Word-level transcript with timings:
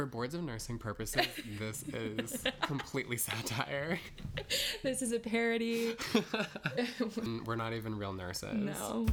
For 0.00 0.06
boards 0.06 0.34
of 0.34 0.42
nursing 0.42 0.78
purposes, 0.78 1.26
this 1.58 1.82
is 1.92 2.42
completely 2.62 3.18
satire. 3.18 4.00
This 4.82 5.02
is 5.02 5.12
a 5.12 5.18
parody. 5.18 5.94
We're 7.44 7.56
not 7.56 7.74
even 7.74 7.98
real 7.98 8.14
nurses. 8.14 8.54
No. 8.54 9.04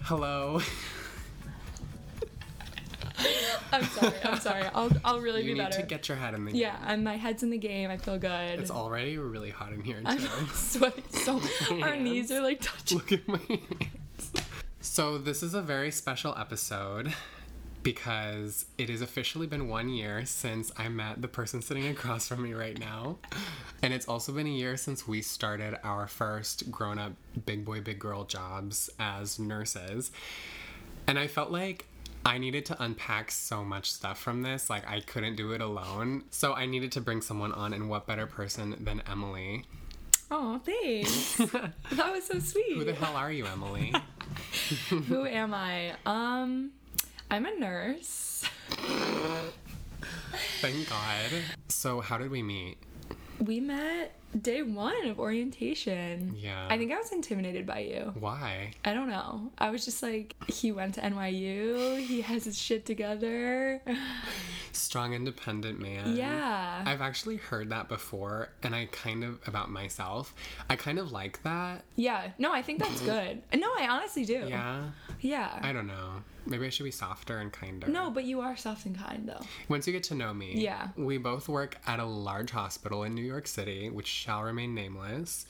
Hello. 0.00 0.62
I'm 3.72 3.84
sorry. 3.84 4.12
I'm 4.24 4.40
sorry. 4.40 4.62
I'll 4.74 4.90
I'll 5.04 5.20
really 5.20 5.40
You 5.42 5.54
be 5.54 5.54
need 5.54 5.64
better. 5.68 5.80
to 5.80 5.86
get 5.86 6.08
your 6.08 6.16
head 6.16 6.34
in 6.34 6.44
the 6.44 6.52
game. 6.52 6.60
yeah, 6.60 6.76
and 6.86 7.04
my 7.04 7.16
head's 7.16 7.42
in 7.42 7.50
the 7.50 7.58
game. 7.58 7.90
I 7.90 7.96
feel 7.96 8.18
good. 8.18 8.58
It's 8.60 8.70
already 8.70 9.16
really 9.18 9.50
hot 9.50 9.72
in 9.72 9.82
here 9.82 10.00
I'm 10.04 10.18
sweating 10.54 11.04
so. 11.10 11.40
Our 11.82 11.96
knees 11.96 12.30
are 12.30 12.40
like 12.42 12.60
touching. 12.60 12.98
Look 12.98 13.12
at 13.12 13.26
my 13.28 13.38
hands. 13.48 14.32
So 14.80 15.18
this 15.18 15.42
is 15.42 15.54
a 15.54 15.62
very 15.62 15.90
special 15.90 16.34
episode 16.36 17.12
because 17.82 18.66
it 18.76 18.90
has 18.90 19.00
officially 19.00 19.46
been 19.46 19.66
one 19.68 19.88
year 19.88 20.26
since 20.26 20.70
I 20.76 20.88
met 20.88 21.22
the 21.22 21.28
person 21.28 21.62
sitting 21.62 21.86
across 21.88 22.28
from 22.28 22.42
me 22.42 22.52
right 22.52 22.78
now. 22.78 23.16
And 23.82 23.94
it's 23.94 24.06
also 24.06 24.32
been 24.32 24.46
a 24.46 24.50
year 24.50 24.76
since 24.76 25.08
we 25.08 25.22
started 25.22 25.78
our 25.82 26.06
first 26.06 26.70
grown 26.70 26.98
up 26.98 27.12
big 27.46 27.64
boy, 27.64 27.80
big 27.80 27.98
girl 27.98 28.24
jobs 28.24 28.90
as 28.98 29.38
nurses. 29.38 30.10
And 31.06 31.18
I 31.18 31.26
felt 31.26 31.50
like 31.50 31.86
I 32.24 32.38
needed 32.38 32.66
to 32.66 32.82
unpack 32.82 33.30
so 33.30 33.64
much 33.64 33.90
stuff 33.90 34.20
from 34.20 34.42
this. 34.42 34.68
Like, 34.68 34.88
I 34.88 35.00
couldn't 35.00 35.36
do 35.36 35.52
it 35.52 35.60
alone. 35.60 36.24
So, 36.30 36.54
I 36.54 36.66
needed 36.66 36.92
to 36.92 37.00
bring 37.00 37.22
someone 37.22 37.52
on, 37.52 37.72
and 37.72 37.88
what 37.88 38.06
better 38.06 38.26
person 38.26 38.76
than 38.80 39.02
Emily? 39.10 39.64
Oh, 40.30 40.60
thanks. 40.64 41.36
that 41.92 42.12
was 42.12 42.24
so 42.24 42.38
sweet. 42.38 42.76
Who 42.76 42.84
the 42.84 42.94
hell 42.94 43.16
are 43.16 43.32
you, 43.32 43.46
Emily? 43.46 43.92
Who 44.88 45.26
am 45.26 45.52
I? 45.54 45.94
Um, 46.06 46.70
I'm 47.30 47.46
a 47.46 47.58
nurse. 47.58 48.44
Thank 50.60 50.88
God. 50.88 51.30
So, 51.68 52.00
how 52.00 52.18
did 52.18 52.30
we 52.30 52.42
meet? 52.42 52.76
We 53.40 53.58
met 53.58 54.12
day 54.42 54.62
one 54.62 55.06
of 55.06 55.18
orientation. 55.18 56.34
Yeah. 56.36 56.66
I 56.70 56.76
think 56.78 56.92
I 56.92 56.98
was 56.98 57.10
intimidated 57.10 57.66
by 57.66 57.80
you. 57.80 58.12
Why? 58.18 58.72
I 58.84 58.92
don't 58.94 59.08
know. 59.08 59.50
I 59.58 59.70
was 59.70 59.84
just 59.84 60.02
like, 60.02 60.34
he 60.46 60.72
went 60.72 60.94
to 60.94 61.00
NYU. 61.00 61.98
He 62.00 62.20
has 62.20 62.44
his 62.44 62.58
shit 62.58 62.84
together. 62.86 63.80
Strong, 64.72 65.14
independent 65.14 65.80
man. 65.80 66.16
Yeah. 66.16 66.82
I've 66.86 67.00
actually 67.00 67.36
heard 67.36 67.70
that 67.70 67.88
before, 67.88 68.50
and 68.62 68.74
I 68.74 68.86
kind 68.92 69.24
of, 69.24 69.40
about 69.46 69.70
myself, 69.70 70.34
I 70.68 70.76
kind 70.76 70.98
of 70.98 71.10
like 71.12 71.42
that. 71.42 71.82
yeah. 71.96 72.30
No, 72.38 72.52
I 72.52 72.62
think 72.62 72.78
that's 72.78 73.00
good. 73.14 73.42
No, 73.54 73.68
I 73.76 73.88
honestly 73.88 74.24
do. 74.24 74.46
Yeah. 74.48 74.84
Yeah. 75.20 75.58
I 75.62 75.72
don't 75.72 75.86
know. 75.88 76.22
Maybe 76.46 76.66
I 76.66 76.70
should 76.70 76.84
be 76.84 76.90
softer 76.90 77.38
and 77.38 77.52
kinder. 77.52 77.86
no, 77.88 78.10
but 78.10 78.24
you 78.24 78.40
are 78.40 78.56
soft 78.56 78.86
and 78.86 78.98
kind 78.98 79.28
though. 79.28 79.40
Once 79.68 79.86
you 79.86 79.92
get 79.92 80.02
to 80.04 80.14
know 80.14 80.32
me, 80.34 80.52
Yeah. 80.54 80.88
we 80.96 81.18
both 81.18 81.48
work 81.48 81.76
at 81.86 81.98
a 82.00 82.04
large 82.04 82.50
hospital 82.50 83.04
in 83.04 83.14
New 83.14 83.24
York 83.24 83.46
City, 83.46 83.90
which 83.90 84.06
shall 84.06 84.42
remain 84.42 84.74
nameless. 84.74 85.46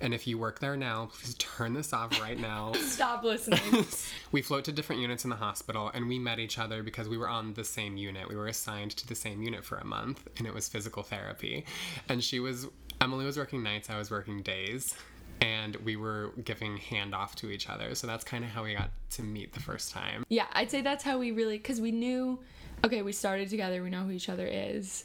And 0.00 0.14
if 0.14 0.26
you 0.26 0.38
work 0.38 0.60
there 0.60 0.76
now, 0.76 1.10
please 1.12 1.34
turn 1.34 1.74
this 1.74 1.92
off 1.92 2.18
right 2.20 2.38
now. 2.38 2.72
Stop 2.80 3.22
listening. 3.22 3.84
we 4.32 4.40
float 4.42 4.64
to 4.64 4.72
different 4.72 5.02
units 5.02 5.24
in 5.24 5.30
the 5.30 5.36
hospital, 5.36 5.90
and 5.92 6.08
we 6.08 6.18
met 6.18 6.38
each 6.38 6.58
other 6.58 6.82
because 6.82 7.06
we 7.08 7.18
were 7.18 7.28
on 7.28 7.52
the 7.54 7.64
same 7.64 7.96
unit. 7.98 8.28
We 8.28 8.34
were 8.36 8.46
assigned 8.46 8.92
to 8.92 9.06
the 9.06 9.14
same 9.14 9.42
unit 9.42 9.62
for 9.64 9.76
a 9.76 9.84
month, 9.84 10.26
and 10.38 10.46
it 10.46 10.54
was 10.54 10.68
physical 10.68 11.02
therapy. 11.02 11.66
And 12.08 12.24
she 12.24 12.40
was, 12.40 12.66
Emily 13.00 13.26
was 13.26 13.36
working 13.36 13.62
nights, 13.62 13.90
I 13.90 13.98
was 13.98 14.10
working 14.10 14.40
days. 14.42 14.94
And 15.40 15.76
we 15.76 15.96
were 15.96 16.32
giving 16.44 16.78
handoff 16.78 17.34
to 17.36 17.50
each 17.50 17.68
other. 17.68 17.94
So 17.94 18.06
that's 18.06 18.24
kind 18.24 18.44
of 18.44 18.50
how 18.50 18.64
we 18.64 18.74
got 18.74 18.90
to 19.12 19.22
meet 19.22 19.52
the 19.54 19.60
first 19.60 19.90
time. 19.92 20.24
yeah, 20.28 20.46
I'd 20.52 20.70
say 20.70 20.82
that's 20.82 21.02
how 21.02 21.18
we 21.18 21.30
really, 21.32 21.56
because 21.56 21.80
we 21.80 21.92
knew, 21.92 22.38
okay, 22.84 23.02
we 23.02 23.12
started 23.12 23.48
together, 23.48 23.82
we 23.82 23.90
know 23.90 24.02
who 24.02 24.10
each 24.10 24.28
other 24.28 24.46
is. 24.46 25.04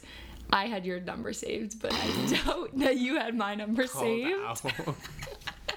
I 0.50 0.66
had 0.66 0.84
your 0.84 1.00
number 1.00 1.32
saved, 1.32 1.80
but 1.80 1.92
I 1.92 2.38
don't 2.44 2.78
that 2.78 2.98
you 2.98 3.16
had 3.16 3.34
my 3.34 3.54
number 3.54 3.86
saved. 3.86 4.34
Called 4.44 4.72
out. 4.86 4.94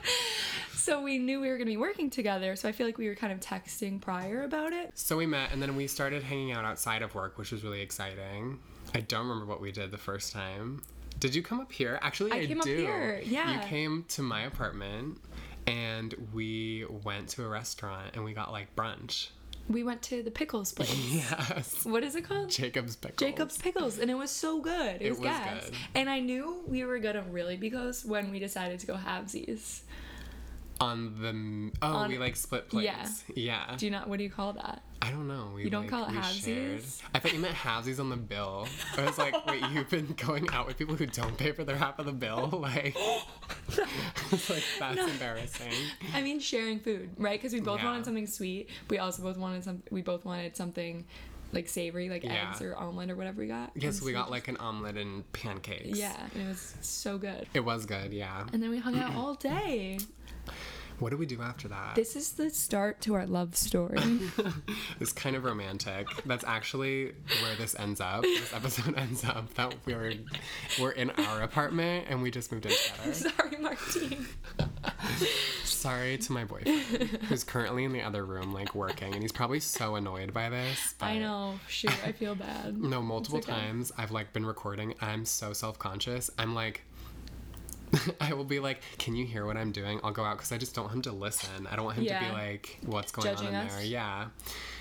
So 0.90 1.04
we 1.04 1.20
knew 1.20 1.40
we 1.40 1.50
were 1.50 1.58
going 1.58 1.68
to 1.68 1.72
be 1.72 1.78
working 1.78 2.10
together. 2.10 2.56
So 2.56 2.68
I 2.68 2.72
feel 2.72 2.88
like 2.88 2.98
we 2.98 3.08
were 3.08 3.14
kind 3.14 3.32
of 3.32 3.40
texting 3.40 4.02
prior 4.02 4.42
about 4.44 4.74
it. 4.74 4.90
So 4.96 5.18
we 5.18 5.28
met, 5.28 5.52
and 5.52 5.62
then 5.62 5.76
we 5.76 5.86
started 5.86 6.24
hanging 6.24 6.52
out 6.52 6.66
outside 6.66 7.04
of 7.04 7.14
work, 7.14 7.38
which 7.38 7.52
was 7.52 7.64
really 7.64 7.82
exciting. 7.82 8.58
I 8.96 9.02
don't 9.02 9.28
remember 9.28 9.46
what 9.46 9.62
we 9.62 9.72
did 9.72 9.92
the 9.92 10.00
first 10.00 10.34
time. 10.34 10.82
Did 11.20 11.36
you 11.36 11.42
come 11.44 11.60
up 11.60 11.72
here? 11.72 12.00
Actually, 12.02 12.32
I, 12.32 12.36
I 12.38 12.46
came 12.46 12.62
up 12.62 12.66
here, 12.68 13.22
yeah. 13.26 13.54
You 13.62 13.68
came 13.68 14.06
to 14.10 14.22
my 14.22 14.42
apartment, 14.44 15.18
and 15.68 16.14
we 16.34 16.86
went 17.04 17.30
to 17.30 17.44
a 17.46 17.48
restaurant, 17.50 18.12
and 18.16 18.24
we 18.24 18.34
got 18.34 18.52
like 18.52 18.76
brunch. 18.76 19.30
We 19.68 19.84
went 19.84 20.02
to 20.04 20.24
the 20.24 20.32
pickles 20.32 20.72
place. 20.72 20.90
Yes, 21.12 21.86
What 21.86 22.04
is 22.04 22.16
it 22.16 22.24
called? 22.24 22.50
Jacob's 22.50 22.96
pickles. 22.96 23.20
Jacob's 23.20 23.58
Pickles, 23.58 24.00
and 24.00 24.10
it 24.10 24.16
was 24.16 24.32
so 24.32 24.62
good. 24.62 24.96
It, 24.96 25.02
It 25.04 25.10
was, 25.12 25.20
was 25.20 25.28
gas. 25.28 25.66
good. 25.66 25.74
And 25.94 26.10
I 26.10 26.20
knew 26.22 26.64
we 26.68 26.84
were 26.86 26.98
gonna 27.00 27.24
really 27.30 27.56
be 27.58 27.70
close 27.70 28.04
when 28.04 28.32
we 28.32 28.40
decided 28.40 28.80
to 28.80 28.88
go 28.88 28.96
halvesies. 28.96 29.82
on 30.82 31.22
the. 31.22 31.72
Oh, 31.86 31.96
On- 31.98 32.10
we 32.10 32.18
like 32.18 32.36
split 32.36 32.70
plates. 32.70 33.24
Yeah. 33.36 33.68
Yeah. 33.68 33.76
Do 33.78 33.86
you 33.86 33.92
not? 33.92 34.08
What 34.08 34.18
do 34.18 34.24
you 34.24 34.30
call 34.32 34.54
that? 34.54 34.82
I 35.10 35.12
don't 35.12 35.28
know. 35.28 35.50
We, 35.56 35.64
You 35.64 35.72
don't 35.72 35.82
like, 35.84 35.90
call 35.90 36.06
it 36.06 36.12
halvesies? 36.12 36.44
shared. 36.46 36.84
I 37.16 37.20
thought 37.20 37.34
you 37.34 37.40
meant 37.40 37.56
halvesies 37.56 38.00
on 38.00 38.10
the 38.12 38.16
bill. 38.16 38.68
I 38.96 39.06
was 39.06 39.18
like, 39.18 39.44
wait, 39.48 39.64
you've 39.72 39.90
been 39.90 40.14
going 40.14 40.48
out 40.52 40.68
with 40.68 40.78
people 40.78 40.96
who 40.96 41.08
don't 41.08 41.36
pay 41.36 41.52
for 41.52 41.64
their 41.64 41.78
half 41.78 41.98
of 41.98 42.06
the 42.06 42.12
bill? 42.12 42.48
Like, 42.70 42.96
like 44.50 44.64
that's 44.80 45.00
embarrassing. 45.12 45.72
I 46.14 46.22
mean, 46.22 46.40
sharing 46.40 46.80
food, 46.80 47.10
right? 47.18 47.40
Because 47.40 47.54
we 47.54 47.60
both 47.62 47.80
Yeah. 47.80 47.86
wanted 47.88 48.06
something 48.06 48.28
sweet. 48.28 48.70
We 48.90 49.00
also 49.00 49.24
both 49.24 49.38
wanted 49.38 49.64
some. 49.64 49.82
We 49.90 50.02
both 50.04 50.26
wanted 50.26 50.56
something 50.56 51.06
like 51.54 51.68
savory, 51.68 52.10
like 52.10 52.24
Yeah. 52.24 52.50
eggs 52.52 52.62
or 52.62 52.76
omelet 52.76 53.10
or 53.10 53.16
whatever 53.16 53.42
we 53.42 53.48
got. 53.48 53.72
Yes, 53.76 54.02
we 54.02 54.12
got 54.12 54.30
like 54.30 54.48
an 54.48 54.58
omelet 54.58 54.98
and 54.98 55.32
pancakes. 55.34 55.98
Yeah, 55.98 56.16
and 56.36 56.44
it 56.44 56.48
was 56.48 56.76
so 56.82 57.18
good. 57.18 57.48
It 57.56 57.62
was 57.62 57.86
good, 57.88 58.14
yeah. 58.14 58.46
And 58.54 58.62
then 58.62 58.70
we 58.70 58.78
hung 58.78 58.98
out 59.00 59.16
all 59.16 59.34
day. 59.34 59.98
What 61.00 61.12
do 61.12 61.18
we 61.18 61.26
do 61.26 61.42
after 61.42 61.70
that? 61.70 61.96
This 61.96 62.16
is 62.18 62.34
the 62.34 62.50
start 62.50 63.00
to 63.02 63.14
our 63.14 63.26
love 63.26 63.56
story. 63.56 63.98
It's 65.00 65.14
kind 65.14 65.36
of 65.36 65.46
romantic. 65.46 66.08
That's 66.26 66.44
actually 66.44 67.14
where 67.42 67.56
this 67.58 67.74
ends 67.80 68.02
up. 68.02 68.24
This 68.24 68.54
episode 68.54 68.96
ends 68.98 69.24
up 69.24 69.54
that 69.54 69.74
we're 69.86 70.14
we're 70.80 70.92
in 70.92 71.10
our 71.12 71.42
apartment 71.42 72.08
and 72.10 72.22
we 72.22 72.30
just 72.30 72.52
moved 72.52 72.66
in 72.66 72.74
together. 72.74 73.14
Sorry, 73.14 73.58
Martine. 73.60 74.28
Sorry 75.64 76.18
to 76.18 76.32
my 76.34 76.44
boyfriend, 76.44 76.82
who's 77.30 77.46
currently 77.46 77.86
in 77.86 77.94
the 77.94 78.02
other 78.02 78.26
room, 78.26 78.54
like 78.54 78.76
working, 78.76 79.14
and 79.14 79.22
he's 79.22 79.32
probably 79.32 79.62
so 79.62 79.96
annoyed 79.96 80.34
by 80.34 80.50
this. 80.50 80.96
I 81.00 81.18
know. 81.18 81.60
Shoot, 81.70 81.96
I 82.06 82.12
feel 82.12 82.36
bad. 82.36 82.78
No, 82.78 83.02
multiple 83.02 83.40
okay. 83.40 83.52
times 83.54 83.94
I've 83.98 84.12
like 84.12 84.34
been 84.34 84.46
recording. 84.46 84.96
I'm 85.02 85.24
so 85.24 85.54
self 85.54 85.80
conscious. 85.80 86.30
I'm 86.38 86.54
like, 86.54 86.84
I 88.22 88.34
will 88.34 88.44
be 88.44 88.60
like, 88.60 88.82
"Can 88.98 89.16
you 89.16 89.26
hear 89.26 89.46
what 89.46 89.58
I'm 89.58 89.72
doing?" 89.72 90.00
I'll 90.04 90.12
go 90.12 90.24
out 90.24 90.38
because 90.38 90.52
I 90.52 90.58
just 90.58 90.76
don't 90.76 90.86
want 90.86 90.96
him 90.96 91.02
to 91.04 91.12
listen. 91.12 91.68
I 91.70 91.76
don't 91.76 91.86
want 91.86 91.98
him 91.98 92.06
to 92.06 92.20
be 92.20 92.32
like, 92.32 92.80
"What's 92.86 93.12
going 93.12 93.28
Judging 93.28 93.48
on 93.48 93.54
in 93.54 93.60
us? 93.62 93.76
there?" 93.76 93.86
Yeah. 93.86 94.28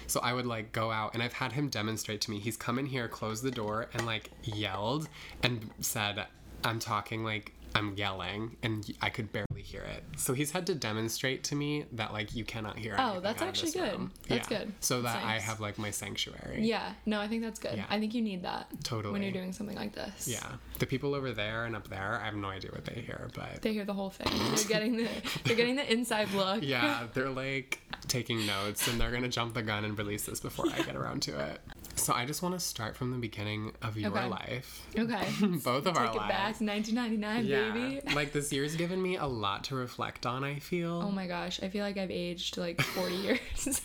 So 0.07 0.21
I 0.21 0.33
would 0.33 0.47
like 0.47 0.73
go 0.73 0.91
out, 0.91 1.15
and 1.15 1.23
I've 1.23 1.33
had 1.35 1.53
him 1.53 1.69
demonstrate 1.69 2.21
to 2.23 2.31
me. 2.31 2.39
He's 2.39 2.57
come 2.57 2.79
in 2.79 2.87
here, 2.87 3.09
closed 3.09 3.43
the 3.43 3.51
door, 3.51 3.89
and 3.95 4.07
like 4.07 4.31
yelled 4.43 5.09
and 5.43 5.71
said, 5.81 6.27
"I'm 6.65 6.79
talking 6.79 7.25
like." 7.25 7.53
I'm 7.79 7.95
yelling 7.97 8.57
and 8.63 8.85
I 9.01 9.09
could 9.11 9.33
barely 9.33 9.63
hear 9.63 9.83
it. 9.83 10.03
So 10.17 10.35
he's 10.35 10.51
had 10.51 10.67
to 10.67 10.75
demonstrate 10.75 11.45
to 11.45 11.55
me 11.55 11.85
that 11.93 12.13
like 12.13 12.35
you 12.35 12.45
cannot 12.45 12.77
hear. 12.79 12.97
Oh, 12.99 13.21
that's 13.21 13.41
out 13.41 13.49
of 13.49 13.55
this 13.55 13.65
actually 13.65 13.81
good. 13.81 13.93
room. 13.93 14.13
That's 14.29 14.51
Yeah. 14.51 14.59
good. 14.59 14.73
So 14.81 15.03
that 15.03 15.25
I 15.25 15.39
have 15.39 15.61
like 15.61 15.79
my 15.79 15.91
sanctuary. 15.91 16.65
Yeah, 16.67 16.93
no, 17.07 17.21
I 17.21 17.29
think 17.29 17.43
that's 17.43 17.59
good. 17.61 17.77
Yeah. 17.77 17.85
I 17.89 17.99
think 18.01 18.15
you 18.15 18.23
need 18.23 18.43
that 18.43 18.67
Totally. 18.83 19.13
when 19.13 19.23
you're 19.23 19.33
doing 19.33 19.53
something 19.53 19.77
like 19.77 19.95
this. 19.95 20.27
Yeah, 20.29 20.45
the 20.79 20.87
people 20.87 21.15
over 21.15 21.33
there 21.33 21.65
and 21.65 21.77
up 21.77 21.89
there, 21.89 22.19
I 22.21 22.25
have 22.27 22.35
no 22.35 22.49
idea 22.49 22.71
what 22.73 22.85
they 22.85 23.01
hear, 23.01 23.29
but 23.35 23.63
They 23.63 23.73
hear 23.73 23.85
the 23.85 23.95
whole 23.95 24.11
thing. 24.11 24.27
They're 24.55 24.65
getting 24.67 24.97
the 24.97 25.09
they're 25.45 25.57
getting 25.57 25.77
the 25.77 25.91
inside 25.91 26.31
look. 26.33 26.63
yeah, 26.63 27.07
they're 27.15 27.31
like 27.31 27.81
taking 28.09 28.45
notes 28.47 28.89
and 28.89 29.01
they're 29.01 29.11
gonna 29.11 29.29
jump 29.29 29.55
the 29.55 29.63
gun 29.63 29.85
and 29.85 29.97
release 29.99 30.25
this 30.25 30.41
before 30.41 30.67
I 30.73 30.83
get 30.83 30.97
around 30.97 31.23
to 31.23 31.39
it. 31.39 31.61
So 32.09 32.15
I 32.15 32.25
just 32.25 32.41
want 32.43 32.55
to 32.55 32.59
start 32.59 32.97
from 32.97 33.11
the 33.11 33.19
beginning 33.19 33.73
of 33.83 33.99
your 33.99 34.11
Okay. 34.17 34.27
life, 34.29 34.87
Okay. 34.99 35.29
both 35.63 35.85
of 35.85 35.95
our 35.99 36.07
Take 36.07 36.15
it 36.15 36.19
lives. 36.21 36.59
back, 36.59 36.61
1999, 36.63 37.45
yeah, 37.45 37.71
baby. 37.71 38.01
like 38.15 38.33
this 38.33 38.51
year's 38.51 38.77
given 38.77 39.03
me 39.03 39.17
a 39.19 39.27
lot 39.27 39.65
to 39.65 39.75
reflect 39.75 40.25
on. 40.25 40.43
I 40.43 40.59
feel 40.59 41.03
Oh 41.05 41.11
my 41.11 41.27
gosh, 41.27 41.63
I 41.63 41.69
feel 41.69 41.85
like 41.85 41.99
I've 41.99 42.11
aged 42.11 42.57
like 42.57 42.81
40 42.81 43.15
years. 43.17 43.83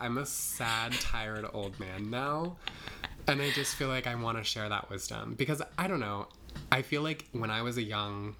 I'm 0.00 0.18
a 0.18 0.24
sad, 0.26 0.92
tired 1.00 1.46
old 1.52 1.80
man 1.80 2.10
now. 2.10 2.58
And 3.26 3.42
I 3.42 3.50
just 3.50 3.74
feel 3.74 3.88
like 3.88 4.06
I 4.06 4.14
want 4.14 4.38
to 4.38 4.44
share 4.44 4.68
that 4.68 4.88
wisdom 4.88 5.34
because 5.36 5.60
I 5.76 5.88
don't 5.88 5.98
know. 5.98 6.28
I 6.70 6.82
feel 6.82 7.02
like 7.02 7.26
when 7.32 7.50
I 7.50 7.62
was 7.62 7.76
a 7.76 7.82
young 7.82 8.36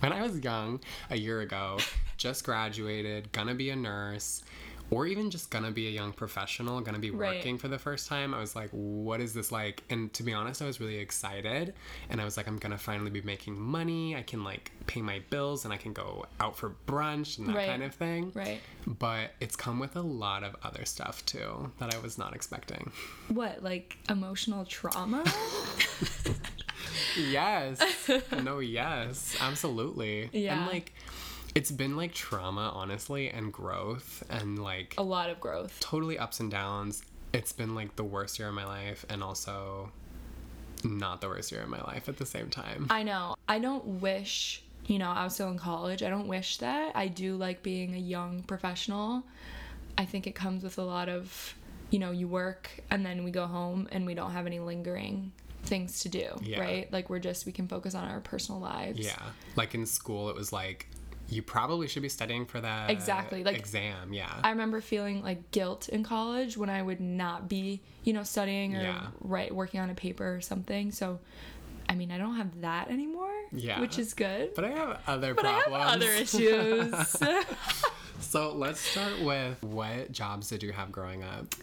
when 0.00 0.12
I 0.12 0.20
was 0.20 0.38
young 0.40 0.80
a 1.08 1.16
year 1.16 1.40
ago, 1.40 1.78
just 2.18 2.44
graduated, 2.44 3.32
gonna 3.32 3.54
be 3.54 3.70
a 3.70 3.76
nurse, 3.76 4.42
or 4.90 5.06
even 5.06 5.30
just 5.30 5.50
gonna 5.50 5.70
be 5.70 5.86
a 5.88 5.90
young 5.90 6.12
professional, 6.12 6.80
gonna 6.80 6.98
be 6.98 7.10
Right. 7.10 7.36
working 7.36 7.58
for 7.58 7.68
the 7.68 7.78
first 7.78 8.08
time, 8.08 8.32
I 8.34 8.38
was 8.40 8.56
like, 8.56 8.70
what 8.70 9.20
is 9.20 9.34
this 9.34 9.52
like? 9.52 9.82
And 9.90 10.12
to 10.14 10.22
be 10.22 10.32
honest, 10.32 10.62
I 10.62 10.66
was 10.66 10.80
really 10.80 10.96
excited. 10.98 11.74
And 12.08 12.20
I 12.20 12.24
was 12.24 12.36
like, 12.36 12.46
I'm 12.48 12.56
gonna 12.58 12.78
finally 12.78 13.10
be 13.10 13.20
making 13.22 13.60
money. 13.60 14.16
I 14.16 14.22
can 14.22 14.44
like 14.44 14.72
pay 14.86 15.02
my 15.02 15.20
bills 15.30 15.64
and 15.64 15.74
I 15.74 15.76
can 15.76 15.92
go 15.92 16.26
out 16.40 16.56
for 16.56 16.74
brunch 16.86 17.38
and 17.38 17.48
that 17.48 17.56
Right. 17.56 17.68
kind 17.68 17.82
of 17.82 17.94
thing. 17.94 18.32
Right. 18.34 18.60
But 18.86 19.34
it's 19.40 19.56
come 19.56 19.78
with 19.78 19.96
a 19.96 20.00
lot 20.00 20.42
of 20.42 20.56
other 20.62 20.84
stuff 20.86 21.24
too 21.26 21.70
that 21.78 21.94
I 21.94 21.98
was 21.98 22.16
not 22.16 22.34
expecting. 22.34 22.90
What, 23.28 23.62
like 23.62 23.98
emotional 24.08 24.64
trauma? 24.64 25.24
Yes. 27.16 27.80
no, 28.44 28.60
yes. 28.60 29.36
Absolutely. 29.40 30.30
Yeah. 30.32 30.56
And 30.58 30.66
like, 30.72 30.92
it's 31.58 31.72
been 31.72 31.96
like 31.96 32.14
trauma, 32.14 32.70
honestly, 32.72 33.28
and 33.30 33.52
growth 33.52 34.22
and 34.30 34.58
like 34.62 34.94
a 34.96 35.02
lot 35.02 35.28
of 35.28 35.40
growth. 35.40 35.76
totally 35.80 36.16
ups 36.18 36.38
and 36.38 36.50
downs. 36.50 37.02
It's 37.32 37.52
been 37.52 37.74
like 37.74 37.96
the 37.96 38.04
worst 38.04 38.38
year 38.38 38.48
of 38.48 38.54
my 38.54 38.64
life 38.64 39.04
and 39.10 39.22
also 39.24 39.90
not 40.84 41.20
the 41.20 41.26
worst 41.26 41.50
year 41.50 41.62
of 41.62 41.68
my 41.68 41.80
life 41.82 42.08
at 42.08 42.16
the 42.16 42.26
same 42.26 42.48
time. 42.48 42.86
I 42.90 43.02
know. 43.02 43.34
I 43.48 43.58
don't 43.58 43.84
wish, 44.00 44.62
you 44.86 44.98
know, 45.00 45.10
I 45.10 45.24
was 45.24 45.34
still 45.34 45.48
in 45.50 45.58
college. 45.58 46.02
I 46.04 46.10
don't 46.10 46.28
wish 46.28 46.58
that. 46.58 46.92
I 46.94 47.08
do 47.08 47.36
like 47.36 47.62
being 47.64 47.94
a 47.94 47.98
young 47.98 48.42
professional. 48.44 49.24
I 49.98 50.04
think 50.04 50.26
it 50.28 50.36
comes 50.36 50.62
with 50.62 50.78
a 50.78 50.84
lot 50.84 51.08
of, 51.08 51.54
you 51.90 51.98
know, 51.98 52.12
you 52.12 52.28
work 52.28 52.70
and 52.90 53.04
then 53.04 53.24
we 53.24 53.32
go 53.32 53.46
home 53.46 53.88
and 53.90 54.06
we 54.06 54.14
don't 54.14 54.30
have 54.30 54.46
any 54.46 54.60
lingering 54.60 55.32
things 55.64 56.00
to 56.04 56.08
do, 56.08 56.28
Yeah. 56.40 56.60
right? 56.60 56.92
Like 56.92 57.10
we're 57.10 57.18
just 57.18 57.44
we 57.46 57.52
can 57.52 57.66
focus 57.66 57.96
on 57.96 58.04
our 58.08 58.20
personal 58.20 58.60
lives. 58.60 59.00
yeah. 59.00 59.18
Like 59.56 59.74
in 59.74 59.84
school, 59.86 60.30
it 60.30 60.36
was 60.36 60.52
like, 60.52 60.86
you 61.28 61.42
probably 61.42 61.86
should 61.88 62.02
be 62.02 62.08
studying 62.08 62.46
for 62.46 62.60
that 62.60 62.90
Exactly, 62.90 63.44
like- 63.44 63.58
exam. 63.58 64.12
Yeah. 64.12 64.32
I 64.42 64.50
remember 64.50 64.80
feeling 64.80 65.22
like 65.22 65.50
guilt 65.50 65.88
in 65.88 66.02
college 66.02 66.56
when 66.56 66.70
I 66.70 66.80
would 66.82 67.00
not 67.00 67.48
be, 67.48 67.82
you 68.04 68.12
know, 68.14 68.22
studying 68.22 68.76
or 68.76 68.80
Yeah. 68.82 69.06
right 69.20 69.54
working 69.54 69.80
on 69.80 69.90
a 69.90 69.94
paper 69.94 70.34
or 70.36 70.40
something. 70.40 70.90
So 70.92 71.20
I 71.90 71.94
mean, 71.94 72.10
I 72.10 72.18
don't 72.18 72.36
have 72.36 72.60
that 72.60 72.90
anymore, 72.90 73.32
Yeah. 73.50 73.80
which 73.80 73.98
is 73.98 74.12
good. 74.12 74.54
but 74.54 74.64
I 74.64 74.68
have 74.70 75.00
other 75.06 75.32
But 75.34 75.46
I 75.46 75.52
have 75.52 75.64
problems. 75.64 75.94
other 75.94 76.12
issues. 76.92 77.16
so 78.20 78.52
let's 78.54 78.80
start 78.80 79.20
with 79.22 79.62
what 79.62 80.12
jobs 80.12 80.48
did 80.50 80.62
you 80.62 80.72
have 80.72 80.92
growing 80.92 81.22
up? 81.24 81.54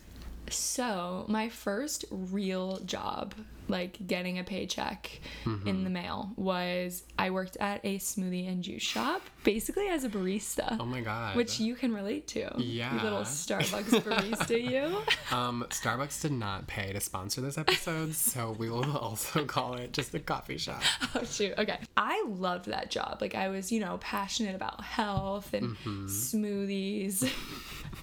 So, 0.50 1.26
my 1.28 1.50
first 1.50 2.06
real 2.12 2.80
job, 2.86 3.34
like 3.68 3.98
getting 4.08 4.40
a 4.40 4.44
paycheck 4.44 5.20
Mm-hmm. 5.46 5.68
in 5.68 5.84
the 5.84 5.90
mail, 5.90 6.32
was 6.36 7.04
I 7.20 7.30
worked 7.30 7.56
at 7.60 7.82
a 7.84 7.98
smoothie 8.00 8.48
and 8.52 8.64
juice 8.64 8.82
shop, 8.82 9.22
basically 9.44 9.88
as 9.88 10.04
a 10.04 10.10
barista, 10.10 10.76
Oh 10.80 10.86
my 10.86 11.02
god. 11.02 11.36
which 11.36 11.60
you 11.60 11.76
can 11.76 11.94
relate 11.94 12.28
to. 12.30 12.50
Yeah. 12.58 12.96
You 12.96 13.02
little 13.02 13.20
Starbucks 13.22 14.02
barista, 14.04 14.60
you. 14.62 15.02
Um, 15.36 15.66
Starbucks 15.70 16.22
did 16.22 16.32
not 16.32 16.66
pay 16.68 16.94
to 16.94 17.00
sponsor 17.00 17.42
this 17.42 17.58
episode, 17.60 18.16
so 18.16 18.56
we 18.58 18.70
will 18.70 18.98
also 18.98 19.46
call 19.46 19.76
it 19.76 19.94
just 19.94 20.14
a 20.16 20.20
coffee 20.20 20.58
shop. 20.58 20.82
Oh, 21.18 21.24
shoot. 21.24 21.54
Okay. 21.58 21.78
I 21.96 22.26
loved 22.28 22.66
that 22.66 22.92
job. 22.92 23.20
Like, 23.22 23.36
I 23.36 23.48
was, 23.48 23.72
you 23.72 23.80
know, 23.80 23.98
passionate 24.02 24.56
about 24.56 24.82
health 24.84 25.54
and 25.54 25.78
Mm-hmm. 25.78 26.08
smoothies, 26.08 27.32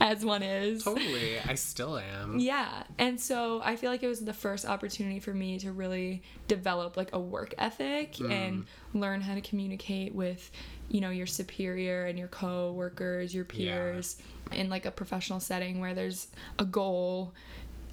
as 0.01 0.25
one 0.25 0.43
is. 0.43 0.85
Totally, 0.85 1.39
I 1.41 1.55
still 1.55 1.99
am. 1.99 2.39
Yeah. 2.39 2.85
And 2.99 3.21
so 3.21 3.61
I 3.65 3.77
feel 3.77 3.91
like 3.91 4.03
it 4.03 4.09
was 4.09 4.21
the 4.25 4.33
first 4.33 4.65
opportunity 4.65 5.21
for 5.21 5.35
me 5.35 5.52
to 5.61 5.73
really 5.73 6.23
develop 6.49 6.97
like 6.97 7.11
a 7.13 7.21
work 7.21 7.55
ethic 7.59 8.15
mm. 8.15 8.31
and 8.31 8.67
learn 8.95 9.21
how 9.21 9.35
to 9.35 9.41
communicate 9.41 10.15
with, 10.15 10.51
you 10.89 11.01
know, 11.01 11.11
your 11.11 11.27
superior 11.27 12.05
and 12.05 12.19
your 12.19 12.29
co-workers, 12.29 13.35
your 13.35 13.45
peers 13.45 14.17
in 14.51 14.69
like 14.69 14.85
a 14.85 14.91
professional 14.91 15.41
setting 15.41 15.81
where 15.81 15.95
there's 15.95 16.29
a 16.59 16.65
goal 16.65 17.33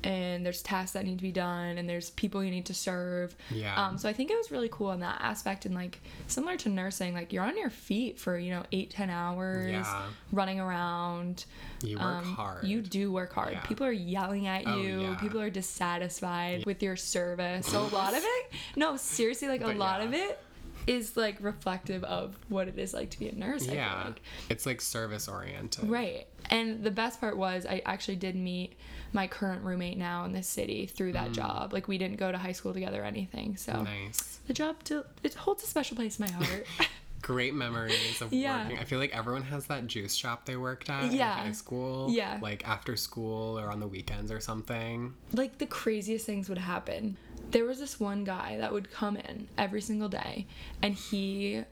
and 0.04 0.46
there's 0.46 0.62
tasks 0.62 0.92
that 0.94 1.06
need 1.06 1.18
to 1.18 1.24
be 1.24 1.32
done 1.32 1.78
and 1.78 1.90
there's 1.90 2.10
people 2.12 2.44
you 2.44 2.52
need 2.52 2.66
to 2.68 2.74
serve. 2.74 3.36
Yeah. 3.52 3.76
Um, 3.76 3.98
so 3.98 4.08
I 4.08 4.14
think 4.14 4.32
it 4.32 4.38
was 4.38 4.52
really 4.52 4.70
cool 4.72 4.92
in 4.92 5.00
that 5.02 5.18
aspect 5.22 5.66
and 5.66 5.76
like 5.76 6.00
similar 6.28 6.56
to 6.58 6.70
nursing, 6.70 7.14
like 7.14 7.34
you're 7.34 7.44
on 7.44 7.58
your 7.58 7.70
feet 7.70 8.18
for, 8.20 8.38
you 8.38 8.52
know, 8.52 8.64
eight, 8.72 8.90
ten 8.92 9.10
hours 9.10 9.72
Yeah. 9.72 10.04
running 10.32 10.60
around. 10.60 11.46
You 11.84 11.98
work 11.98 12.06
Um, 12.06 12.34
hard. 12.36 12.64
You 12.66 12.82
do 12.82 13.12
work 13.12 13.34
hard. 13.34 13.54
Yeah. 13.54 13.62
People 13.62 13.86
are 13.88 13.92
yelling 13.92 14.48
at 14.48 14.64
Oh, 14.68 14.78
you. 14.82 15.02
yeah. 15.02 15.16
People 15.16 15.42
are 15.42 15.50
dissatisfied 15.50 16.66
with 16.66 16.82
your 16.84 16.96
service. 16.96 17.68
So 17.68 17.82
a 17.82 17.88
lot 17.88 18.14
of 18.14 18.22
it, 18.24 18.52
no, 18.76 18.96
seriously, 18.98 19.48
like 19.48 19.62
a 19.62 19.68
lot 19.68 20.02
of 20.02 20.14
it 20.14 20.40
is 20.88 21.16
like 21.18 21.38
reflective 21.42 22.04
of 22.04 22.38
what 22.50 22.68
it 22.68 22.78
is 22.80 22.94
like 22.94 23.10
to 23.12 23.20
be 23.20 23.30
a 23.30 23.36
nurse. 23.36 23.64
I 23.64 23.68
feel 23.68 23.76
Yeah, 23.76 24.04
like. 24.06 24.22
it's 24.50 24.66
like 24.66 24.82
service 24.82 25.28
oriented. 25.28 25.90
Right. 25.90 26.28
And 26.50 26.84
the 26.84 26.92
best 26.92 27.20
part 27.20 27.38
was 27.38 27.66
I 27.66 27.82
actually 27.86 28.16
did 28.18 28.36
meet 28.36 28.74
my 29.14 29.28
current 29.28 29.64
roommate 29.64 29.98
now 29.98 30.26
in 30.26 30.32
this 30.34 30.48
city 30.48 30.86
through 30.86 31.14
that 31.14 31.32
job. 31.32 31.74
Like 31.74 31.88
we 31.88 31.98
didn't 31.98 32.18
go 32.18 32.32
to 32.32 32.38
high 32.38 32.52
school 32.54 32.74
together 32.74 33.02
or 33.02 33.06
anything. 33.06 33.58
So 33.58 33.74
Mm. 33.74 33.84
Nice. 33.86 34.40
the 34.48 34.54
job 34.54 34.78
still 34.84 35.06
it 35.24 35.34
holds 35.36 35.64
a 35.64 35.68
special 35.68 35.96
place 35.96 36.20
in 36.20 36.26
my 36.26 36.32
heart. 36.32 36.66
Great 37.22 37.54
memories 37.54 38.22
of 38.22 38.32
Yeah. 38.34 38.64
working. 38.64 38.80
I 38.80 38.84
feel 38.86 39.00
like 39.00 39.16
everyone 39.16 39.44
has 39.44 39.66
that 39.68 39.88
juice 39.88 40.14
shop 40.16 40.46
they 40.46 40.56
worked 40.56 40.90
at 40.90 41.12
Yeah. 41.12 41.40
in 41.42 41.48
high 41.48 41.52
school. 41.52 42.10
Yeah. 42.12 42.40
Like 42.42 42.68
after 42.68 42.96
school 42.96 43.60
or 43.60 43.70
on 43.72 43.80
the 43.80 43.88
weekends 43.88 44.32
or 44.32 44.40
something. 44.40 45.14
like 45.34 45.58
the 45.58 45.66
craziest 45.66 46.26
things 46.26 46.48
would 46.50 46.58
happen. 46.58 47.18
There 47.52 47.66
was 47.66 47.80
this 47.80 48.00
one 48.00 48.24
guy 48.24 48.58
that 48.60 48.72
would 48.72 48.92
come 48.92 49.18
in 49.18 49.48
every 49.58 49.82
single 49.82 50.10
day 50.10 50.46
and 50.82 50.94
he 50.94 51.64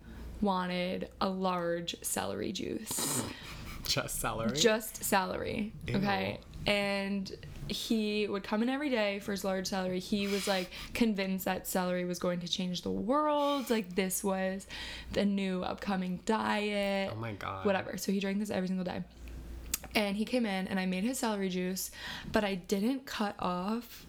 wanted 0.42 1.10
a 1.22 1.30
large 1.30 1.96
celery 2.02 2.52
juice. 2.52 3.24
Just 3.88 4.20
celery. 4.20 4.58
Just 4.58 5.04
celery. 5.04 5.72
Ew. 5.88 5.98
Okay. 5.98 6.40
And 6.66 7.32
he 7.70 8.28
would 8.28 8.44
come 8.44 8.64
in 8.64 8.70
every 8.70 8.90
day 8.90 9.20
for 9.20 9.32
his 9.32 9.44
large 9.44 9.68
celery. 9.68 10.00
He 10.00 10.28
was 10.28 10.48
like 10.48 10.72
convinced 10.94 11.46
that 11.46 11.68
celery 11.68 12.06
was 12.06 12.20
going 12.20 12.40
to 12.42 12.48
change 12.48 12.82
the 12.82 12.92
world. 12.92 13.70
Like 13.70 13.96
this 13.96 14.24
was 14.24 14.68
the 15.14 15.26
new 15.26 15.64
upcoming 15.64 16.20
diet 16.26 17.12
oh 17.14 17.20
my 17.20 17.34
god. 17.34 17.66
whatever. 17.66 17.98
So 17.98 18.12
he 18.12 18.20
drank 18.20 18.40
this 18.40 18.50
every 18.50 18.68
single 18.68 18.86
day. 18.86 19.04
And 19.96 20.16
he 20.16 20.26
came 20.26 20.46
in 20.46 20.68
and 20.68 20.80
I 20.80 20.86
made 20.86 21.04
his 21.04 21.20
celery 21.20 21.50
juice, 21.50 21.92
but 22.32 22.44
I 22.44 22.56
didn't 22.56 23.06
cut 23.06 23.36
off 23.40 24.06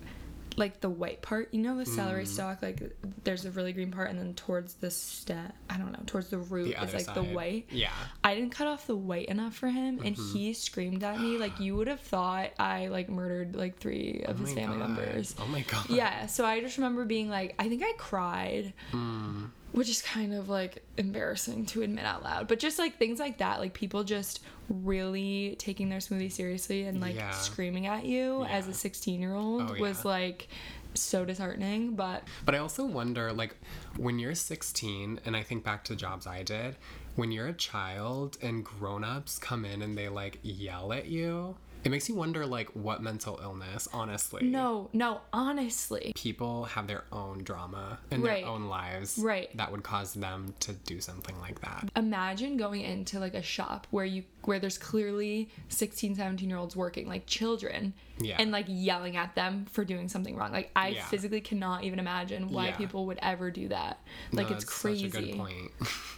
like 0.59 0.81
the 0.81 0.91
white 0.91 1.23
part. 1.23 1.49
You 1.53 1.63
know 1.63 1.77
the 1.77 1.87
celery 1.87 2.25
Mm. 2.25 2.29
stalk, 2.29 2.63
like 2.63 2.93
there's 3.25 3.45
a 3.45 3.51
really 3.51 3.73
green 3.73 3.91
part 3.91 4.11
and 4.11 4.19
then 4.19 4.35
towards 4.35 4.75
the 4.75 4.91
stem, 4.91 5.53
I 5.71 5.79
don't 5.79 5.93
know, 5.93 6.01
towards 6.07 6.29
the 6.29 6.39
root 6.39 6.77
The 6.77 6.85
is 6.85 6.93
like 6.95 7.05
side. 7.07 7.15
the 7.15 7.23
white. 7.23 7.67
Yeah. 7.71 7.93
I 8.25 8.35
didn't 8.35 8.51
cut 8.51 8.67
off 8.67 8.87
the 8.87 8.97
white 8.97 9.29
enough 9.29 9.55
for 9.55 9.69
him 9.69 10.01
and 10.05 10.17
Mm-hmm. 10.17 10.37
he 10.39 10.53
screamed 10.53 11.03
at 11.05 11.21
me 11.21 11.39
like 11.39 11.61
you 11.61 11.77
would 11.77 11.87
have 11.89 12.01
thought 12.01 12.51
I 12.59 12.89
like 12.89 13.09
murdered 13.09 13.55
like 13.57 13.79
3 13.79 14.25
of 14.27 14.41
Oh 14.41 14.45
his 14.45 14.53
family 14.55 14.79
God. 14.79 14.91
members. 14.91 15.35
Oh 15.39 15.47
my 15.47 15.61
god. 15.63 15.89
Yeah, 15.91 16.27
so 16.27 16.45
I 16.45 16.61
just 16.61 16.77
remember 16.77 17.05
being 17.05 17.29
like, 17.31 17.55
I 17.59 17.69
think 17.69 17.83
I 17.85 17.93
cried, 17.97 18.73
Mm. 18.93 19.51
Which 19.73 19.89
is 19.89 20.01
kind 20.03 20.35
of 20.35 20.49
like 20.49 20.83
embarrassing 20.97 21.67
to 21.67 21.83
admit 21.83 22.05
out 22.05 22.23
loud. 22.23 22.49
But 22.49 22.59
just 22.59 22.79
like 22.79 22.99
things 22.99 23.19
like 23.21 23.39
that, 23.39 23.61
like 23.61 23.75
people 23.75 24.05
just 24.05 24.41
really 24.69 25.57
taking 25.59 25.89
their 25.89 25.99
smoothie 25.99 26.33
seriously 26.33 26.85
and 26.85 27.01
like 27.01 27.15
Yeah. 27.17 27.31
screaming 27.31 27.87
at 27.87 28.05
you 28.05 28.45
as 28.45 28.69
a 28.69 28.75
16 28.75 29.21
year 29.21 29.35
old 29.35 29.71
Oh, 29.71 29.75
was 29.81 30.05
like 30.05 30.49
so 30.95 31.25
disheartening. 31.25 31.95
But 31.95 32.25
But 32.45 32.55
I 32.55 32.59
also 32.59 32.85
wonder, 32.85 33.33
like, 33.33 33.55
when 33.97 34.19
you're 34.19 34.35
16, 34.35 35.21
and 35.25 35.37
I 35.37 35.43
think 35.43 35.63
back 35.65 35.85
to 35.85 35.95
jobs 35.97 36.27
I 36.27 36.43
did, 36.43 36.77
when 37.15 37.31
you're 37.31 37.47
a 37.47 37.53
child 37.53 38.37
and 38.43 38.65
grown 38.65 39.05
ups 39.05 39.39
come 39.39 39.65
in 39.65 39.83
and 39.83 39.97
they, 39.97 40.09
like, 40.09 40.39
yell 40.43 40.93
at 40.93 41.07
you, 41.07 41.57
it 41.85 41.91
makes 41.91 42.09
you 42.09 42.15
wonder, 42.15 42.45
like, 42.47 42.69
what 42.75 43.03
mental 43.03 43.39
illness, 43.43 43.89
honestly. 43.93 44.45
no, 44.45 44.91
no, 44.93 45.21
honestly. 45.33 46.13
People 46.15 46.65
have 46.65 46.87
their 46.87 47.05
own 47.13 47.45
drama 47.45 47.99
in 48.11 48.21
Right. 48.23 48.43
their 48.43 48.51
own 48.51 48.65
lives 48.69 49.19
Right. 49.19 49.55
that 49.57 49.71
would 49.73 49.83
cause 49.83 50.15
them 50.15 50.55
to 50.61 50.73
do 50.73 51.01
something 51.01 51.39
like 51.41 51.61
that. 51.61 51.89
Imagine 51.97 52.57
going 52.57 52.83
into 52.83 53.19
like 53.19 53.35
a 53.35 53.43
shop 53.43 53.87
where 53.91 54.05
you 54.05 54.25
where 54.45 54.59
there's 54.59 54.79
clearly 54.79 55.51
16, 55.69 56.15
17 56.15 56.49
year 56.49 56.57
olds 56.57 56.75
working, 56.75 57.07
like 57.07 57.27
children, 57.27 57.93
Yeah. 58.19 58.37
and 58.39 58.51
like 58.51 58.65
yelling 58.67 59.15
at 59.17 59.35
them 59.35 59.67
for 59.71 59.85
doing 59.85 60.09
something 60.09 60.37
wrong. 60.37 60.53
Like 60.53 60.71
I 60.75 60.89
Yeah. 60.91 61.05
physically 61.07 61.43
cannot 61.43 61.85
even 61.85 61.99
imagine 61.99 62.49
why 62.51 62.69
Yeah. 62.69 62.77
people 62.77 63.05
would 63.07 63.19
ever 63.21 63.51
do 63.51 63.69
that. 63.69 63.99
Like 64.33 64.49
No, 64.49 64.57
it's 64.57 64.65
crazy. 64.65 65.11
Such 65.11 65.23
a 65.23 65.27
good 65.27 65.37
point. 65.37 65.73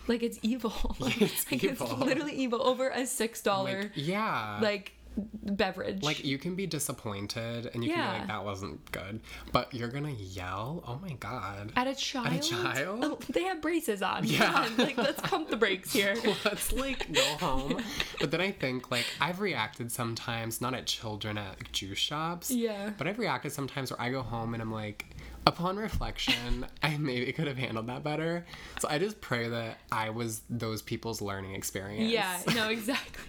Like 0.06 0.22
it's 0.22 0.38
evil. 0.42 0.96
It's 1.00 1.44
like 1.50 1.64
evil. 1.64 1.90
it's 1.90 1.98
literally 2.00 2.34
evil 2.34 2.62
over 2.62 2.88
a 2.90 3.04
six 3.04 3.42
dollar 3.42 3.82
like, 3.82 3.92
yeah. 3.96 4.60
like 4.62 4.92
beverage. 5.32 6.02
Like 6.02 6.24
you 6.24 6.38
can 6.38 6.54
be 6.54 6.66
disappointed 6.66 7.70
and 7.72 7.84
you 7.84 7.90
can 7.92 8.12
be 8.12 8.18
like 8.18 8.28
that 8.28 8.44
wasn't 8.44 8.90
good, 8.92 9.20
but 9.52 9.72
you're 9.74 9.88
gonna 9.88 10.10
yell. 10.10 10.82
Oh 10.86 10.98
my 11.02 11.12
god! 11.14 11.72
at 11.76 11.86
a 11.86 11.94
child. 11.94 12.26
At 12.28 12.44
a 12.44 12.48
child? 12.48 13.00
Oh, 13.04 13.18
They 13.30 13.44
have 13.44 13.60
braces 13.60 14.02
on. 14.02 14.24
Yeah. 14.24 14.52
On, 14.52 14.76
like 14.76 14.96
let's 14.96 15.20
pump 15.22 15.48
the 15.50 15.56
brakes 15.56 15.92
here. 15.92 16.16
Let's 16.44 16.72
like 16.72 17.12
go 17.12 17.22
home. 17.38 17.82
But 18.20 18.30
then 18.30 18.40
I 18.40 18.50
think 18.50 18.90
like 18.90 19.06
I've 19.20 19.40
reacted 19.40 19.90
sometimes, 19.90 20.60
not 20.60 20.74
at 20.74 20.86
children 20.86 21.38
at 21.38 21.72
juice 21.72 21.98
shops. 21.98 22.50
Yeah. 22.50 22.90
But 22.96 23.06
I've 23.06 23.18
reacted 23.18 23.52
sometimes 23.52 23.90
where 23.90 24.00
I 24.00 24.10
go 24.10 24.22
home 24.22 24.52
and 24.54 24.62
I'm 24.62 24.72
like, 24.72 25.06
upon 25.46 25.76
reflection, 25.76 26.66
I 26.82 26.96
maybe 26.96 27.32
could 27.32 27.46
have 27.46 27.56
handled 27.56 27.86
that 27.88 28.02
better. 28.02 28.44
So 28.80 28.88
I 28.88 28.98
just 28.98 29.20
pray 29.20 29.48
that 29.48 29.78
I 29.90 30.10
was 30.10 30.42
those 30.50 30.82
people's 30.82 31.20
learning 31.20 31.54
experience. 31.54 32.10
Yeah, 32.12 32.38
no, 32.54 32.68
exactly. 32.68 33.24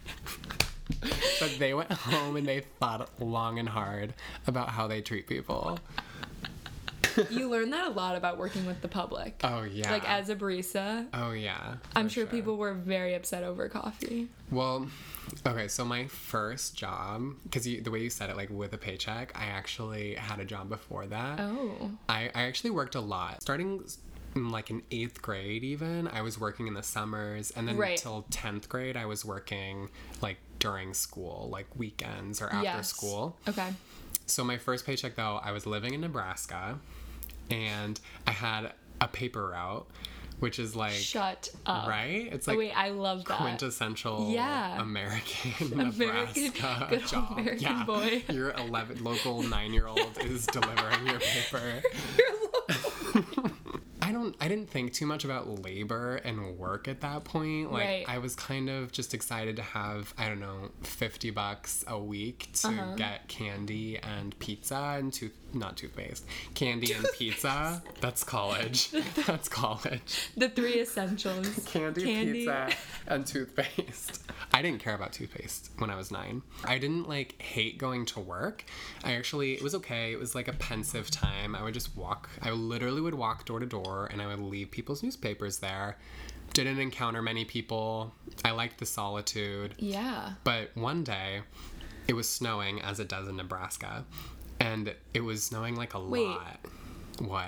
but 1.39 1.55
they 1.57 1.73
went 1.73 1.91
home 1.91 2.35
and 2.35 2.45
they 2.45 2.61
thought 2.79 3.09
long 3.21 3.59
and 3.59 3.67
hard 3.69 4.13
about 4.47 4.69
how 4.69 4.87
they 4.87 5.01
treat 5.01 5.27
people. 5.27 5.79
you 7.29 7.49
learn 7.49 7.69
that 7.71 7.87
a 7.87 7.91
lot 7.91 8.15
about 8.15 8.37
working 8.37 8.65
with 8.65 8.81
the 8.81 8.87
public. 8.87 9.39
Oh 9.43 9.63
yeah. 9.63 9.91
Like 9.91 10.07
as 10.09 10.29
a 10.29 10.35
barista, 10.35 11.07
Oh 11.13 11.31
yeah. 11.31 11.75
I'm 11.95 12.07
for 12.07 12.13
sure, 12.13 12.25
people 12.25 12.57
were 12.57 12.73
very 12.73 13.13
upset 13.15 13.43
over 13.43 13.67
coffee. 13.69 14.27
Well, 14.51 14.87
okay, 15.45 15.67
so 15.67 15.85
my 15.85 16.07
first 16.07 16.75
job, 16.75 17.33
because 17.43 17.63
the 17.63 17.89
way 17.89 17.99
you 18.01 18.09
said 18.09 18.29
it, 18.29 18.35
like 18.37 18.49
with 18.49 18.73
a 18.73 18.77
paycheck, 18.77 19.31
I 19.39 19.45
actually 19.45 20.15
had 20.15 20.39
a 20.39 20.45
job 20.45 20.69
before 20.69 21.05
that. 21.07 21.39
Oh. 21.39 21.91
I, 22.09 22.29
I 22.35 22.43
actually 22.43 22.71
worked 22.71 22.95
a 22.95 22.99
lot. 23.01 23.41
Starting 23.41 23.83
in 24.35 24.49
like 24.49 24.69
in 24.69 24.81
eighth 24.91 25.21
grade, 25.21 25.63
even, 25.63 26.07
I 26.07 26.21
was 26.21 26.39
working 26.39 26.67
in 26.67 26.73
the 26.73 26.83
summers. 26.83 27.51
And 27.51 27.67
then 27.67 27.77
Right. 27.77 27.97
till 27.97 28.25
10th 28.31 28.67
grade, 28.69 28.95
I 28.97 29.05
was 29.05 29.23
working 29.25 29.89
like 30.21 30.37
during 30.59 30.93
school, 30.93 31.49
like 31.51 31.67
weekends 31.75 32.41
or 32.41 32.47
after 32.47 32.63
Yes. 32.63 32.89
school. 32.89 33.37
Okay. 33.47 33.73
So 34.27 34.43
my 34.45 34.57
first 34.57 34.85
paycheck, 34.85 35.15
though, 35.15 35.41
I 35.43 35.51
was 35.51 35.65
living 35.65 35.93
in 35.93 36.01
Nebraska 36.01 36.79
and 37.51 37.99
I 38.27 38.31
had 38.31 38.71
a 38.99 39.07
paper 39.07 39.47
route, 39.49 39.87
which 40.39 40.57
is 40.59 40.75
like, 40.75 40.93
Shut 40.93 41.49
up. 41.65 41.87
right? 41.87 42.29
It's 42.31 42.47
Oh, 42.47 42.51
like 42.51 42.57
wait, 42.59 42.71
I 42.71 42.89
love 42.89 43.25
that. 43.25 43.37
quintessential 43.39 44.29
Yeah. 44.31 44.81
American 44.81 45.51
American- 45.73 45.97
Nebraska 45.99 46.87
good 46.89 47.07
job. 47.07 47.31
American 47.37 47.59
yeah. 47.61 47.83
boy. 47.83 48.23
Your 48.29 48.51
11 48.51 49.03
local 49.03 49.43
9-year-old 49.43 50.17
is 50.23 50.45
delivering 50.47 51.07
your 51.07 51.19
paper. 51.19 51.81
I 54.11 54.13
don't 54.13 54.35
I 54.41 54.49
didn't 54.49 54.69
think 54.69 54.91
too 54.91 55.05
much 55.05 55.23
about 55.23 55.63
labor 55.63 56.17
and 56.17 56.57
work 56.57 56.89
at 56.89 56.99
that 56.99 57.23
point. 57.23 57.71
Like 57.71 57.81
Right. 57.81 58.05
I 58.09 58.17
was 58.17 58.35
kind 58.35 58.69
of 58.69 58.91
just 58.91 59.13
excited 59.13 59.55
to 59.55 59.61
have, 59.61 60.13
I 60.17 60.27
don't 60.27 60.41
know, 60.41 60.71
50 60.83 61.29
bucks 61.29 61.85
a 61.87 61.97
week 61.97 62.49
to 62.55 62.67
Uh-huh. 62.67 62.95
get 62.95 63.29
candy 63.29 63.97
and 63.99 64.37
pizza 64.39 64.95
and 64.97 65.13
tooth 65.13 65.31
not 65.53 65.75
toothpaste. 65.75 66.25
Candy 66.55 66.93
and 66.93 67.05
pizza. 67.17 67.81
That's 67.99 68.23
college. 68.23 68.89
That's 69.27 69.49
college 69.49 70.29
The 70.37 70.47
three 70.47 70.79
essentials. 70.81 71.47
candy, 71.65 72.05
pizza, 72.05 72.69
and 73.07 73.25
toothpaste. 73.25 74.23
I 74.53 74.61
didn't 74.61 74.79
care 74.81 74.95
about 74.95 75.11
toothpaste 75.11 75.71
when 75.77 75.89
I 75.89 75.95
was 75.97 76.09
nine. 76.09 76.41
I 76.63 76.77
didn't 76.77 77.07
like 77.09 77.41
hate 77.41 77.77
going 77.77 78.05
to 78.07 78.21
work. 78.21 78.63
I 79.03 79.15
actually, 79.15 79.53
it 79.53 79.61
was 79.61 79.75
okay. 79.75 80.13
It 80.13 80.19
was 80.19 80.35
like 80.35 80.47
a 80.47 80.53
pensive 80.53 81.11
time. 81.11 81.53
I 81.53 81.63
would 81.63 81.73
just 81.73 81.95
walk, 81.97 82.29
I 82.41 82.51
literally 82.51 83.01
would 83.01 83.13
walk 83.15 83.43
door 83.45 83.59
to 83.59 83.65
door 83.65 84.00
and 84.05 84.21
I 84.21 84.27
would 84.27 84.39
leave 84.39 84.71
people's 84.71 85.03
newspapers 85.03 85.59
there. 85.59 85.97
Didn't 86.53 86.79
encounter 86.79 87.21
many 87.21 87.45
people. 87.45 88.13
I 88.43 88.51
liked 88.51 88.79
the 88.79 88.85
solitude. 88.85 89.75
Yeah. 89.77 90.33
But 90.43 90.71
one 90.75 91.03
day, 91.03 91.41
it 92.07 92.13
was 92.13 92.27
snowing 92.29 92.81
as 92.81 92.99
it 92.99 93.07
does 93.07 93.27
in 93.27 93.37
Nebraska. 93.37 94.03
And 94.59 94.93
it 95.13 95.21
was 95.21 95.43
snowing 95.43 95.75
like 95.75 95.93
a 95.93 95.99
Wait. 95.99 96.27
lot. 96.27 96.59
What? 97.19 97.47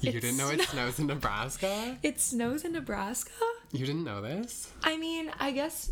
You 0.00 0.10
It 0.10 0.20
didn't 0.20 0.36
know 0.36 0.48
it 0.50 0.62
snows 0.62 0.98
in 1.00 1.08
Nebraska? 1.08 1.98
It 2.02 2.20
snows 2.20 2.64
in 2.64 2.72
Nebraska? 2.72 3.32
You 3.72 3.84
didn't 3.84 4.04
know 4.04 4.20
this? 4.22 4.70
I 4.84 4.96
mean, 4.96 5.30
I 5.40 5.50
guess. 5.50 5.90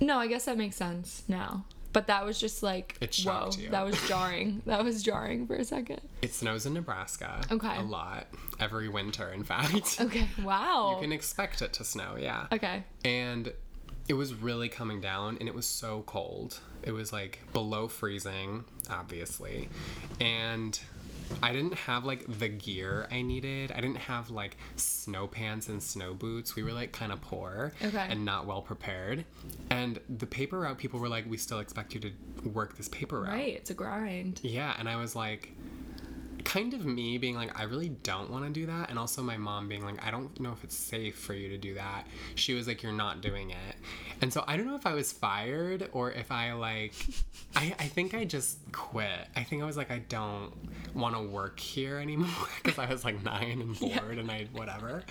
No, 0.00 0.18
I 0.18 0.26
guess 0.26 0.44
that 0.44 0.58
makes 0.58 0.76
sense 0.76 1.22
now. 1.26 1.64
But 1.92 2.06
that 2.06 2.24
was 2.24 2.38
just 2.38 2.62
like, 2.62 2.96
It 3.00 3.16
whoa, 3.24 3.50
you. 3.58 3.70
that 3.70 3.84
was 3.84 4.00
jarring. 4.08 4.62
that 4.66 4.84
was 4.84 5.02
jarring 5.02 5.46
for 5.46 5.56
a 5.56 5.64
second. 5.64 6.00
It 6.22 6.32
snows 6.34 6.66
in 6.66 6.74
Nebraska. 6.74 7.42
Okay. 7.50 7.76
A 7.78 7.82
lot. 7.82 8.26
Every 8.58 8.88
winter, 8.88 9.28
in 9.32 9.44
fact. 9.44 10.00
Okay, 10.00 10.28
wow. 10.42 10.94
You 10.94 11.02
can 11.02 11.12
expect 11.12 11.62
it 11.62 11.72
to 11.74 11.84
snow, 11.84 12.16
yeah. 12.18 12.46
okay. 12.52 12.84
And 13.04 13.52
it 14.08 14.14
was 14.14 14.34
really 14.34 14.68
coming 14.68 15.00
down 15.00 15.36
and 15.38 15.48
it 15.48 15.54
was 15.54 15.66
so 15.66 16.02
cold. 16.06 16.58
It 16.82 16.92
was 16.92 17.12
like 17.12 17.40
below 17.52 17.86
freezing, 17.88 18.64
obviously. 18.88 19.68
And 20.20 20.78
I 21.42 21.52
didn't 21.52 21.74
have 21.74 22.04
like 22.04 22.24
the 22.38 22.48
gear 22.48 23.06
I 23.10 23.22
needed. 23.22 23.72
I 23.72 23.80
didn't 23.80 23.96
have 23.98 24.30
like 24.30 24.56
snow 24.76 25.26
pants 25.26 25.68
and 25.68 25.82
snow 25.82 26.14
boots. 26.14 26.54
We 26.56 26.62
were 26.62 26.72
like 26.72 26.92
kind 26.92 27.12
of 27.12 27.20
poor 27.20 27.72
Okay. 27.82 28.06
and 28.08 28.24
not 28.24 28.46
well 28.46 28.62
prepared. 28.62 29.24
And 29.70 29.98
the 30.08 30.26
paper 30.26 30.60
route 30.60 30.78
people 30.78 31.00
were 31.00 31.08
like, 31.08 31.28
we 31.28 31.36
still 31.36 31.60
expect 31.60 31.94
you 31.94 32.00
to 32.00 32.12
work 32.48 32.76
this 32.76 32.88
paper 32.88 33.20
route. 33.20 33.28
Right, 33.32 33.54
it's 33.54 33.70
a 33.70 33.74
grind. 33.74 34.40
Yeah, 34.42 34.74
and 34.78 34.88
I 34.88 34.96
was 34.96 35.14
like, 35.16 35.52
kind 36.44 36.74
of 36.74 36.84
me 36.84 37.18
being 37.18 37.34
like, 37.34 37.58
I 37.58 37.64
really 37.64 37.88
don't 37.88 38.30
want 38.30 38.44
to 38.44 38.50
do 38.50 38.66
that. 38.66 38.90
And 38.90 38.98
also 38.98 39.22
my 39.22 39.36
mom 39.36 39.68
being 39.68 39.84
like, 39.84 40.04
I 40.04 40.10
don't 40.10 40.38
know 40.40 40.52
if 40.52 40.64
it's 40.64 40.76
safe 40.76 41.16
for 41.18 41.34
you 41.34 41.48
to 41.48 41.58
do 41.58 41.74
that. 41.74 42.06
She 42.34 42.54
was 42.54 42.66
like, 42.66 42.82
You're 42.82 42.92
not 42.92 43.20
doing 43.20 43.50
it. 43.50 43.76
And 44.20 44.32
so 44.32 44.44
I 44.46 44.56
don't 44.56 44.66
know 44.66 44.76
if 44.76 44.86
I 44.86 44.94
was 44.94 45.12
fired 45.12 45.88
or 45.92 46.12
if 46.12 46.30
I 46.30 46.52
like, 46.52 46.94
I, 47.56 47.74
I 47.78 47.86
think 47.86 48.14
I 48.14 48.24
just 48.24 48.58
quit. 48.72 49.28
I 49.36 49.42
think 49.42 49.62
I 49.62 49.66
was 49.66 49.76
like, 49.76 49.90
I 49.90 49.98
don't 49.98 50.52
want 50.94 51.14
to 51.14 51.22
work 51.22 51.58
here 51.58 51.98
anymore 51.98 52.28
because 52.62 52.78
I 52.78 52.86
was 52.86 53.04
like 53.04 53.22
nine 53.24 53.60
and 53.60 53.78
bored 53.78 54.18
and 54.18 54.30
I, 54.30 54.46
whatever. 54.52 55.04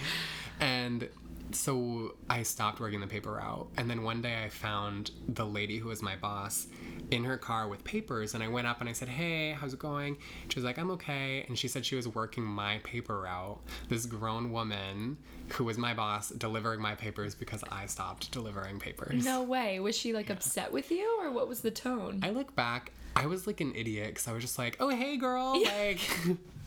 And 0.59 1.09
so 1.51 2.15
I 2.29 2.43
stopped 2.43 2.79
working 2.79 3.00
the 3.00 3.07
paper 3.07 3.33
route. 3.33 3.67
And 3.77 3.89
then 3.89 4.03
one 4.03 4.21
day 4.21 4.43
I 4.43 4.50
found 4.50 5.12
the 5.27 5.45
lady 5.45 5.77
who 5.77 5.89
was 5.89 6.01
my 6.01 6.15
boss 6.15 6.67
in 7.12 7.24
her 7.24 7.38
car 7.38 7.68
with 7.68 7.84
papers. 7.84 8.34
And 8.34 8.44
I 8.44 8.48
went 8.48 8.68
up 8.68 8.80
and 8.80 8.89
I 8.89 8.94
said, 8.94 9.10
Hey, 9.10 9.51
how's 9.51 9.74
it 9.74 9.80
going? 9.80 10.18
She 10.50 10.56
was 10.56 10.66
like, 10.66 10.78
I'm 10.78 10.92
okay. 10.92 11.46
And 11.48 11.58
she 11.58 11.68
said 11.68 11.86
she 11.86 11.96
was 11.96 12.08
working 12.08 12.44
my 12.44 12.80
paper 12.80 13.22
route. 13.22 13.60
This 13.88 14.06
grown 14.06 14.51
woman 14.51 15.18
who 15.50 15.63
was 15.63 15.78
my 15.78 15.94
boss 15.94 16.30
delivering 16.30 16.82
my 16.82 16.96
papers 16.96 17.36
because 17.36 17.63
I 17.72 17.86
stopped 17.88 18.32
delivering 18.32 18.80
papers. 18.80 19.25
No 19.25 19.44
way. 19.44 19.80
Was 19.80 19.98
she 19.98 20.13
like 20.13 20.30
upset 20.30 20.72
with 20.72 20.92
you 20.92 21.20
or 21.22 21.32
what 21.32 21.48
was 21.48 21.62
the 21.62 21.72
tone? 21.72 22.20
I 22.24 22.30
look 22.30 22.56
back, 22.56 22.92
I 23.16 23.25
was 23.25 23.48
like 23.48 23.60
an 23.62 23.74
idiot 23.75 24.10
because 24.10 24.28
I 24.28 24.34
was 24.34 24.42
just 24.42 24.58
like, 24.58 24.78
oh, 24.80 24.89
hey, 24.89 25.18
girl, 25.18 25.62
like, 25.62 26.00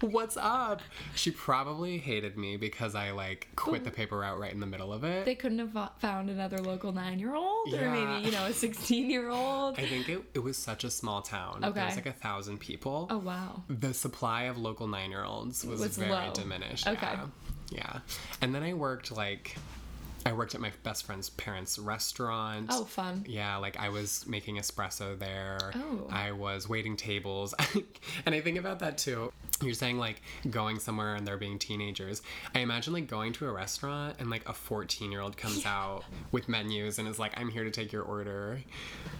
what's 0.00 0.36
up? 0.36 0.80
She 1.14 1.30
probably 1.30 1.98
hated 1.98 2.36
me 2.36 2.56
because 2.56 2.94
I 2.94 3.10
like 3.10 3.48
quit 3.56 3.84
the 3.84 3.90
paper 3.90 4.18
route 4.18 4.38
right 4.38 4.52
in 4.52 4.60
the 4.60 4.66
middle 4.66 4.92
of 4.92 5.04
it. 5.04 5.24
they 5.24 5.34
couldn't 5.34 5.58
have 5.58 5.90
found 5.98 6.30
another 6.30 6.58
local 6.58 6.92
nine 6.92 7.18
year 7.18 7.34
old 7.34 7.72
or 7.72 7.90
maybe, 7.90 8.24
you 8.26 8.32
know, 8.32 8.46
a 8.46 8.52
16 8.52 9.10
year 9.10 9.28
old. 9.30 9.78
I 9.78 9.86
think 9.86 10.08
it, 10.08 10.22
it 10.34 10.38
was 10.40 10.56
such 10.56 10.84
a 10.84 10.90
small 10.90 11.22
town. 11.22 11.64
Okay. 11.64 11.72
There 11.72 11.84
was 11.86 11.96
like 11.96 12.06
a 12.06 12.12
thousand 12.12 12.58
people. 12.58 13.06
Oh, 13.10 13.18
wow. 13.18 13.62
The 13.68 13.92
supply 13.94 14.44
of 14.44 14.58
local 14.58 14.86
nine 14.86 15.10
year 15.10 15.24
olds 15.24 15.64
was, 15.64 15.80
Was 15.80 15.96
very 15.96 16.10
low. 16.10 16.32
diminished. 16.32 16.86
Okay. 16.86 17.06
Yeah. 17.12 17.26
yeah. 17.70 17.98
And 18.40 18.54
then 18.54 18.62
I 18.62 18.74
worked 18.74 19.10
like, 19.10 19.56
I 20.28 20.32
worked 20.32 20.54
at 20.54 20.60
my 20.60 20.70
best 20.82 21.06
friend's 21.06 21.30
parents' 21.30 21.78
restaurant. 21.78 22.66
Oh, 22.68 22.84
fun. 22.84 23.24
Yeah, 23.26 23.56
like 23.56 23.80
I 23.80 23.88
was 23.88 24.26
making 24.26 24.58
espresso 24.58 25.18
there. 25.18 25.72
Oh. 25.74 26.06
I 26.10 26.32
was 26.32 26.68
waiting 26.68 26.98
tables. 26.98 27.54
and 28.26 28.34
I 28.34 28.42
think 28.42 28.58
about 28.58 28.80
that 28.80 28.98
too. 28.98 29.32
You're 29.62 29.72
saying 29.72 29.98
like 29.98 30.20
going 30.50 30.80
somewhere 30.80 31.14
and 31.14 31.26
there 31.26 31.38
being 31.38 31.58
teenagers. 31.58 32.20
I 32.54 32.58
imagine 32.58 32.92
like 32.92 33.06
going 33.06 33.32
to 33.34 33.46
a 33.46 33.52
restaurant 33.52 34.16
and 34.18 34.28
like 34.28 34.46
a 34.46 34.52
14 34.52 35.10
year 35.10 35.22
old 35.22 35.38
comes 35.38 35.64
out 35.64 36.04
with 36.30 36.46
menus 36.46 36.98
and 36.98 37.08
is 37.08 37.18
like, 37.18 37.32
I'm 37.40 37.48
here 37.48 37.64
to 37.64 37.70
take 37.70 37.90
your 37.90 38.02
order. 38.02 38.60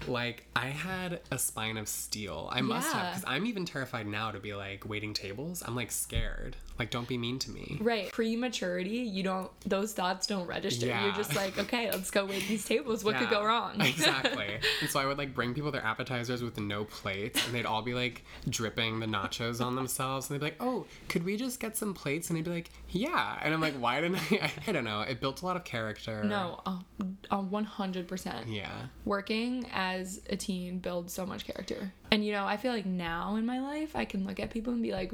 Like 0.07 0.47
I 0.55 0.67
had 0.67 1.21
a 1.31 1.38
spine 1.38 1.79
of 1.79 1.88
steel. 1.88 2.50
I 2.53 2.61
must 2.61 2.93
have 2.93 3.15
because 3.15 3.25
I'm 3.27 3.47
even 3.47 3.65
terrified 3.65 4.07
now 4.07 4.31
to 4.31 4.41
be 4.41 4.53
like 4.53 4.87
waiting 4.87 5.15
tables. 5.15 5.62
I'm 5.67 5.75
like 5.75 5.91
scared. 5.91 6.55
Like 6.79 6.91
don't 6.91 7.09
be 7.09 7.19
mean 7.19 7.38
to 7.41 7.50
me. 7.50 7.79
Right. 7.81 8.12
Prematurity, 8.12 8.99
you 8.99 9.23
don't, 9.23 9.50
those 9.62 9.95
thoughts 9.95 10.27
don't 10.27 10.47
register. 10.47 10.87
You're 10.87 10.95
Yeah. 10.99 11.07
You're 11.07 11.14
just 11.14 11.35
like, 11.37 11.59
okay, 11.59 11.90
let's 11.90 12.11
go 12.11 12.25
wait 12.25 12.45
these 12.49 12.64
tables. 12.64 13.05
What 13.05 13.17
could 13.17 13.31
go 13.31 13.45
wrong? 13.45 13.81
exactly. 13.81 14.59
And 14.81 14.90
so 14.90 15.00
I 15.00 15.07
would 15.07 15.19
like 15.19 15.35
bring 15.35 15.55
people 15.55 15.71
their 15.71 15.85
appetizers 15.85 16.43
with 16.43 16.59
no 16.59 16.85
plates, 16.85 17.45
and 17.45 17.55
they'd 17.55 17.67
all 17.67 17.83
be 17.83 17.95
like 17.95 18.25
dripping 18.49 19.00
the 19.00 19.07
nachos 19.07 19.64
on 19.64 19.75
themselves, 19.76 20.28
and 20.28 20.35
they'd 20.35 20.45
be 20.45 20.50
like, 20.52 20.61
"Oh, 20.61 20.87
could 21.09 21.25
we 21.25 21.37
just 21.37 21.59
get 21.61 21.76
some 21.76 21.95
plates?" 21.95 22.28
And 22.28 22.37
they'd 22.37 22.45
be 22.45 22.50
like, 22.50 22.71
"Yeah." 22.90 23.38
And 23.43 23.52
I'm 23.55 23.61
like, 23.61 23.75
"Why 23.75 24.00
didn't 24.00 24.21
I?" 24.33 24.50
I 24.67 24.73
don't 24.73 24.85
know. 24.85 25.00
It 25.02 25.21
built 25.21 25.43
a 25.43 25.47
lot 25.47 25.57
of 25.57 25.64
character. 25.64 26.23
no, 26.25 26.61
a 26.67 26.78
a 27.31 27.37
100%. 27.38 28.45
Yeah. 28.47 28.71
Working 29.05 29.67
as 29.73 30.21
a 30.31 30.37
teen 30.37 30.78
builds 30.78 31.12
so 31.12 31.26
much 31.26 31.45
character. 31.45 31.93
And 32.11 32.25
you 32.25 32.33
know, 32.33 32.45
I 32.47 32.57
feel 32.57 32.73
like 32.73 32.87
now 32.87 33.37
in 33.37 33.47
my 33.47 33.61
life, 33.61 33.95
I 33.95 34.05
can 34.05 34.25
look 34.26 34.40
at 34.40 34.50
people 34.50 34.73
and 34.73 34.83
be 34.83 34.93
like, 34.93 35.12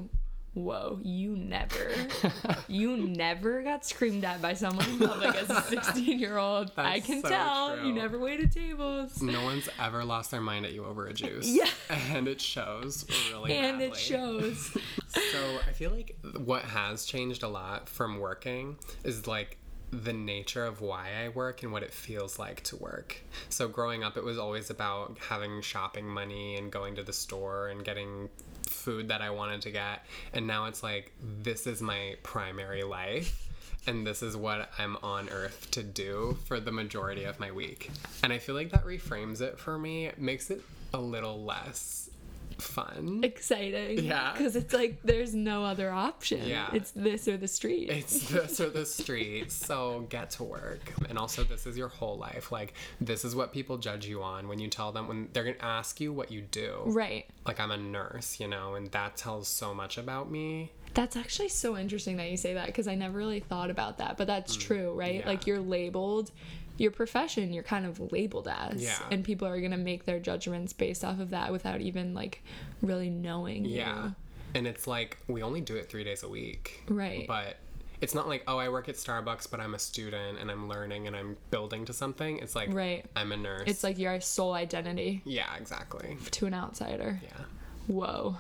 whoa, 0.55 0.99
you 1.03 1.37
never, 1.37 1.91
you 2.69 2.97
never 2.97 3.63
got 3.63 3.85
screamed 3.85 4.25
at 4.25 4.41
by 4.41 4.55
someone 4.55 4.89
in 4.89 4.99
public 4.99 5.35
as 5.35 5.51
a 5.51 5.63
16 5.69 6.19
year 6.19 6.39
old. 6.39 6.71
I 6.77 7.01
can 7.01 7.23
so 7.23 7.29
tell. 7.29 7.77
true. 7.77 7.87
You 7.89 7.93
never 7.93 8.19
waited 8.19 8.53
tables. 8.53 9.21
No 9.21 9.43
one's 9.45 9.69
ever 9.81 10.05
lost 10.05 10.31
their 10.31 10.41
mind 10.41 10.65
at 10.67 10.73
you 10.73 10.85
over 10.85 11.07
a 11.07 11.13
juice. 11.15 11.47
Yeah. 11.49 11.69
And 11.91 12.29
it 12.29 12.41
shows 12.41 13.05
really 13.33 13.53
And 13.55 13.79
badly. 13.79 13.87
it 13.87 13.97
shows. 13.97 14.77
So 15.09 15.59
I 15.69 15.73
feel 15.73 15.91
like 15.91 16.17
what 16.37 16.63
has 16.63 17.05
changed 17.05 17.43
a 17.43 17.49
lot 17.49 17.89
from 17.89 18.19
working 18.19 18.77
is 19.03 19.27
like 19.27 19.59
the 19.91 20.13
nature 20.13 20.65
of 20.67 20.81
why 20.81 21.11
I 21.25 21.29
work 21.29 21.63
and 21.63 21.71
what 21.71 21.85
it 21.85 21.93
feels 21.93 22.37
like 22.39 22.63
to 22.65 22.77
work. 22.77 23.17
So 23.49 23.69
growing 23.69 24.03
up, 24.03 24.17
it 24.17 24.25
was 24.25 24.39
always 24.39 24.71
about 24.71 25.19
having 25.29 25.61
shopping 25.63 26.07
money 26.09 26.57
and 26.57 26.71
going 26.73 26.97
to 26.97 27.05
the 27.05 27.13
store 27.13 27.69
and 27.69 27.85
getting 27.85 28.29
food 28.67 29.09
that 29.09 29.21
I 29.21 29.31
wanted 29.31 29.63
to 29.63 29.71
get. 29.71 30.05
And 30.33 30.47
now 30.47 30.67
it's 30.67 30.83
like, 30.83 31.13
this 31.21 31.67
is 31.67 31.81
my 31.83 32.17
primary 32.23 32.83
life. 32.83 33.41
and 33.87 34.07
this 34.07 34.23
is 34.23 34.37
what 34.37 34.71
I'm 34.79 34.97
on 35.03 35.29
earth 35.29 35.71
to 35.73 35.83
do 35.83 36.39
for 36.47 36.61
the 36.61 36.73
majority 36.73 37.25
of 37.25 37.39
my 37.39 37.53
week. 37.53 37.91
And 38.23 38.33
I 38.33 38.39
feel 38.39 38.55
like 38.55 38.71
that 38.71 38.85
reframes 38.85 39.41
it 39.41 39.59
for 39.59 39.79
me, 39.79 40.11
makes 40.17 40.51
it 40.51 40.63
a 40.93 40.99
little 40.99 41.45
less 41.45 42.09
fun. 42.59 43.21
Exciting. 43.23 44.05
Yeah. 44.05 44.33
Because 44.33 44.57
it's 44.57 44.73
like 44.73 45.01
there's 45.03 45.35
no 45.35 45.65
other 45.65 45.91
option. 45.91 46.47
Yeah. 46.47 46.69
It's 46.73 46.91
this 46.93 47.29
or 47.29 47.37
the 47.37 47.49
street. 47.49 47.91
It's 47.91 48.29
this 48.29 48.61
or 48.61 48.71
the 48.71 48.87
street, 48.87 49.53
so 49.53 50.07
get 50.09 50.31
to 50.33 50.45
work. 50.45 50.93
And 51.09 51.19
also, 51.19 51.45
this 51.45 51.67
is 51.67 51.77
your 51.77 51.89
whole 51.89 52.17
life. 52.19 52.53
Like, 52.53 52.75
this 53.01 53.25
is 53.25 53.35
what 53.35 53.53
people 53.53 53.79
judge 53.79 54.07
you 54.07 54.23
on 54.23 54.49
when 54.49 54.59
you 54.59 54.69
tell 54.69 54.93
them, 54.93 55.09
when 55.09 55.29
they're 55.33 55.45
gonna 55.45 55.57
ask 55.61 56.01
you 56.01 56.13
what 56.13 56.31
you 56.31 56.41
do. 56.43 56.83
right. 56.87 57.27
Like, 57.47 57.61
I'm 57.61 57.71
a 57.71 57.77
nurse, 57.77 58.41
you 58.41 58.49
know, 58.49 58.75
and 58.75 58.91
that 58.93 59.17
tells 59.17 59.49
so 59.49 59.75
much 59.75 59.99
about 59.99 60.31
me. 60.31 60.73
That's 60.95 61.17
actually 61.17 61.49
so 61.49 61.77
interesting 61.77 62.17
that 62.19 62.31
you 62.31 62.37
say 62.37 62.55
that 62.55 62.67
because 62.67 62.87
I 62.87 62.95
never 62.95 63.19
really 63.19 63.41
thought 63.41 63.69
about 63.71 63.99
that. 63.99 64.17
But 64.17 64.29
that's 64.29 64.55
true, 64.57 64.93
right? 64.95 65.17
Mm, 65.17 65.21
yeah. 65.21 65.29
Like 65.29 65.47
you're 65.47 65.61
labeled, 65.61 66.31
your 66.77 66.91
profession, 66.91 67.53
you're 67.53 67.63
kind 67.63 67.87
of 67.87 68.13
labeled 68.13 68.49
as. 68.49 68.83
Yeah. 68.83 68.99
And 69.11 69.25
people 69.25 69.47
are 69.47 69.59
going 69.61 69.71
to 69.71 69.77
make 69.77 70.05
their 70.05 70.19
judgments 70.19 70.73
based 70.73 71.05
off 71.05 71.21
of 71.21 71.31
that 71.31 71.53
without 71.53 71.81
even 71.81 72.15
like 72.15 72.43
really 72.83 73.11
knowing. 73.11 73.65
you. 73.65 73.77
Yeah. 73.77 74.11
And 74.55 74.67
it's 74.67 74.87
like, 74.87 75.19
we 75.29 75.43
only 75.43 75.61
do 75.61 75.77
it 75.77 75.89
three 75.89 76.05
days 76.05 76.23
a 76.23 76.29
week. 76.29 76.83
Right. 76.89 77.27
But 77.27 77.57
it's 78.01 78.15
not 78.15 78.29
like, 78.29 78.45
oh, 78.47 78.59
I 78.59 78.69
work 78.69 78.89
at 78.89 78.97
Starbucks, 78.97 79.51
but 79.51 79.61
I'm 79.61 79.75
a 79.75 79.79
student 79.79 80.39
and 80.39 80.51
I'm 80.51 80.69
learning 80.69 81.07
and 81.07 81.17
I'm 81.17 81.37
building 81.51 81.85
to 81.87 81.93
something. 81.93 82.39
It's 82.39 82.55
like, 82.55 82.73
Right. 82.73 83.05
I'm 83.17 83.33
a 83.33 83.37
nurse. 83.37 83.65
It's 83.67 83.83
like 83.85 83.99
your 83.99 84.21
sole 84.21 84.53
identity 84.53 85.23
yeah, 85.25 85.55
exactly. 85.57 86.17
to 86.33 86.47
an 86.47 86.55
outsider. 86.55 87.21
Yeah. 87.23 87.45
Whoa. 87.87 88.37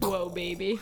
Whoa, 0.00 0.30
baby. 0.30 0.80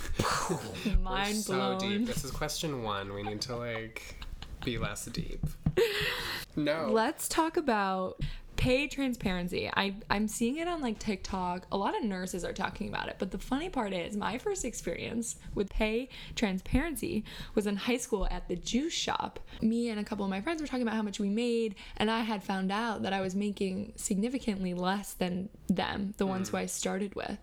Mind 1.03 1.37
so 1.37 1.55
blown. 1.55 1.79
deep. 1.79 2.07
This 2.07 2.25
is 2.25 2.31
question 2.31 2.83
one. 2.83 3.13
We 3.13 3.23
need 3.23 3.41
to 3.43 3.57
like 3.57 4.25
be 4.65 4.79
less 4.79 5.07
deep. 5.07 5.45
No. 6.59 6.89
Let's 6.91 7.29
talk 7.29 7.57
about 7.57 8.21
pay 8.57 8.89
transparency. 8.89 9.71
I, 9.75 9.95
I'm 10.11 10.27
seeing 10.27 10.59
it 10.59 10.67
on 10.67 10.83
like 10.83 10.99
TikTok. 10.99 11.67
A 11.71 11.77
lot 11.77 11.97
of 11.97 12.03
nurses 12.03 12.45
are 12.45 12.53
talking 12.53 12.89
about 12.89 13.09
it. 13.09 13.15
But 13.19 13.31
the 13.31 13.39
funny 13.39 13.71
part 13.71 13.93
is, 13.93 14.17
my 14.17 14.37
first 14.37 14.65
experience 14.65 15.37
with 15.55 15.71
pay 15.71 16.09
transparency 16.35 17.25
was 17.55 17.69
in 17.69 17.77
high 17.77 17.97
school 17.97 18.27
at 18.33 18.49
the 18.49 18.57
juice 18.57 18.93
shop. 18.93 19.39
Me 19.63 19.89
and 19.91 20.01
a 20.01 20.05
couple 20.05 20.25
of 20.25 20.31
my 20.31 20.41
friends 20.41 20.61
were 20.61 20.67
talking 20.67 20.83
about 20.83 20.97
how 20.97 21.03
much 21.03 21.21
we 21.21 21.29
made, 21.29 21.77
and 21.97 22.11
I 22.11 22.21
had 22.21 22.43
found 22.43 22.73
out 22.73 23.03
that 23.03 23.13
I 23.13 23.21
was 23.21 23.37
making 23.37 23.93
significantly 23.95 24.75
less 24.75 25.15
than 25.15 25.49
them, 25.69 26.15
the 26.17 26.27
ones 26.27 26.49
mm. 26.49 26.53
who 26.53 26.57
I 26.59 26.67
started 26.67 27.15
with. 27.15 27.39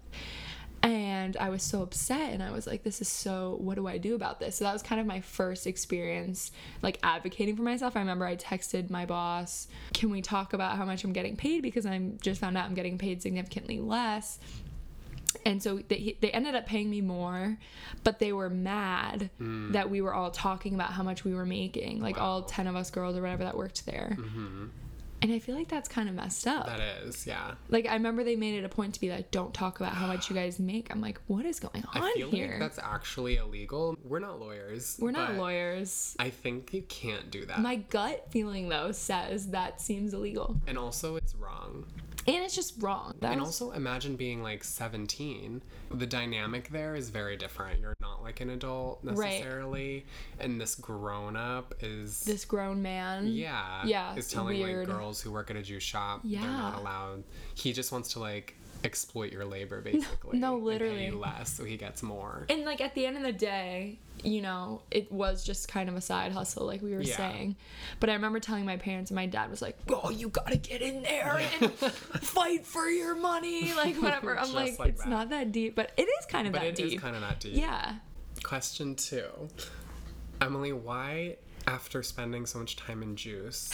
And 0.86 1.36
I 1.38 1.50
was 1.50 1.64
so 1.64 1.82
upset, 1.82 2.32
and 2.34 2.44
I 2.44 2.52
was 2.52 2.68
like, 2.68 2.84
this 2.84 3.02
is 3.02 3.08
so, 3.08 3.58
what 3.60 3.76
do 3.76 3.88
I 3.88 3.98
do 3.98 4.14
about 4.14 4.40
this? 4.40 4.58
So 4.58 4.66
that 4.66 4.74
was 4.74 4.84
kind 4.84 5.02
of 5.02 5.08
my 5.08 5.20
first 5.20 5.66
experience, 5.66 6.52
like 6.84 7.00
advocating 7.02 7.56
for 7.56 7.64
myself. 7.64 7.96
I 7.96 8.00
remember 8.00 8.26
I 8.26 8.36
texted 8.36 8.92
my 8.92 9.06
boss, 9.06 9.68
can 9.94 10.12
we 10.12 10.22
talk 10.22 10.54
about 10.54 10.78
how 10.78 10.86
much 10.86 11.04
I'm 11.04 11.14
getting 11.14 11.36
paid? 11.36 11.64
Because 11.64 11.88
I'm 11.88 12.20
just 12.22 12.40
found 12.40 12.56
out 12.56 12.66
I'm 12.66 12.76
getting 12.76 13.00
paid 13.00 13.22
significantly 13.22 13.80
less. 13.80 14.38
And 15.44 15.62
so 15.62 15.80
they, 15.80 16.18
they 16.22 16.32
ended 16.32 16.56
up 16.56 16.66
paying 16.66 16.90
me 16.90 17.02
more, 17.02 17.58
but 18.04 18.20
they 18.20 18.32
were 18.32 18.50
mad 18.50 19.32
hmm. 19.38 19.72
that 19.72 19.90
we 19.90 20.02
were 20.02 20.14
all 20.14 20.32
talking 20.32 20.76
about 20.76 20.92
how 20.92 21.04
much 21.04 21.26
we 21.26 21.34
were 21.34 21.46
making, 21.46 22.00
like 22.00 22.22
all 22.22 22.44
10 22.44 22.68
of 22.68 22.76
us 22.76 22.92
girls 22.92 23.18
or 23.18 23.22
whatever 23.22 23.44
that 23.44 23.58
worked 23.58 23.86
there. 23.86 24.16
Mm-hmm. 24.20 24.66
And 25.26 25.34
I 25.34 25.40
feel 25.40 25.56
like 25.56 25.68
that's 25.68 25.90
kind 25.90 26.08
of 26.08 26.14
messed 26.14 26.46
up. 26.46 26.68
That 26.68 26.80
is, 26.80 27.26
yeah. 27.26 27.56
Like 27.70 27.88
I 27.88 27.94
remember 27.94 28.24
they 28.24 28.36
made 28.36 28.60
it 28.60 28.64
a 28.64 28.70
point 28.70 28.94
to 28.94 29.00
be 29.00 29.10
like, 29.10 29.32
"Don't 29.32 29.56
talk 29.56 29.80
about 29.80 29.94
how 29.94 30.06
much 30.06 30.30
you 30.30 30.36
guys 30.36 30.60
make." 30.60 30.92
I'm 30.92 31.02
like, 31.02 31.20
"What 31.26 31.46
is 31.46 31.60
going 31.60 31.84
on 31.96 32.04
I 32.04 32.14
feel 32.14 32.30
here?" 32.30 32.52
like 32.52 32.60
that's 32.60 32.78
actually 32.78 33.38
illegal. 33.38 33.98
We're 34.04 34.20
not 34.20 34.40
lawyers. 34.40 34.98
We're 35.02 35.10
not 35.10 35.34
lawyers. 35.34 36.16
I 36.20 36.30
think 36.30 36.76
you 36.76 36.84
can't 36.84 37.32
do 37.32 37.44
that. 37.48 37.60
My 37.60 37.78
gut 37.78 38.28
feeling 38.30 38.70
though 38.70 38.92
says 38.92 39.48
that 39.48 39.82
seems 39.82 40.14
illegal, 40.14 40.58
and 40.68 40.78
also, 40.78 41.16
it's 41.16 41.34
wrong. 41.34 41.88
And 42.28 42.38
it's 42.38 42.56
just 42.56 42.82
wrong. 42.82 43.16
That 43.22 43.32
And 43.34 43.42
was- 43.42 43.62
also, 43.62 43.72
imagine 43.76 44.16
being 44.16 44.42
like 44.44 44.64
17. 44.64 45.62
The 45.92 46.06
dynamic 46.08 46.70
there 46.70 46.96
is 46.96 47.10
very 47.10 47.38
different. 47.38 47.80
You're 47.80 47.96
not 48.02 48.24
like 48.24 48.42
an 48.42 48.50
adult 48.50 49.00
Right. 49.04 49.16
necessarily, 49.40 50.06
and 50.40 50.60
this 50.60 50.76
grown 50.76 51.36
up 51.36 51.74
is. 51.82 52.22
this 52.24 52.44
grown 52.46 52.82
man. 52.82 53.28
yeah. 53.28 53.86
Yeah, 53.86 54.16
Is 54.16 54.30
telling 54.30 54.60
weird. 54.60 54.88
like 54.88 54.98
girls 54.98 55.22
who 55.22 55.32
work 55.32 55.50
at 55.52 55.56
a 55.56 55.62
juice 55.62 55.84
shop 55.84 56.22
yeah. 56.24 56.42
they're 56.42 56.50
not 56.50 56.80
allowed. 56.80 57.24
He 57.54 57.74
just 57.74 57.92
wants 57.92 58.14
to 58.14 58.20
like 58.20 58.56
exploit 58.86 59.32
your 59.32 59.44
labor 59.46 59.82
basically. 59.82 60.38
no, 60.40 60.54
and 60.56 60.62
pay 60.64 60.66
literally. 60.66 61.12
less 61.12 61.54
so 61.54 61.64
he 61.66 61.76
gets 61.78 62.02
more. 62.04 62.46
And 62.50 62.64
like 62.66 62.80
at 62.82 62.94
the 62.96 63.06
end 63.06 63.18
of 63.18 63.24
the 63.24 63.34
day, 63.34 64.00
you 64.24 64.42
know, 64.42 64.82
it 64.92 65.12
was 65.12 65.44
just 65.44 65.68
kind 65.68 65.90
of 65.90 65.96
a 65.96 66.02
side 66.02 66.32
hustle, 66.32 66.66
like 66.66 66.82
we 66.82 66.94
were 66.94 67.02
Yeah. 67.02 67.18
saying. 67.18 67.56
But 68.00 68.10
I 68.10 68.14
remember 68.14 68.40
telling 68.40 68.66
my 68.66 68.78
parents, 68.78 69.12
and 69.12 69.16
my 69.16 69.26
dad 69.26 69.50
was 69.52 69.62
like, 69.62 69.78
"Oh, 69.90 70.10
you 70.10 70.30
gotta 70.30 70.58
get 70.58 70.82
in 70.82 71.04
there 71.04 71.42
and 71.62 71.72
fight 71.82 72.66
for 72.66 72.88
your 72.88 73.16
money, 73.16 73.74
like 73.78 73.96
whatever." 74.02 74.38
I'm 74.40 74.54
like, 74.54 74.80
like 74.80 74.90
"It's 74.90 75.04
that. 75.04 75.10
not 75.10 75.30
that 75.32 75.52
deep, 75.52 75.76
but 75.76 75.92
it 75.98 76.04
is 76.04 76.26
kind 76.28 76.48
of 76.48 76.54
But 76.54 76.62
that 76.62 76.68
it 76.70 76.76
deep." 76.76 76.86
It 76.86 76.94
is 76.96 77.02
kind 77.02 77.16
of 77.16 77.22
not 77.22 77.40
deep. 77.40 77.56
yeah. 77.58 77.96
Question 78.44 78.96
two. 78.96 79.28
Emily, 80.42 80.74
why, 80.74 81.38
after 81.68 82.04
spending 82.04 82.46
so 82.46 82.60
much 82.60 82.76
time 82.76 83.02
in 83.04 83.16
juice, 83.16 83.72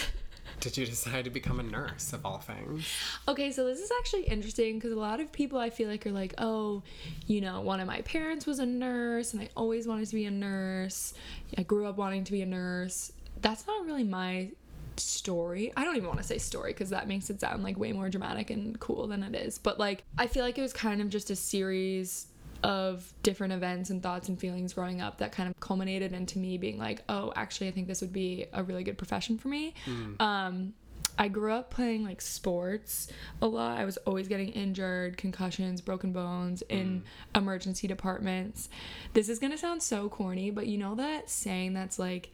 did 0.62 0.78
you 0.78 0.86
decide 0.86 1.26
to 1.26 1.30
become 1.30 1.60
a 1.60 1.64
nurse 1.64 2.14
of 2.14 2.26
all 2.26 2.38
things? 2.38 2.88
Okay, 3.28 3.52
so 3.52 3.66
this 3.66 3.80
is 3.80 3.92
actually 4.00 4.24
interesting 4.24 4.76
because 4.76 4.92
a 4.92 5.00
lot 5.00 5.20
of 5.20 5.32
people 5.32 5.58
I 5.58 5.70
feel 5.70 5.90
like 5.90 6.06
are 6.06 6.12
like, 6.12 6.36
oh, 6.38 6.84
you 7.28 7.42
know, 7.42 7.62
one 7.62 7.80
of 7.80 7.88
my 7.88 8.02
parents 8.02 8.46
was 8.46 8.60
a 8.60 8.66
nurse 8.66 9.34
and 9.34 9.42
I 9.42 9.50
always 9.58 9.88
wanted 9.88 10.08
to 10.08 10.16
be 10.16 10.26
a 10.26 10.32
nurse. 10.32 11.14
I 11.58 11.64
grew 11.64 11.86
up 11.88 11.98
wanting 11.98 12.24
to 12.26 12.32
be 12.32 12.42
a 12.44 12.46
nurse. 12.46 13.12
That's 13.42 13.66
not 13.68 13.86
really 13.86 14.04
my 14.04 14.50
story. 14.98 15.74
I 15.76 15.84
don't 15.84 15.96
even 15.96 16.08
want 16.08 16.20
to 16.20 16.26
say 16.26 16.38
story 16.38 16.74
because 16.74 16.92
that 16.92 17.08
makes 17.08 17.30
it 17.30 17.42
sound 17.42 17.64
like 17.64 17.78
way 17.78 17.92
more 17.92 18.10
dramatic 18.10 18.52
and 18.52 18.80
cool 18.80 19.08
than 19.08 19.24
it 19.24 19.36
is. 19.36 19.58
But 19.58 19.80
like, 19.80 20.04
I 20.18 20.28
feel 20.28 20.44
like 20.44 20.58
it 20.58 20.62
was 20.62 20.74
kind 20.74 21.02
of 21.02 21.10
just 21.10 21.32
a 21.32 21.36
series 21.36 22.28
of 22.64 23.14
different 23.24 23.54
events 23.54 23.90
and 23.90 24.04
thoughts 24.04 24.30
and 24.30 24.40
feelings 24.40 24.74
growing 24.74 25.02
up 25.02 25.18
that 25.18 25.32
kind 25.32 25.50
of 25.50 25.60
culminated 25.60 26.14
into 26.14 26.38
me 26.38 26.58
being 26.58 26.78
like, 26.78 27.04
oh, 27.10 27.34
actually, 27.36 27.68
I 27.68 27.72
think 27.72 27.88
this 27.88 28.02
would 28.02 28.14
be 28.14 28.46
a 28.54 28.64
really 28.64 28.84
good 28.84 28.98
profession 28.98 29.38
for 29.38 29.48
me. 29.48 29.74
Um, 30.20 30.74
I 31.18 31.28
grew 31.28 31.52
up 31.54 31.72
playing 31.72 32.06
like 32.06 32.22
sports 32.22 33.08
a 33.42 33.48
lot. 33.48 33.78
I 33.78 33.86
was 33.86 33.98
always 33.98 34.28
getting 34.28 34.50
injured, 34.50 35.18
concussions, 35.18 35.82
broken 35.82 36.14
bones 36.14 36.64
in 36.70 37.04
emergency 37.36 37.88
departments. 37.88 38.70
This 39.14 39.28
is 39.28 39.38
going 39.40 39.52
to 39.52 39.58
sound 39.58 39.84
so 39.84 40.08
corny, 40.10 40.52
but 40.52 40.68
you 40.68 40.78
know 40.78 40.96
that 40.96 41.30
saying 41.30 41.74
that's 41.74 42.00
like, 42.00 42.32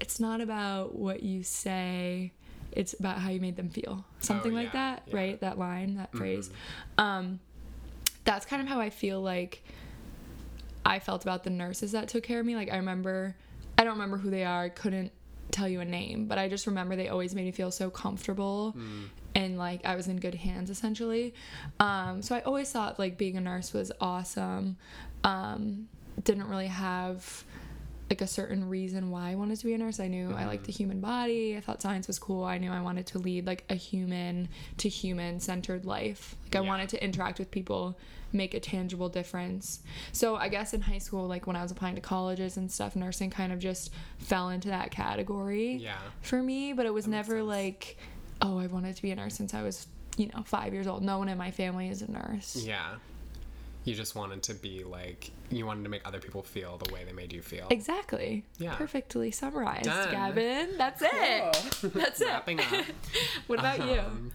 it's 0.00 0.20
not 0.20 0.40
about 0.40 0.94
what 0.94 1.22
you 1.22 1.42
say, 1.42 2.32
it's 2.72 2.94
about 2.98 3.18
how 3.18 3.30
you 3.30 3.40
made 3.40 3.56
them 3.56 3.68
feel. 3.68 4.04
Something 4.20 4.52
like 4.52 4.72
yeah, 4.74 4.94
that, 4.94 5.02
yeah. 5.06 5.16
right? 5.16 5.40
That 5.40 5.58
line, 5.58 5.96
that 5.96 6.12
phrase. 6.12 6.50
Um, 6.98 7.40
that's 8.24 8.46
kind 8.46 8.62
of 8.62 8.68
how 8.68 8.80
I 8.80 8.90
feel 8.90 9.20
like 9.20 9.62
I 10.84 10.98
felt 10.98 11.22
about 11.22 11.44
the 11.44 11.50
nurses 11.50 11.92
that 11.92 12.08
took 12.08 12.24
care 12.24 12.40
of 12.40 12.46
me. 12.46 12.56
Like 12.56 12.70
I 12.70 12.76
remember, 12.76 13.36
I 13.78 13.84
don't 13.84 13.94
remember 13.94 14.16
who 14.16 14.30
they 14.30 14.44
are. 14.44 14.64
I 14.64 14.68
couldn't 14.68 15.12
tell 15.50 15.68
you 15.68 15.80
a 15.80 15.84
name, 15.84 16.26
but 16.26 16.38
I 16.38 16.48
just 16.48 16.66
remember 16.66 16.96
they 16.96 17.08
always 17.08 17.34
made 17.34 17.44
me 17.44 17.52
feel 17.52 17.70
so 17.70 17.88
comfortable 17.90 18.74
and 19.34 19.58
like 19.58 19.84
I 19.84 19.94
was 19.94 20.08
in 20.08 20.16
good 20.16 20.34
hands 20.34 20.70
essentially. 20.70 21.34
Um, 21.80 22.22
so 22.22 22.34
I 22.34 22.40
always 22.40 22.70
thought 22.70 22.98
like 22.98 23.16
being 23.18 23.36
a 23.36 23.40
nurse 23.40 23.72
was 23.72 23.92
awesome. 24.00 24.76
Um, 25.22 25.88
didn't 26.22 26.48
really 26.48 26.68
have 26.68 27.44
like 28.10 28.20
a 28.20 28.26
certain 28.26 28.68
reason 28.68 29.10
why 29.10 29.30
I 29.30 29.34
wanted 29.34 29.58
to 29.60 29.66
be 29.66 29.72
a 29.72 29.78
nurse. 29.78 29.98
I 29.98 30.08
knew 30.08 30.32
I 30.32 30.44
liked 30.44 30.64
the 30.64 30.72
mm-hmm. 30.72 30.82
human 30.82 31.00
body. 31.00 31.56
I 31.56 31.60
thought 31.60 31.80
science 31.80 32.06
was 32.06 32.18
cool. 32.18 32.44
I 32.44 32.58
knew 32.58 32.70
I 32.70 32.80
wanted 32.80 33.06
to 33.08 33.18
lead 33.18 33.46
like 33.46 33.64
a 33.70 33.74
human 33.74 34.48
to 34.78 34.88
human 34.88 35.40
centered 35.40 35.84
life. 35.86 36.36
Like 36.44 36.56
I 36.56 36.60
Yeah. 36.60 36.68
wanted 36.68 36.88
to 36.90 37.02
interact 37.02 37.38
with 37.38 37.50
people, 37.50 37.96
make 38.32 38.52
a 38.52 38.60
tangible 38.60 39.08
difference. 39.08 39.80
So 40.12 40.36
I 40.36 40.48
guess 40.48 40.74
in 40.74 40.82
high 40.82 40.98
school, 40.98 41.26
like 41.26 41.46
when 41.46 41.56
I 41.56 41.62
was 41.62 41.70
applying 41.70 41.94
to 41.94 42.00
colleges 42.02 42.56
and 42.58 42.70
stuff, 42.70 42.94
nursing 42.94 43.30
kind 43.30 43.52
of 43.52 43.58
just 43.58 43.90
fell 44.18 44.50
into 44.50 44.68
that 44.68 44.90
category 44.90 45.76
Yeah. 45.76 45.96
for 46.20 46.42
me. 46.42 46.72
But 46.74 46.84
it 46.84 46.92
was 46.92 47.06
That 47.06 47.10
never 47.12 47.42
like, 47.42 47.96
oh, 48.42 48.58
I 48.58 48.66
wanted 48.66 48.96
to 48.96 49.02
be 49.02 49.12
a 49.12 49.16
nurse 49.16 49.34
since 49.34 49.54
I 49.54 49.62
was, 49.62 49.86
you 50.18 50.26
know, 50.26 50.42
five 50.44 50.74
years 50.74 50.86
old. 50.86 51.02
No 51.02 51.18
one 51.18 51.30
in 51.30 51.38
my 51.38 51.50
family 51.50 51.88
is 51.88 52.02
a 52.02 52.10
nurse. 52.10 52.56
Yeah. 52.56 52.96
You 53.84 53.94
just 53.94 54.14
wanted 54.14 54.42
to 54.44 54.54
be 54.54 54.82
like, 54.82 55.30
you 55.50 55.66
wanted 55.66 55.84
to 55.84 55.90
make 55.90 56.06
other 56.06 56.18
people 56.18 56.42
feel 56.42 56.78
the 56.78 56.92
way 56.92 57.04
they 57.04 57.12
made 57.12 57.32
you 57.32 57.42
feel. 57.42 57.66
Exactly. 57.70 58.44
Yeah. 58.58 58.74
Perfectly 58.76 59.30
summarized, 59.30 59.84
Done. 59.84 60.10
Gavin. 60.10 60.78
That's 60.78 61.02
it. 61.02 61.92
That's 61.94 62.20
it. 62.20 62.26
Wrapping 62.28 62.60
up. 62.60 62.66
What 63.46 63.58
about 63.58 63.78
you? 63.86 64.00
Um, 64.00 64.32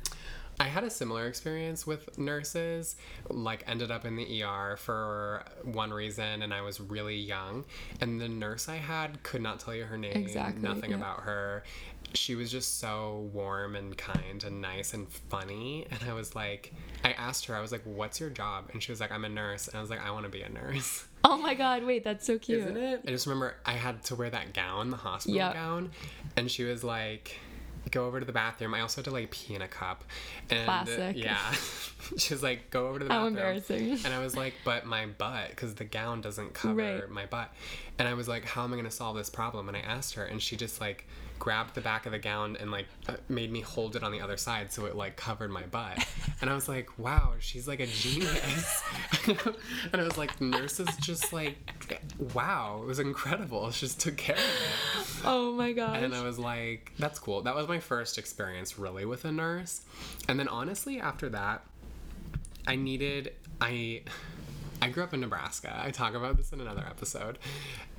I 0.59 0.65
had 0.65 0.83
a 0.83 0.89
similar 0.89 1.25
experience 1.27 1.87
with 1.87 2.17
nurses. 2.17 2.97
Like, 3.29 3.63
ended 3.65 3.91
up 3.91 4.05
in 4.05 4.17
the 4.17 4.43
ER 4.43 4.75
for 4.77 5.45
one 5.63 5.91
reason, 5.91 6.41
and 6.41 6.53
I 6.53 6.61
was 6.61 6.81
really 6.81 7.15
young. 7.15 7.63
And 8.01 8.19
the 8.19 8.27
nurse 8.27 8.67
I 8.67 8.75
had 8.75 9.23
could 9.23 9.41
not 9.41 9.61
tell 9.61 9.73
you 9.73 9.85
her 9.85 9.97
name. 9.97 10.17
Exactly, 10.17 10.61
Nothing 10.61 10.91
yeah. 10.91 10.97
about 10.97 11.21
her. 11.21 11.63
She 12.13 12.33
was 12.35 12.51
just 12.51 12.79
so 12.79 13.29
warm 13.33 13.75
and 13.75 13.95
kind 13.97 14.43
and 14.43 14.61
nice 14.61 14.93
and 14.93 15.07
funny. 15.09 15.85
And 15.91 15.99
I 16.09 16.13
was 16.13 16.35
like, 16.35 16.73
I 17.03 17.11
asked 17.13 17.45
her, 17.45 17.55
I 17.55 17.61
was 17.61 17.71
like, 17.71 17.83
"What's 17.83 18.19
your 18.19 18.29
job?" 18.31 18.69
And 18.73 18.81
she 18.81 18.91
was 18.91 18.99
like, 18.99 19.11
"I'm 19.11 19.25
a 19.25 19.29
nurse." 19.29 19.67
And 19.67 19.77
I 19.77 19.81
was 19.81 19.89
like, 19.91 20.03
"I 20.03 20.09
want 20.11 20.25
to 20.25 20.31
be 20.31 20.41
a 20.41 20.49
nurse." 20.49 21.05
Oh 21.21 21.37
my 21.37 21.53
god, 21.53 21.83
wait, 21.83 22.05
that's 22.05 22.25
so 22.25 22.39
cute. 22.39 22.59
Isn't 22.59 22.77
it? 22.77 23.01
I 23.05 23.09
just 23.11 23.27
remember 23.27 23.53
I 23.65 23.73
had 23.73 24.01
to 24.05 24.15
wear 24.15 24.29
that 24.29 24.53
gown, 24.53 24.89
the 24.89 24.95
hospital 24.95 25.35
Yep. 25.35 25.53
gown, 25.53 25.91
and 26.37 26.49
she 26.49 26.63
was 26.63 26.81
like, 26.81 27.37
"Go 27.91 28.05
over 28.07 28.21
to 28.21 28.25
the 28.25 28.31
bathroom." 28.31 28.73
I 28.73 28.79
also 28.79 29.01
had 29.01 29.05
to 29.05 29.11
like 29.11 29.29
pee 29.29 29.53
in 29.53 29.61
a 29.61 29.67
cup, 29.67 30.05
and 30.49 30.63
Classic. 30.63 31.17
yeah, 31.17 31.51
she 32.17 32.33
was 32.33 32.41
like, 32.41 32.69
"Go 32.69 32.87
over 32.87 32.99
to 32.99 33.03
the 33.05 33.09
bathroom. 33.09 33.35
How 33.35 33.51
bathroom." 33.53 33.79
embarrassing. 33.79 34.05
And 34.05 34.13
I 34.13 34.23
was 34.23 34.37
like, 34.37 34.53
"But 34.63 34.85
my 34.85 35.07
butt, 35.07 35.49
because 35.49 35.75
the 35.75 35.83
gown 35.83 36.21
doesn't 36.21 36.53
cover 36.53 36.75
Right. 36.75 37.09
my 37.09 37.25
butt." 37.25 37.53
And 37.99 38.07
I 38.07 38.13
was 38.13 38.29
like, 38.29 38.45
"How 38.45 38.63
am 38.63 38.71
I 38.73 38.77
gonna 38.77 38.89
solve 38.89 39.17
this 39.17 39.29
problem?" 39.29 39.67
And 39.67 39.75
I 39.75 39.81
asked 39.81 40.13
her, 40.15 40.23
and 40.23 40.41
she 40.41 40.55
just 40.55 40.79
like 40.79 41.05
grabbed 41.39 41.73
the 41.73 41.81
back 41.81 42.05
of 42.05 42.11
the 42.11 42.19
gown 42.19 42.57
and 42.59 42.71
like 42.71 42.85
uh, 43.07 43.13
made 43.29 43.51
me 43.51 43.61
hold 43.61 43.95
it 43.95 44.03
on 44.03 44.11
the 44.11 44.21
other 44.21 44.37
side 44.37 44.71
so 44.71 44.85
it 44.85 44.95
like 44.95 45.15
covered 45.15 45.49
my 45.49 45.63
butt. 45.63 46.05
And 46.41 46.49
I 46.49 46.53
was 46.53 46.67
like, 46.69 46.99
"Wow, 46.99 47.33
she's 47.39 47.67
like 47.67 47.79
a 47.79 47.87
genius." 47.87 48.83
and 49.27 50.01
I 50.01 50.03
was 50.03 50.17
like, 50.17 50.39
"Nurses 50.39 50.89
just 50.97 51.33
like, 51.33 51.57
wow, 52.33 52.79
it 52.83 52.85
was 52.85 52.99
incredible. 52.99 53.71
She 53.71 53.87
just 53.87 53.99
took 53.99 54.17
care 54.17 54.35
of 54.35 54.41
it." 55.21 55.25
Oh 55.25 55.53
my 55.53 55.71
gosh. 55.73 56.01
And 56.01 56.13
I 56.13 56.23
was 56.23 56.39
like, 56.39 56.93
that's 56.97 57.19
cool. 57.19 57.41
That 57.41 57.55
was 57.55 57.67
my 57.67 57.79
first 57.79 58.17
experience 58.17 58.79
really 58.79 59.05
with 59.05 59.25
a 59.25 59.31
nurse. 59.31 59.81
And 60.27 60.39
then 60.39 60.47
honestly, 60.47 60.99
after 60.99 61.29
that, 61.29 61.63
I 62.67 62.75
needed 62.75 63.33
I 63.59 64.03
I 64.81 64.89
grew 64.89 65.03
up 65.03 65.13
in 65.13 65.19
Nebraska. 65.19 65.77
I 65.83 65.91
talk 65.91 66.13
about 66.13 66.37
this 66.37 66.53
in 66.53 66.61
another 66.61 66.85
episode. 66.87 67.37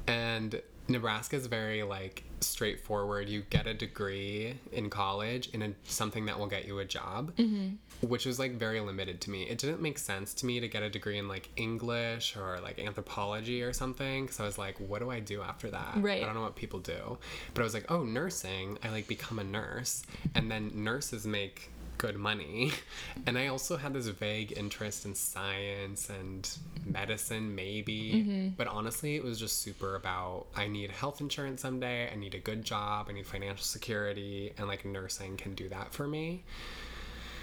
And 0.06 0.60
Nebraska 0.90 1.36
is 1.36 1.46
very 1.46 1.82
like 1.82 2.24
straightforward. 2.40 3.28
You 3.28 3.42
get 3.50 3.66
a 3.66 3.74
degree 3.74 4.58
in 4.72 4.90
college 4.90 5.48
in 5.50 5.62
a, 5.62 5.72
something 5.84 6.26
that 6.26 6.38
will 6.38 6.46
get 6.46 6.66
you 6.66 6.78
a 6.78 6.84
job, 6.84 7.34
mm-hmm. 7.36 7.76
which 8.06 8.26
was 8.26 8.38
like 8.38 8.52
very 8.52 8.80
limited 8.80 9.20
to 9.22 9.30
me. 9.30 9.44
It 9.44 9.58
didn't 9.58 9.80
make 9.80 9.98
sense 9.98 10.34
to 10.34 10.46
me 10.46 10.60
to 10.60 10.68
get 10.68 10.82
a 10.82 10.90
degree 10.90 11.18
in 11.18 11.28
like 11.28 11.48
English 11.56 12.36
or 12.36 12.58
like 12.62 12.78
anthropology 12.78 13.62
or 13.62 13.72
something 13.72 14.24
because 14.24 14.40
I 14.40 14.44
was 14.44 14.58
like, 14.58 14.78
what 14.78 15.00
do 15.00 15.10
I 15.10 15.20
do 15.20 15.42
after 15.42 15.70
that? 15.70 15.94
Right. 15.96 16.22
I 16.22 16.26
don't 16.26 16.34
know 16.34 16.42
what 16.42 16.56
people 16.56 16.80
do. 16.80 17.18
But 17.54 17.62
I 17.62 17.64
was 17.64 17.74
like, 17.74 17.90
oh, 17.90 18.04
nursing. 18.04 18.78
I 18.82 18.90
like 18.90 19.06
become 19.06 19.38
a 19.38 19.44
nurse, 19.44 20.04
and 20.34 20.50
then 20.50 20.70
nurses 20.74 21.26
make 21.26 21.70
good 22.00 22.16
money. 22.16 22.72
And 23.26 23.36
I 23.36 23.48
also 23.48 23.76
had 23.76 23.92
this 23.92 24.06
vague 24.06 24.54
interest 24.56 25.04
in 25.04 25.14
science 25.14 26.08
and 26.08 26.48
medicine, 26.86 27.54
maybe. 27.54 28.12
Mm-hmm. 28.14 28.48
But 28.56 28.66
honestly, 28.66 29.14
it 29.14 29.22
was 29.22 29.38
just 29.38 29.60
super 29.60 29.94
about 29.94 30.46
I 30.56 30.66
need 30.68 30.90
health 30.90 31.20
insurance 31.20 31.60
someday, 31.60 32.10
I 32.10 32.16
need 32.16 32.34
a 32.34 32.38
good 32.38 32.64
job, 32.64 33.06
I 33.10 33.12
need 33.12 33.26
financial 33.26 33.64
security, 33.64 34.52
and 34.56 34.66
like 34.66 34.84
nursing 34.84 35.36
can 35.36 35.54
do 35.54 35.68
that 35.68 35.92
for 35.92 36.08
me. 36.08 36.42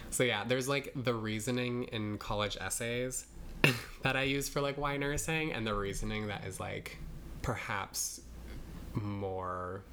So 0.09 0.23
yeah, 0.23 0.43
there's 0.45 0.67
like 0.67 0.91
the 0.95 1.13
reasoning 1.13 1.83
in 1.85 2.17
college 2.17 2.57
essays 2.59 3.27
that 4.01 4.15
I 4.15 4.23
use 4.23 4.49
for 4.49 4.59
like 4.59 4.77
why 4.77 4.97
nursing, 4.97 5.53
and 5.53 5.65
the 5.65 5.75
reasoning 5.75 6.27
that 6.27 6.43
is 6.45 6.59
like 6.59 6.97
perhaps 7.43 8.19
more 8.95 9.83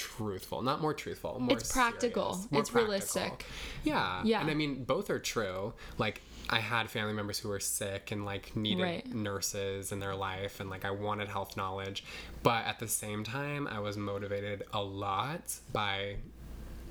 truthful 0.00 0.62
not 0.62 0.80
more 0.80 0.94
truthful 0.94 1.38
more 1.40 1.56
It's 1.56 1.70
practical. 1.72 2.32
serious, 2.34 2.48
It's 2.52 2.74
realistic. 2.74 3.44
yeah 3.84 4.22
Yeah. 4.24 4.40
and 4.40 4.50
i 4.50 4.54
mean 4.54 4.84
both 4.84 5.10
are 5.10 5.18
true 5.18 5.74
like 5.98 6.22
i 6.48 6.58
had 6.58 6.88
family 6.88 7.12
members 7.12 7.38
who 7.38 7.48
were 7.50 7.60
sick 7.60 8.10
and 8.12 8.24
like 8.24 8.56
needed 8.56 8.82
Right. 8.82 9.14
nurses 9.14 9.92
in 9.92 10.00
their 10.00 10.14
life 10.14 10.60
and 10.60 10.70
like 10.70 10.84
i 10.86 10.90
wanted 10.90 11.28
health 11.28 11.56
knowledge 11.56 12.02
but 12.42 12.64
at 12.64 12.78
the 12.78 12.88
same 12.88 13.24
time 13.24 13.66
i 13.66 13.78
was 13.78 13.96
motivated 13.96 14.62
a 14.72 14.82
lot 14.82 15.54
by 15.72 16.16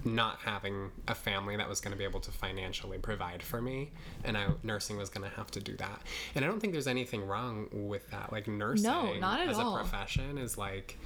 not 0.05 0.37
having 0.45 0.91
a 1.09 1.15
family 1.15 1.57
that 1.57 1.67
was 1.67 1.81
going 1.81 1.91
to 1.91 1.97
be 1.97 2.05
able 2.05 2.21
to 2.21 2.31
financially 2.31 2.97
provide 2.97 3.43
for 3.43 3.61
me 3.61 3.91
and 4.23 4.37
I, 4.37 4.47
nursing 4.63 4.95
was 4.97 5.09
going 5.09 5.29
to 5.29 5.35
have 5.35 5.51
to 5.51 5.59
do 5.59 5.75
that 5.75 6.01
and 6.35 6.45
i 6.45 6.47
don't 6.47 6.59
think 6.61 6.71
there's 6.71 6.87
anything 6.87 7.27
wrong 7.27 7.67
with 7.73 8.09
that 8.11 8.31
like 8.31 8.47
nursing 8.47 8.83
no, 8.89 9.13
not 9.19 9.41
at 9.41 9.49
as 9.49 9.57
all. 9.57 9.75
a 9.75 9.79
profession 9.81 10.37
is 10.37 10.57
like 10.57 10.97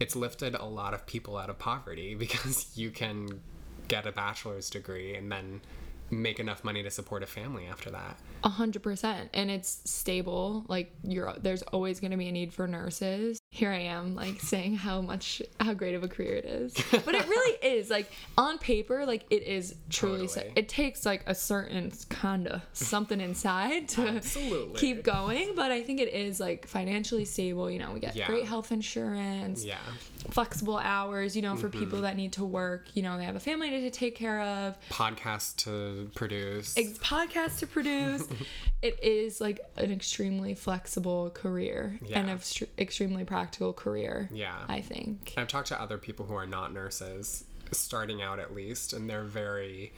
it's 0.00 0.16
lifted 0.16 0.54
a 0.54 0.64
lot 0.64 0.94
of 0.94 1.06
people 1.06 1.36
out 1.36 1.50
of 1.50 1.58
poverty 1.58 2.14
because 2.18 2.70
you 2.74 2.90
can 2.90 3.40
get 3.88 4.06
a 4.06 4.12
bachelor's 4.12 4.70
degree 4.70 5.14
and 5.14 5.30
then 5.30 5.60
make 6.10 6.40
enough 6.40 6.64
money 6.64 6.82
to 6.82 6.90
support 6.90 7.22
a 7.22 7.26
family 7.26 7.66
after 7.66 7.90
that 7.90 8.18
A 8.42 8.48
hundred 8.48 8.82
percent, 8.82 9.30
and 9.34 9.50
it's 9.50 9.80
stable. 9.84 10.64
Like 10.66 10.92
you're, 11.04 11.34
there's 11.40 11.62
always 11.62 12.00
going 12.00 12.10
to 12.12 12.16
be 12.16 12.28
a 12.28 12.32
need 12.32 12.52
for 12.52 12.66
nurses. 12.66 13.39
Here 13.52 13.72
I 13.72 13.78
am, 13.80 14.14
like 14.14 14.40
saying 14.40 14.76
how 14.76 15.00
much, 15.00 15.42
how 15.58 15.74
great 15.74 15.96
of 15.96 16.04
a 16.04 16.08
career 16.08 16.34
it 16.36 16.44
is, 16.44 16.72
but 16.92 17.16
it 17.16 17.26
really 17.28 17.58
is. 17.78 17.90
Like 17.90 18.08
on 18.38 18.58
paper, 18.58 19.04
like 19.04 19.24
it 19.28 19.42
is 19.42 19.74
truly. 19.90 20.28
so- 20.28 20.36
Totally. 20.36 20.52
it 20.54 20.68
takes 20.68 21.04
like 21.04 21.24
a 21.26 21.34
certain 21.34 21.90
kind 22.10 22.46
of 22.46 22.62
something 22.74 23.20
inside 23.20 23.88
to 23.90 24.06
Absolutely. 24.06 24.78
keep 24.78 25.02
going, 25.02 25.56
but 25.56 25.72
I 25.72 25.82
think 25.82 25.98
it 25.98 26.14
is 26.14 26.38
like 26.38 26.68
financially 26.68 27.24
stable. 27.24 27.68
You 27.68 27.80
know, 27.80 27.90
we 27.90 27.98
get 27.98 28.14
Yeah. 28.14 28.28
great 28.28 28.44
health 28.44 28.70
insurance, 28.70 29.64
yeah 29.64 29.78
flexible 30.30 30.76
hours. 30.78 31.34
You 31.34 31.42
know, 31.42 31.56
for 31.56 31.68
Mm-hmm. 31.70 31.78
people 31.80 32.00
that 32.02 32.14
need 32.16 32.34
to 32.34 32.44
work. 32.44 32.86
You 32.94 33.02
know, 33.02 33.16
they 33.18 33.24
have 33.24 33.34
a 33.36 33.40
family 33.40 33.70
to 33.70 33.90
take 33.90 34.14
care 34.14 34.40
of. 34.42 34.78
podcast 34.90 35.56
to 35.64 36.08
produce 36.14 36.76
ex- 36.78 36.98
podcasts 36.98 37.58
to 37.60 37.66
produce. 37.66 38.28
it 38.82 39.02
is 39.02 39.40
like 39.40 39.58
an 39.76 39.90
extremely 39.90 40.54
flexible 40.54 41.30
career 41.30 41.98
and 42.00 42.08
Yeah. 42.08 42.20
an 42.20 42.38
extre- 42.38 42.68
extremely 42.78 43.24
practical 43.40 43.72
career. 43.72 44.28
yeah 44.32 44.54
I 44.68 44.80
think. 44.80 45.34
I've 45.36 45.48
talked 45.48 45.68
to 45.68 45.80
other 45.80 45.98
people 45.98 46.26
who 46.26 46.34
are 46.34 46.46
not 46.46 46.72
nurses, 46.72 47.44
starting 47.72 48.22
out 48.22 48.38
at 48.38 48.54
least, 48.54 48.92
and 48.92 49.08
they're 49.08 49.24
very. 49.24 49.92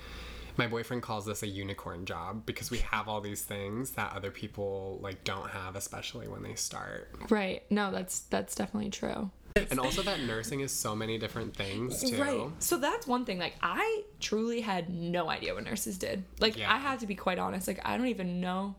My 0.59 0.67
boyfriend 0.67 1.03
calls 1.03 1.25
this 1.25 1.43
a 1.43 1.47
unicorn 1.47 2.05
job 2.05 2.45
because 2.45 2.71
we 2.71 2.79
have 2.79 3.09
all 3.09 3.23
these 3.23 3.41
things 3.43 3.93
that 3.93 4.13
other 4.15 4.31
people 4.31 4.99
like 5.03 5.25
don't 5.25 5.49
have, 5.49 5.77
especially 5.77 6.29
when 6.29 6.43
they 6.43 6.55
start. 6.57 7.09
Right. 7.31 7.63
No, 7.71 7.91
that's 7.91 8.21
that's 8.21 8.55
definitely 8.55 8.91
true. 8.91 9.31
And 9.71 9.79
also 9.81 10.03
that 10.03 10.21
nursing 10.21 10.61
is 10.61 10.71
so 10.71 10.95
many 10.95 11.17
different 11.19 11.57
things 11.57 12.03
too. 12.03 12.21
Right. 12.21 12.51
So 12.59 12.77
that's 12.77 13.07
one 13.07 13.25
thing. 13.25 13.39
Like 13.39 13.55
I 13.63 14.03
truly 14.21 14.61
had 14.61 14.91
no 14.91 15.31
idea 15.31 15.55
what 15.55 15.65
nurses 15.65 15.97
did. 15.99 16.23
Like 16.39 16.59
Yeah. 16.59 16.71
I 16.73 16.77
have 16.77 17.01
to 17.01 17.07
be 17.07 17.15
quite 17.15 17.39
honest. 17.39 17.67
Like 17.67 17.81
I 17.85 17.97
don't 17.97 18.09
even 18.09 18.41
know. 18.43 18.75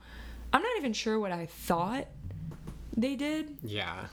I'm 0.54 0.62
not 0.62 0.78
even 0.78 0.94
sure 0.94 1.20
what 1.20 1.32
I 1.32 1.48
thought 1.48 2.06
they 2.96 3.16
did. 3.16 3.58
Yeah. 3.64 4.06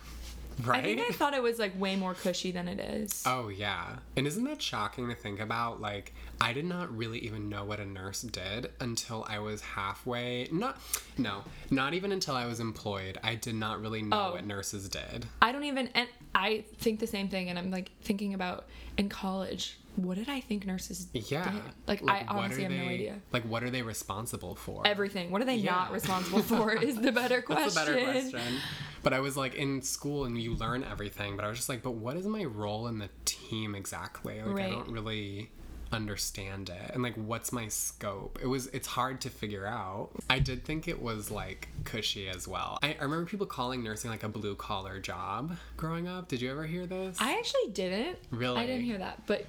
I 0.68 0.83
think 0.83 1.01
I 1.01 1.12
thought 1.12 1.35
it 1.35 1.42
was 1.42 1.59
like 1.59 1.79
way 1.79 1.96
more 1.96 2.14
cushy 2.14 2.51
than 2.51 2.68
it 2.68 2.79
is. 2.81 3.23
Oh 3.27 3.49
yeah. 3.49 3.96
And 4.16 4.27
isn't 4.27 4.44
that 4.44 4.61
shocking 4.62 5.09
to 5.09 5.14
think 5.14 5.40
about? 5.40 5.81
Like 5.81 6.14
I 6.40 6.53
did 6.53 6.64
not 6.64 6.94
really 6.96 7.18
even 7.20 7.49
know 7.49 7.64
what 7.64 7.81
a 7.81 7.85
nurse 7.87 8.23
did 8.23 8.70
until 8.81 9.25
I 9.29 9.38
was 9.38 9.61
halfway 9.61 10.49
not 10.53 10.79
no, 11.18 11.42
not 11.70 11.94
even 11.94 12.12
until 12.12 12.35
I 12.37 12.46
was 12.46 12.61
employed. 12.61 13.18
I 13.25 13.35
did 13.35 13.55
not 13.55 13.81
really 13.81 14.03
know 14.03 14.29
Oh. 14.29 14.33
what 14.33 14.46
nurses 14.46 14.88
did. 14.88 15.27
I 15.42 15.53
don't 15.53 15.64
even 15.64 15.88
and 15.94 16.09
I 16.35 16.64
think 16.79 17.01
the 17.01 17.07
same 17.07 17.29
thing 17.29 17.49
and 17.51 17.59
I'm 17.59 17.70
like 17.70 17.90
thinking 18.03 18.35
about 18.35 18.66
in 18.96 19.09
college, 19.09 19.79
what 19.96 20.16
did 20.16 20.29
I 20.29 20.40
think 20.40 20.66
nurses 20.66 21.09
Yeah. 21.12 21.50
did? 21.50 21.62
Like, 21.87 22.03
what 22.03 22.12
I 22.12 22.24
honestly 22.29 22.62
have 22.62 22.72
no 22.72 22.85
idea. 22.85 23.16
Like 23.33 23.44
what 23.44 23.62
are 23.62 23.70
they 23.70 23.83
responsible 23.83 24.55
for? 24.55 24.87
Everything. 24.87 25.31
What 25.31 25.42
are 25.42 25.46
they 25.46 25.61
not 25.62 25.92
responsible 25.92 26.42
for 26.42 26.72
is 26.83 26.96
the 27.00 27.12
better 27.12 27.42
question. 27.42 27.64
That's 27.74 27.88
a 27.88 27.92
better 27.94 28.12
question. 28.12 28.55
But 29.03 29.12
I 29.12 29.20
was 29.20 29.37
like 29.37 29.55
in 29.55 29.83
school 29.83 30.24
and 30.24 30.40
you 30.40 30.55
learn 30.55 30.85
everything, 30.85 31.37
but 31.37 31.44
I 31.44 31.48
was 31.48 31.59
just 31.59 31.68
like, 31.68 31.83
but 31.83 31.92
what 31.92 32.16
is 32.16 32.26
my 32.26 32.44
role 32.44 32.87
in 32.87 32.98
the 32.98 33.09
team 33.24 33.74
exactly? 33.74 34.42
Like 34.42 34.64
I 34.66 34.70
don't 34.70 34.90
really 34.90 35.50
understand 35.92 36.68
it. 36.70 36.90
And 36.94 37.03
like 37.03 37.14
what's 37.16 37.53
my 37.53 37.68
scope? 37.68 38.38
It 38.42 38.46
was 38.46 38.66
it's 38.68 38.87
hard 38.87 39.20
to 39.22 39.31
figure 39.31 39.66
out. 39.66 40.11
I 40.29 40.38
did 40.38 40.64
think 40.64 40.88
it 40.88 41.00
was 41.03 41.31
like 41.31 41.68
cushy 41.85 42.29
as 42.29 42.46
well. 42.46 42.79
I, 42.83 42.96
I 43.00 43.03
remember 43.03 43.26
people 43.26 43.46
calling 43.46 43.83
nursing 43.83 44.11
like 44.11 44.22
a 44.22 44.29
blue 44.29 44.55
collar 44.55 44.98
job 45.00 45.57
growing 45.76 46.07
up. 46.09 46.29
Did 46.29 46.40
you 46.40 46.50
ever 46.50 46.64
hear 46.66 46.87
this? 46.87 47.16
I 47.20 47.33
actually 47.38 47.72
didn't. 47.72 48.18
Really? 48.31 48.61
I 48.61 48.66
didn't 48.66 48.85
hear 48.85 48.98
that. 48.98 49.26
But 49.26 49.46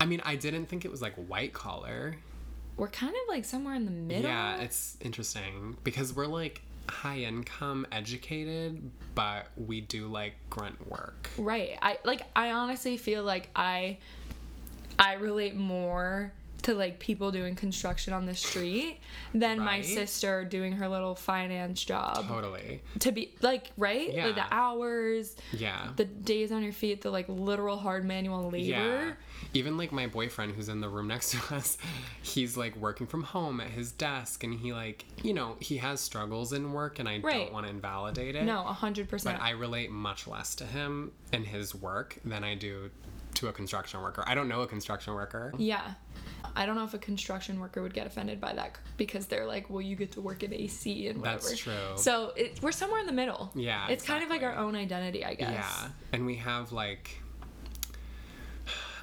I 0.00 0.06
mean, 0.06 0.20
I 0.24 0.36
didn't 0.36 0.66
think 0.66 0.84
it 0.84 0.90
was 0.90 1.02
like 1.02 1.14
white 1.14 1.52
collar. 1.52 2.16
we're 2.76 2.88
kind 2.88 3.12
of 3.12 3.28
like 3.28 3.44
somewhere 3.44 3.74
in 3.74 3.84
the 3.84 3.90
middle. 3.90 4.30
Yeah, 4.30 4.56
it's 4.58 4.96
interesting 5.00 5.76
because 5.84 6.14
we're 6.14 6.26
like 6.26 6.62
high 6.88 7.18
income 7.18 7.86
educated, 7.92 8.90
but 9.14 9.46
we 9.56 9.80
do 9.80 10.06
like 10.08 10.34
grunt 10.50 10.88
work. 10.90 11.28
Right. 11.36 11.76
I 11.82 11.98
like 12.04 12.22
I 12.36 12.52
honestly 12.52 12.96
feel 12.96 13.22
like 13.24 13.50
I 13.54 13.98
I 14.98 15.14
relate 15.14 15.54
more 15.56 16.32
to 16.62 16.74
like 16.74 16.98
people 16.98 17.30
doing 17.30 17.54
construction 17.54 18.12
on 18.12 18.26
the 18.26 18.34
street 18.34 18.98
than 19.32 19.58
my 19.60 19.80
sister 19.80 20.44
doing 20.44 20.72
her 20.72 20.88
little 20.88 21.14
finance 21.14 21.84
job. 21.84 22.26
Totally. 22.26 22.82
To 23.00 23.12
be 23.12 23.32
like, 23.42 23.70
right? 23.76 24.14
Like 24.14 24.34
the 24.34 24.44
hours, 24.50 25.36
Yeah. 25.52 25.88
the 25.96 26.04
days 26.04 26.50
on 26.52 26.62
your 26.62 26.72
feet, 26.72 27.02
the 27.02 27.10
like 27.10 27.26
literal 27.28 27.76
hard 27.76 28.04
manual 28.04 28.50
labor. 28.50 28.58
Yeah. 28.66 29.12
Even 29.54 29.76
like 29.76 29.92
my 29.92 30.06
boyfriend 30.08 30.54
who's 30.54 30.68
in 30.68 30.80
the 30.80 30.88
room 30.88 31.06
next 31.08 31.30
to 31.48 31.54
us, 31.54 31.78
he's 32.22 32.56
like 32.56 32.74
working 32.76 33.06
from 33.06 33.22
home 33.22 33.60
at 33.60 33.68
his 33.70 33.92
desk 33.92 34.42
and 34.42 34.52
he 34.54 34.72
like, 34.72 35.04
you 35.22 35.32
know, 35.34 35.56
he 35.60 35.76
has 35.76 36.00
struggles 36.00 36.52
in 36.52 36.72
work 36.72 36.98
and 36.98 37.08
I 37.08 37.18
Right. 37.20 37.44
don't 37.44 37.52
want 37.52 37.66
to 37.66 37.70
invalidate 37.70 38.34
it. 38.34 38.44
No, 38.44 38.60
a 38.66 38.72
hundred 38.72 39.08
percent. 39.08 39.38
But 39.38 39.44
I 39.44 39.50
relate 39.50 39.90
much 39.90 40.26
less 40.26 40.54
to 40.56 40.64
him 40.64 41.12
and 41.32 41.46
his 41.46 41.74
work 41.74 42.18
than 42.24 42.42
I 42.44 42.54
do 42.56 42.90
to 43.34 43.46
a 43.48 43.52
construction 43.52 44.00
worker. 44.00 44.24
I 44.26 44.34
don't 44.34 44.48
know 44.48 44.62
a 44.62 44.66
construction 44.66 45.14
worker. 45.14 45.52
Yeah. 45.58 45.94
I 46.56 46.66
don't 46.66 46.76
know 46.76 46.84
if 46.84 46.94
a 46.94 46.98
construction 46.98 47.60
worker 47.60 47.82
would 47.82 47.94
get 47.94 48.06
offended 48.06 48.40
by 48.40 48.52
that 48.54 48.78
because 48.96 49.26
they're 49.26 49.46
like, 49.46 49.70
well, 49.70 49.80
you 49.80 49.96
get 49.96 50.12
to 50.12 50.20
work 50.20 50.42
in 50.42 50.52
AC 50.52 51.08
and 51.08 51.20
whatever. 51.20 51.38
That's 51.38 51.56
true. 51.56 51.72
So 51.96 52.32
it, 52.36 52.60
we're 52.62 52.72
somewhere 52.72 53.00
in 53.00 53.06
the 53.06 53.12
middle. 53.12 53.50
Yeah, 53.54 53.88
It's 53.88 54.04
kind 54.04 54.24
of 54.24 54.30
like 54.30 54.42
our 54.42 54.56
own 54.56 54.74
identity, 54.74 55.24
I 55.24 55.34
guess. 55.34 55.50
Yeah, 55.50 55.88
and 56.12 56.26
we 56.26 56.36
have 56.36 56.72
like. 56.72 57.22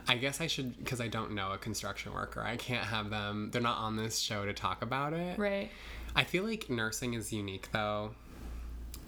I 0.07 0.17
guess 0.17 0.39
I 0.39 0.45
should, 0.45 0.77
because 0.77 1.01
I 1.01 1.07
don't 1.07 1.31
know 1.31 1.51
a 1.51 1.57
construction 1.57 2.13
worker. 2.13 2.43
I 2.43 2.57
can't 2.57 2.85
have 2.85 3.09
them. 3.09 3.49
They're 3.51 3.61
not 3.61 3.79
on 3.79 3.95
this 3.95 4.19
show 4.19 4.45
to 4.45 4.53
talk 4.53 4.83
about 4.83 5.13
it. 5.13 5.39
Right. 5.39 5.71
I 6.15 6.23
feel 6.23 6.43
like 6.43 6.69
nursing 6.69 7.13
is 7.15 7.33
unique 7.33 7.69
though 7.71 8.11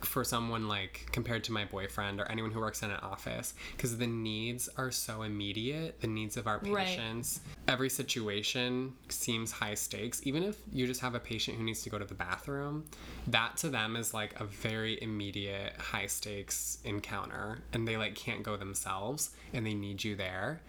for 0.01 0.23
someone 0.23 0.67
like 0.67 1.07
compared 1.12 1.43
to 1.45 1.51
my 1.51 1.65
boyfriend 1.65 2.19
or 2.19 2.31
anyone 2.31 2.51
who 2.51 2.60
works 2.60 2.83
in 2.83 2.91
an 2.91 2.99
office 3.01 3.53
because 3.75 3.97
the 3.97 4.07
needs 4.07 4.69
are 4.77 4.91
so 4.91 5.23
immediate 5.23 5.99
the 6.01 6.07
needs 6.07 6.38
of 6.38 6.47
our 6.47 6.60
Right. 6.60 6.86
patients 6.86 7.39
every 7.67 7.89
situation 7.89 8.93
seems 9.10 9.51
high 9.51 9.73
stakes 9.73 10.21
even 10.25 10.43
if 10.43 10.57
you 10.71 10.86
just 10.88 11.01
have 11.01 11.15
a 11.15 11.19
patient 11.19 11.57
who 11.57 11.63
needs 11.63 11.81
to 11.83 11.89
go 11.89 11.97
to 11.97 12.05
the 12.05 12.13
bathroom 12.13 12.86
that 13.27 13.57
to 13.57 13.69
them 13.69 13.95
is 13.95 14.13
like 14.13 14.39
a 14.39 14.45
very 14.45 15.01
immediate 15.01 15.73
high 15.79 16.05
stakes 16.07 16.77
encounter 16.83 17.60
and 17.73 17.88
they 17.88 17.97
like 17.97 18.13
can't 18.15 18.43
go 18.43 18.55
themselves 18.55 19.31
and 19.53 19.65
they 19.65 19.73
need 19.73 20.03
you 20.03 20.15
there 20.15 20.62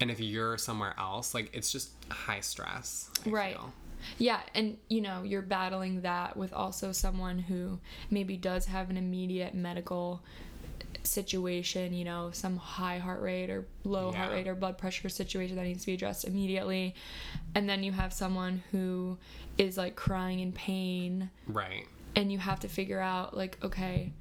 and 0.00 0.10
if 0.10 0.18
you're 0.18 0.58
somewhere 0.58 0.94
else 0.98 1.32
like 1.34 1.48
it's 1.54 1.70
just 1.70 1.90
high 2.10 2.40
stress 2.40 3.08
I 3.24 3.30
Right. 3.30 3.54
feel. 3.54 3.72
Yeah, 4.18 4.40
and 4.54 4.76
you 4.88 5.00
know, 5.00 5.22
you're 5.22 5.42
battling 5.42 6.02
that 6.02 6.36
with 6.36 6.52
also 6.52 6.92
someone 6.92 7.38
who 7.38 7.78
maybe 8.10 8.36
does 8.36 8.66
have 8.66 8.90
an 8.90 8.96
immediate 8.96 9.54
medical 9.54 10.22
situation, 11.02 11.92
you 11.92 12.04
know, 12.04 12.30
some 12.32 12.56
high 12.56 12.98
heart 12.98 13.20
rate 13.20 13.50
or 13.50 13.66
low 13.84 14.10
heart 14.12 14.32
rate 14.32 14.48
or 14.48 14.54
blood 14.54 14.78
pressure 14.78 15.08
situation 15.08 15.56
that 15.56 15.64
needs 15.64 15.80
to 15.80 15.86
be 15.86 15.94
addressed 15.94 16.24
immediately. 16.24 16.94
And 17.54 17.68
then 17.68 17.82
you 17.82 17.92
have 17.92 18.12
someone 18.12 18.62
who 18.72 19.18
is 19.58 19.76
like 19.76 19.94
crying 19.96 20.40
in 20.40 20.50
pain 20.52 21.30
right 21.46 21.86
and 22.16 22.32
you 22.32 22.38
have 22.38 22.58
to 22.60 22.68
figure 22.68 22.98
out 23.00 23.36
like 23.36 23.58
okay, 23.62 24.12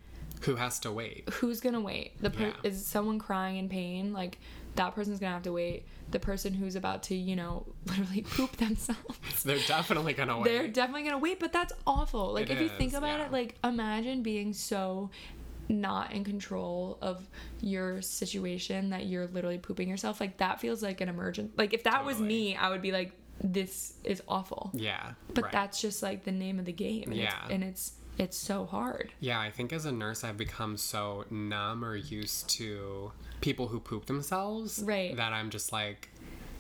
who 0.42 0.56
has 0.56 0.80
to 0.80 0.92
wait 0.92 1.28
who's 1.36 1.60
going 1.62 1.74
to 1.74 1.80
wait? 1.82 2.22
The 2.22 2.30
per- 2.30 2.48
Yeah. 2.48 2.54
is 2.64 2.86
someone 2.86 3.18
crying 3.20 3.58
in 3.58 3.70
pain 3.70 4.14
like 4.14 4.38
that 4.76 4.96
person's 4.96 5.20
to 5.20 5.28
have 5.28 5.44
to 5.44 5.52
wait. 5.54 5.86
The 6.12 6.20
person 6.20 6.54
who's 6.54 6.76
about 6.76 7.04
to, 7.04 7.16
you 7.16 7.36
know, 7.36 7.66
literally 7.86 8.22
poop 8.22 8.58
themselves 8.58 9.18
They're 9.44 9.58
definitely 9.68 10.14
gonna 10.14 10.40
wait. 10.40 10.46
they're 10.52 10.68
definitely 10.68 11.04
gonna 11.04 11.18
wait 11.18 11.40
but 11.40 11.52
that's 11.54 11.74
awful 11.88 12.34
like 12.34 12.50
It 12.50 12.54
if 12.58 12.62
you 12.62 12.70
think 12.70 12.94
about 12.94 13.20
yeah. 13.20 13.26
it 13.26 13.32
like 13.32 13.56
imagine 13.64 14.22
being 14.24 14.54
so 14.54 15.10
not 15.70 16.12
in 16.12 16.24
control 16.24 16.98
of 17.02 17.28
your 17.62 18.02
situation 18.02 18.90
that 18.92 19.06
you're 19.06 19.28
literally 19.28 19.58
pooping 19.58 19.88
yourself 19.90 20.20
like 20.20 20.38
that 20.38 20.60
feels 20.60 20.84
like 20.84 21.02
an 21.02 21.10
emergent 21.10 21.58
like 21.58 21.74
if 21.74 21.84
that 21.84 22.04
was 22.06 22.20
me 22.20 22.56
i 22.56 22.70
would 22.70 22.82
be 22.82 22.92
like 22.92 23.14
this 23.42 23.94
is 24.04 24.22
awful 24.28 24.70
yeah, 24.74 25.14
but 25.34 25.46
right. 25.46 25.52
that's 25.54 25.82
just 25.82 26.04
like 26.04 26.24
the 26.24 26.32
name 26.32 26.60
of 26.60 26.66
the 26.66 26.72
game 26.72 27.04
and 27.06 27.16
Yeah. 27.16 27.34
it's, 27.46 27.52
and 27.52 27.64
it's 27.64 27.92
it's 28.20 28.38
so 28.38 28.66
hard 28.66 29.12
yeah. 29.20 29.40
I 29.42 29.50
think 29.50 29.74
as 29.74 29.86
a 29.86 29.92
nurse, 29.92 30.24
I've 30.24 30.38
become 30.38 30.78
so 30.78 31.26
numb 31.32 31.84
or 31.84 31.96
used 31.96 32.48
to 32.52 33.12
people 33.44 33.68
who 33.68 33.80
poop 33.80 34.06
themselves, 34.06 34.82
Right. 34.86 35.16
That 35.16 35.34
I'm 35.34 35.50
just 35.50 35.72
like, 35.74 36.10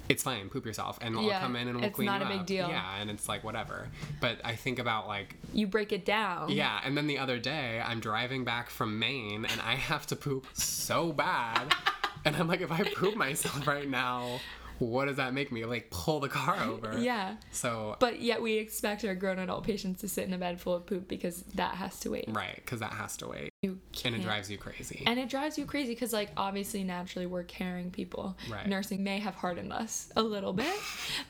it's 0.09 0.21
fine, 0.21 0.49
poop 0.49 0.65
yourself, 0.65 0.99
and 1.01 1.15
I'll 1.15 1.23
Yeah, 1.23 1.39
come 1.39 1.55
in 1.55 1.69
and 1.69 1.79
we'll 1.79 1.89
clean 1.91 2.09
it 2.09 2.11
up. 2.11 2.17
it's 2.21 2.25
not 2.25 2.35
a 2.35 2.37
big 2.37 2.45
deal. 2.45 2.67
Yeah, 2.67 2.97
and 2.99 3.09
it's 3.09 3.29
like 3.29 3.41
whatever. 3.43 3.87
But 4.19 4.39
I 4.43 4.55
think 4.55 4.77
about 4.79 5.07
like 5.07 5.35
you 5.53 5.65
break 5.65 5.93
it 5.93 6.03
down 6.05 6.51
Yeah, 6.51 6.79
and 6.83 6.97
then 6.97 7.07
the 7.07 7.17
other 7.17 7.39
day 7.39 7.81
I'm 7.83 8.01
driving 8.01 8.43
back 8.43 8.69
from 8.69 8.99
Maine 8.99 9.45
and 9.45 9.61
I 9.61 9.75
have 9.75 10.05
to 10.07 10.15
poop 10.17 10.45
so 10.53 11.13
bad. 11.13 11.73
and 12.25 12.35
I'm 12.35 12.47
like, 12.49 12.59
if 12.61 12.71
I 12.71 12.83
poop 12.83 13.15
myself 13.15 13.65
right 13.65 13.89
now, 13.89 14.39
what 14.79 15.05
does 15.05 15.17
that 15.17 15.33
make 15.33 15.51
me? 15.51 15.65
Like 15.65 15.89
pull 15.89 16.19
the 16.19 16.29
car 16.29 16.57
over. 16.63 16.97
yeah 16.99 17.35
So 17.51 17.95
but 17.99 18.21
yet 18.21 18.41
we 18.41 18.53
expect 18.53 19.03
our 19.05 19.15
grown 19.15 19.39
adult 19.39 19.63
patients 19.63 20.01
to 20.01 20.07
sit 20.07 20.27
in 20.27 20.33
a 20.33 20.37
bed 20.37 20.59
full 20.59 20.73
of 20.73 20.85
poop 20.85 21.07
because 21.07 21.43
that 21.55 21.75
has 21.75 21.99
to 22.01 22.11
wait 22.11 22.25
right, 22.29 22.55
because 22.55 22.79
that 22.79 22.93
has 22.93 23.17
to 23.17 23.27
wait. 23.27 23.49
you 23.61 23.79
can't. 23.91 24.15
And 24.15 24.23
it 24.23 24.25
drives 24.25 24.49
you 24.49 24.57
crazy. 24.57 25.03
And 25.05 25.19
it 25.19 25.29
drives 25.29 25.57
you 25.57 25.65
crazy 25.65 25.93
because, 25.93 26.13
like, 26.13 26.31
obviously, 26.37 26.83
naturally, 26.83 27.25
we're 27.25 27.43
caring 27.43 27.91
people. 27.91 28.37
Right. 28.49 28.67
Nursing 28.67 29.03
may 29.03 29.19
have 29.19 29.35
hardened 29.35 29.71
us 29.73 30.11
a 30.15 30.21
little 30.21 30.53
bit. 30.53 30.75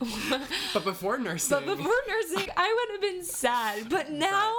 but 0.74 0.84
before 0.84 1.18
nursing, 1.18 1.58
but 1.58 1.76
before 1.76 1.92
nursing, 2.08 2.50
I 2.56 2.74
would 2.74 2.92
have 2.94 3.00
been 3.00 3.24
sad. 3.24 3.88
But 3.88 4.10
now, 4.10 4.54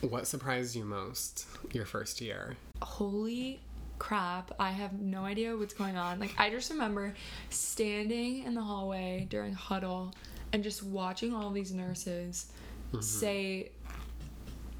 what 0.00 0.26
surprised 0.26 0.76
you 0.76 0.84
most 0.84 1.46
your 1.72 1.84
first 1.84 2.20
year? 2.20 2.56
holy 2.80 3.60
crap, 3.98 4.52
I 4.58 4.70
have 4.70 5.00
no 5.00 5.24
idea 5.24 5.56
what's 5.56 5.74
going 5.74 5.96
on. 5.96 6.20
Like, 6.20 6.34
I 6.38 6.50
just 6.50 6.70
remember 6.70 7.14
standing 7.50 8.44
in 8.44 8.54
the 8.54 8.62
hallway 8.62 9.26
during 9.28 9.52
huddle 9.52 10.14
and 10.52 10.62
just 10.62 10.82
watching 10.82 11.34
all 11.34 11.50
these 11.50 11.72
nurses 11.72 12.46
Mm-hmm. 12.88 13.02
say 13.02 13.70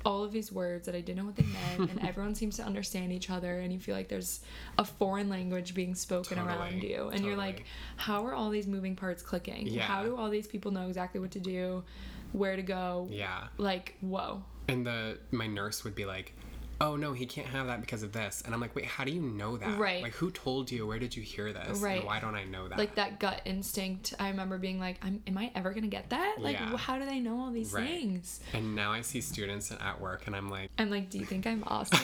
all 0.03 0.25
of 0.25 0.33
these 0.33 0.51
words 0.51 0.87
that 0.87 0.95
I 0.95 1.03
didn't 1.03 1.19
know 1.19 1.27
what 1.27 1.37
they 1.37 1.45
meant, 1.45 1.91
and 1.91 2.03
everyone 2.09 2.35
seems 2.35 2.57
to 2.57 2.63
understand 2.63 3.13
each 3.13 3.29
other, 3.29 3.59
and 3.59 3.71
you 3.71 3.79
feel 3.79 3.95
like 3.95 4.09
there's 4.09 4.41
a 4.79 4.85
foreign 4.85 5.29
language 5.29 5.75
being 5.75 5.95
spoken 5.95 6.39
around 6.39 6.83
you, 6.83 7.11
and 7.13 7.23
you're 7.23 7.37
like, 7.37 7.65
how 7.97 8.25
are 8.25 8.33
all 8.35 8.49
these 8.49 8.67
moving 8.67 8.97
parts 8.97 9.23
clicking? 9.23 9.67
Yeah. 9.67 9.83
How 9.83 10.05
do 10.05 10.17
all 10.17 10.31
these 10.31 10.47
people 10.47 10.71
know 10.71 10.87
exactly 10.87 11.21
what 11.21 11.33
to 11.33 11.41
do, 11.41 11.85
where 12.33 12.57
to 12.57 12.63
go? 12.63 13.09
Yeah. 13.11 13.49
Like, 13.59 13.97
whoa. 14.01 14.43
And 14.69 14.87
the 14.87 15.19
my 15.31 15.47
nurse 15.47 15.85
would 15.85 15.95
be 15.95 16.07
like, 16.07 16.35
"Oh 16.81 16.97
no, 16.97 17.13
he 17.13 17.27
can't 17.27 17.47
have 17.49 17.67
that 17.67 17.81
because 17.81 18.03
of 18.03 18.13
this." 18.13 18.43
And 18.45 18.55
I'm 18.55 18.61
like, 18.61 18.75
"Wait, 18.75 18.85
how 18.85 19.05
do 19.05 19.11
you 19.13 19.21
know 19.23 19.57
that? 19.57 19.79
Right. 19.79 20.03
Like, 20.03 20.15
who 20.15 20.31
told 20.31 20.71
you? 20.71 20.87
Where 20.87 20.99
did 20.99 21.17
you 21.17 21.23
hear 21.23 21.53
this? 21.53 21.79
Right. 21.81 21.99
And 21.99 22.07
why 22.07 22.21
don't 22.21 22.35
I 22.35 22.45
know 22.45 22.69
that?" 22.69 22.79
Like 22.79 22.95
that 22.97 23.19
gut 23.21 23.41
instinct. 23.45 24.15
I 24.19 24.29
remember 24.31 24.59
being 24.59 24.79
like, 24.79 24.97
I'm, 25.03 25.23
am 25.27 25.37
I 25.39 25.51
ever 25.55 25.73
gonna 25.73 25.87
get 25.89 26.11
that? 26.11 26.37
Like, 26.39 26.59
Yeah. 26.59 26.77
how 26.77 26.99
do 26.99 27.05
they 27.07 27.21
know 27.21 27.41
all 27.41 27.51
these 27.51 27.73
Right. 27.73 27.87
things? 27.87 28.41
And 28.53 28.75
now 28.75 28.93
I 28.93 29.01
see 29.03 29.21
students 29.21 29.71
at 29.73 30.01
work, 30.01 30.27
and 30.27 30.35
I'm 30.37 30.49
like, 30.51 30.71
I'm 30.79 30.91
like, 30.91 31.11
do 31.11 31.19
you 31.19 31.25
think 31.27 31.47
I'm 31.47 31.65
awesome? 31.67 31.99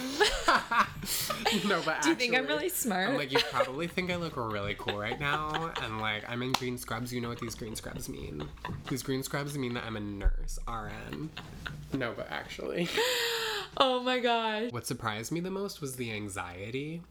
no, 1.69 1.81
but 1.85 2.03
do 2.03 2.09
you 2.11 2.15
think 2.15 2.35
I'm 2.37 2.47
really 2.47 2.69
smart? 2.69 3.11
I'm 3.11 3.17
like, 3.17 3.33
you 3.33 3.39
probably 3.51 3.87
think 3.87 4.11
I 4.11 4.17
look 4.17 4.37
really 4.37 4.75
cool 4.79 4.99
right 4.99 5.19
now, 5.19 5.73
and 5.83 6.01
like, 6.01 6.29
I'm 6.29 6.43
in 6.43 6.53
green 6.53 6.79
scrubs. 6.79 7.13
You 7.13 7.21
know 7.21 7.29
what 7.29 7.41
these 7.41 7.55
green 7.55 7.77
scrubs 7.77 8.09
mean? 8.09 8.49
These 8.89 9.03
green 9.03 9.23
scrubs 9.23 9.57
mean 9.57 9.75
that 9.75 9.85
I'm 9.85 9.97
a 9.97 10.01
nurse, 10.01 10.59
RN. 10.69 11.31
No, 11.93 12.13
but 12.17 12.29
actually, 12.31 12.89
oh 13.77 14.01
my 14.01 14.19
gosh. 14.21 14.71
what 14.73 14.87
surprised 14.87 15.33
me 15.33 15.41
the 15.41 15.51
most 15.51 15.81
was 15.81 15.97
the 15.97 16.13
anxiety. 16.13 17.03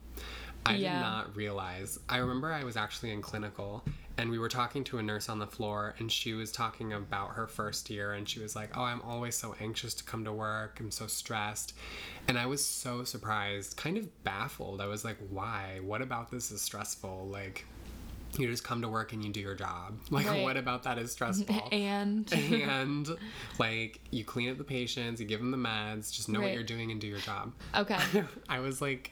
I 0.66 0.76
Yeah. 0.76 0.94
did 0.94 1.00
not 1.02 1.36
realize. 1.36 2.00
I 2.08 2.18
remember 2.18 2.52
I 2.52 2.64
was 2.64 2.78
actually 2.78 3.12
in 3.12 3.22
clinical 3.22 3.84
and 4.18 4.30
we 4.30 4.38
were 4.40 4.48
talking 4.48 4.84
to 4.86 4.98
a 5.00 5.04
nurse 5.04 5.28
on 5.28 5.40
the 5.40 5.48
floor 5.48 5.94
and 6.00 6.10
she 6.12 6.34
was 6.34 6.52
talking 6.54 6.94
about 6.94 7.32
her 7.32 7.48
first 7.48 7.90
year 7.90 8.14
and 8.14 8.30
she 8.30 8.40
was 8.40 8.56
like, 8.56 8.70
"Oh, 8.78 8.84
I'm 8.84 9.02
always 9.02 9.36
so 9.36 9.56
anxious 9.60 9.94
to 9.96 10.04
come 10.06 10.24
to 10.24 10.32
work. 10.32 10.80
I'm 10.80 10.92
so 10.92 11.08
stressed." 11.08 11.74
And 12.30 12.38
I 12.40 12.46
was 12.46 12.66
so 12.66 13.04
surprised, 13.04 13.76
kind 13.76 13.98
of 13.98 14.24
baffled. 14.24 14.80
I 14.80 14.86
was 14.86 15.04
like, 15.04 15.18
"Why? 15.30 15.80
What 15.82 16.02
about 16.02 16.32
this 16.32 16.50
is 16.52 16.62
stressful?" 16.62 17.28
Like 17.28 17.66
you 18.38 18.48
just 18.50 18.64
come 18.64 18.82
to 18.82 18.90
work 18.90 19.14
and 19.14 19.24
you 19.24 19.32
do 19.32 19.40
your 19.40 19.56
job. 19.56 19.98
Like 20.10 20.28
Right. 20.28 20.42
what 20.44 20.58
about 20.58 20.84
that 20.84 20.98
is 20.98 21.12
stressful? 21.12 21.68
And 21.72 22.32
and 22.34 23.10
like 23.60 24.00
you 24.12 24.24
clean 24.24 24.50
up 24.50 24.58
the 24.58 24.64
patients, 24.64 25.20
you 25.22 25.28
give 25.28 25.40
them 25.40 25.52
the 25.52 25.58
meds, 25.58 26.12
just 26.12 26.30
know 26.30 26.42
what 26.42 26.54
you're 26.54 26.64
doing 26.64 26.92
and 26.92 27.00
do 27.00 27.08
your 27.08 27.20
job. 27.20 27.54
okay, 27.76 27.98
I 28.50 28.60
was 28.60 28.82
like 28.82 29.12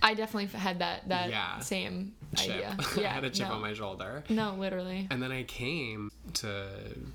I 0.00 0.14
definitely 0.14 0.46
had 0.58 0.78
that 0.78 1.08
that 1.08 1.30
Yeah. 1.30 1.58
same 1.60 2.14
chip. 2.36 2.50
idea. 2.54 2.76
I 2.78 3.00
Yeah, 3.00 3.12
had 3.14 3.24
a 3.24 3.30
chip 3.30 3.48
no. 3.48 3.54
on 3.54 3.60
my 3.62 3.72
shoulder. 3.74 4.22
No, 4.28 4.54
literally. 4.54 5.08
And 5.10 5.20
then 5.22 5.32
I 5.32 5.42
came 5.44 6.10
to 6.34 6.68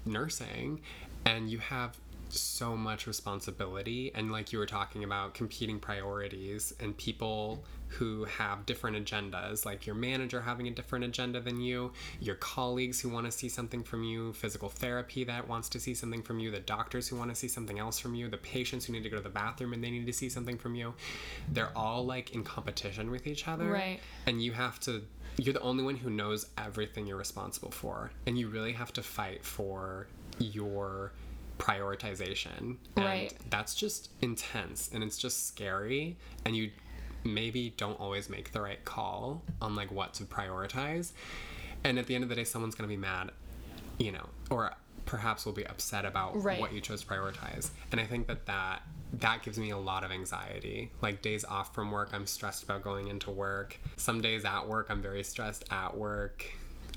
nursing 0.06 0.82
and 1.26 1.50
you 1.50 1.60
have 1.60 1.96
so 2.34 2.76
much 2.76 3.08
responsibility. 3.08 4.12
And 4.14 4.32
like 4.32 4.52
you 4.52 4.60
were 4.60 4.66
talking 4.66 5.04
about 5.04 5.34
competing 5.34 5.80
priorities 5.80 6.74
and 6.80 6.98
people 6.98 7.64
who 7.88 8.26
have 8.26 8.66
different 8.66 8.98
agendas 8.98 9.66
like 9.66 9.86
your 9.86 9.96
manager 9.96 10.42
having 10.42 10.68
a 10.68 10.72
different 10.72 11.06
agenda 11.06 11.40
than 11.40 11.62
you 11.62 11.92
your 12.20 12.34
colleagues 12.36 13.00
who 13.00 13.08
want 13.08 13.24
to 13.24 13.32
see 13.32 13.48
something 13.48 13.84
from 13.84 14.04
you 14.04 14.34
physical 14.34 14.68
therapy 14.68 15.24
that 15.24 15.48
wants 15.48 15.70
to 15.70 15.80
see 15.80 15.94
something 15.94 16.24
from 16.24 16.40
you 16.40 16.50
the 16.50 16.60
doctors 16.60 17.08
who 17.08 17.16
want 17.16 17.30
to 17.30 17.36
see 17.36 17.48
something 17.48 17.78
else 17.78 18.00
from 18.00 18.16
you 18.16 18.28
the 18.28 18.38
patients 18.38 18.86
who 18.86 18.94
need 18.94 19.04
to 19.04 19.10
go 19.10 19.18
to 19.18 19.22
the 19.22 19.30
bathroom 19.30 19.74
and 19.74 19.84
they 19.84 19.92
need 19.92 20.08
to 20.08 20.14
see 20.14 20.28
something 20.28 20.58
from 20.58 20.74
you. 20.74 20.94
They're 21.52 21.76
all 21.76 22.04
like 22.06 22.34
in 22.34 22.44
competition 22.44 23.12
with 23.12 23.28
each 23.28 23.48
other. 23.48 23.70
Right. 23.70 24.00
and 24.26 24.42
you 24.44 24.54
have 24.54 24.80
to 24.82 25.04
you're 25.38 25.54
the 25.54 25.62
only 25.62 25.84
one 25.84 25.96
who 25.96 26.10
knows 26.10 26.48
everything 26.58 27.08
you're 27.08 27.18
responsible 27.18 27.72
for. 27.72 28.12
And 28.28 28.38
you 28.38 28.50
really 28.50 28.74
have 28.74 28.94
to 28.94 29.04
fight 29.04 29.44
for 29.44 30.08
your 30.40 31.12
prioritization. 31.60 32.78
And 32.96 33.06
Right. 33.06 33.34
that's 33.50 33.76
just 33.76 34.10
intense 34.22 34.90
and 34.94 35.04
it's 35.04 35.18
just 35.18 35.48
scary 35.48 36.18
and 36.46 36.56
you 36.56 36.72
maybe 37.24 37.74
don't 37.78 38.00
always 38.00 38.30
make 38.30 38.52
the 38.52 38.62
right 38.62 38.84
call 38.84 39.44
on 39.62 39.76
like 39.76 39.92
what 39.92 40.14
to 40.16 40.24
prioritize. 40.26 41.12
And 41.84 41.98
at 42.00 42.08
the 42.08 42.16
end 42.16 42.24
of 42.24 42.30
the 42.30 42.36
day 42.36 42.44
someone's 42.44 42.76
going 42.76 42.90
to 42.90 42.94
be 42.94 43.00
mad 43.00 43.32
you 44.00 44.12
know 44.12 44.28
or 44.50 44.74
perhaps 45.06 45.46
will 45.46 45.54
be 45.54 45.66
upset 45.68 46.06
about 46.06 46.42
Right. 46.42 46.60
what 46.60 46.74
you 46.74 46.82
chose 46.82 47.02
to 47.02 47.08
prioritize. 47.08 47.70
And 47.92 48.00
i 48.02 48.06
think 48.06 48.28
that 48.28 48.46
that 48.48 48.82
that 49.20 49.44
gives 49.44 49.60
me 49.60 49.70
a 49.70 49.78
lot 49.78 50.04
of 50.04 50.10
anxiety. 50.12 50.92
Like 51.02 51.22
days 51.22 51.46
off 51.46 51.74
from 51.76 51.92
work 51.92 52.10
i'm 52.14 52.26
stressed 52.26 52.64
about 52.64 52.84
going 52.84 53.08
into 53.10 53.30
work. 53.32 53.80
Some 53.98 54.22
days 54.22 54.44
at 54.46 54.68
work 54.68 54.88
i'm 54.90 55.02
very 55.02 55.24
stressed 55.24 55.66
at 55.72 55.96
work 55.96 56.46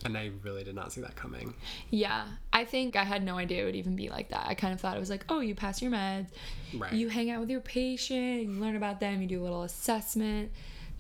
And 0.07 0.17
I 0.17 0.31
really 0.45 0.63
did 0.63 0.77
not 0.77 0.93
see 0.93 1.01
that 1.01 1.17
coming. 1.17 1.53
Yeah, 1.91 2.27
I 2.53 2.65
think 2.65 2.95
I 2.95 3.03
had 3.03 3.25
no 3.25 3.37
idea 3.39 3.63
it 3.63 3.65
would 3.67 3.75
even 3.77 3.97
be 3.97 4.09
like 4.09 4.29
that. 4.29 4.47
I 4.47 4.55
kind 4.55 4.73
of 4.73 4.81
thought 4.81 4.97
it 4.97 5.01
was 5.01 5.11
like, 5.11 5.25
oh, 5.29 5.41
you 5.41 5.55
pass 5.57 5.83
your 5.83 5.91
meds, 5.91 6.29
Right. 6.73 6.93
you 6.93 7.09
hang 7.09 7.29
out 7.31 7.41
with 7.41 7.51
your 7.51 7.61
patient, 7.61 8.43
you 8.45 8.51
learn 8.53 8.77
about 8.77 9.01
them, 9.01 9.21
you 9.21 9.27
do 9.27 9.43
a 9.43 9.45
little 9.45 9.65
assessment, 9.65 10.53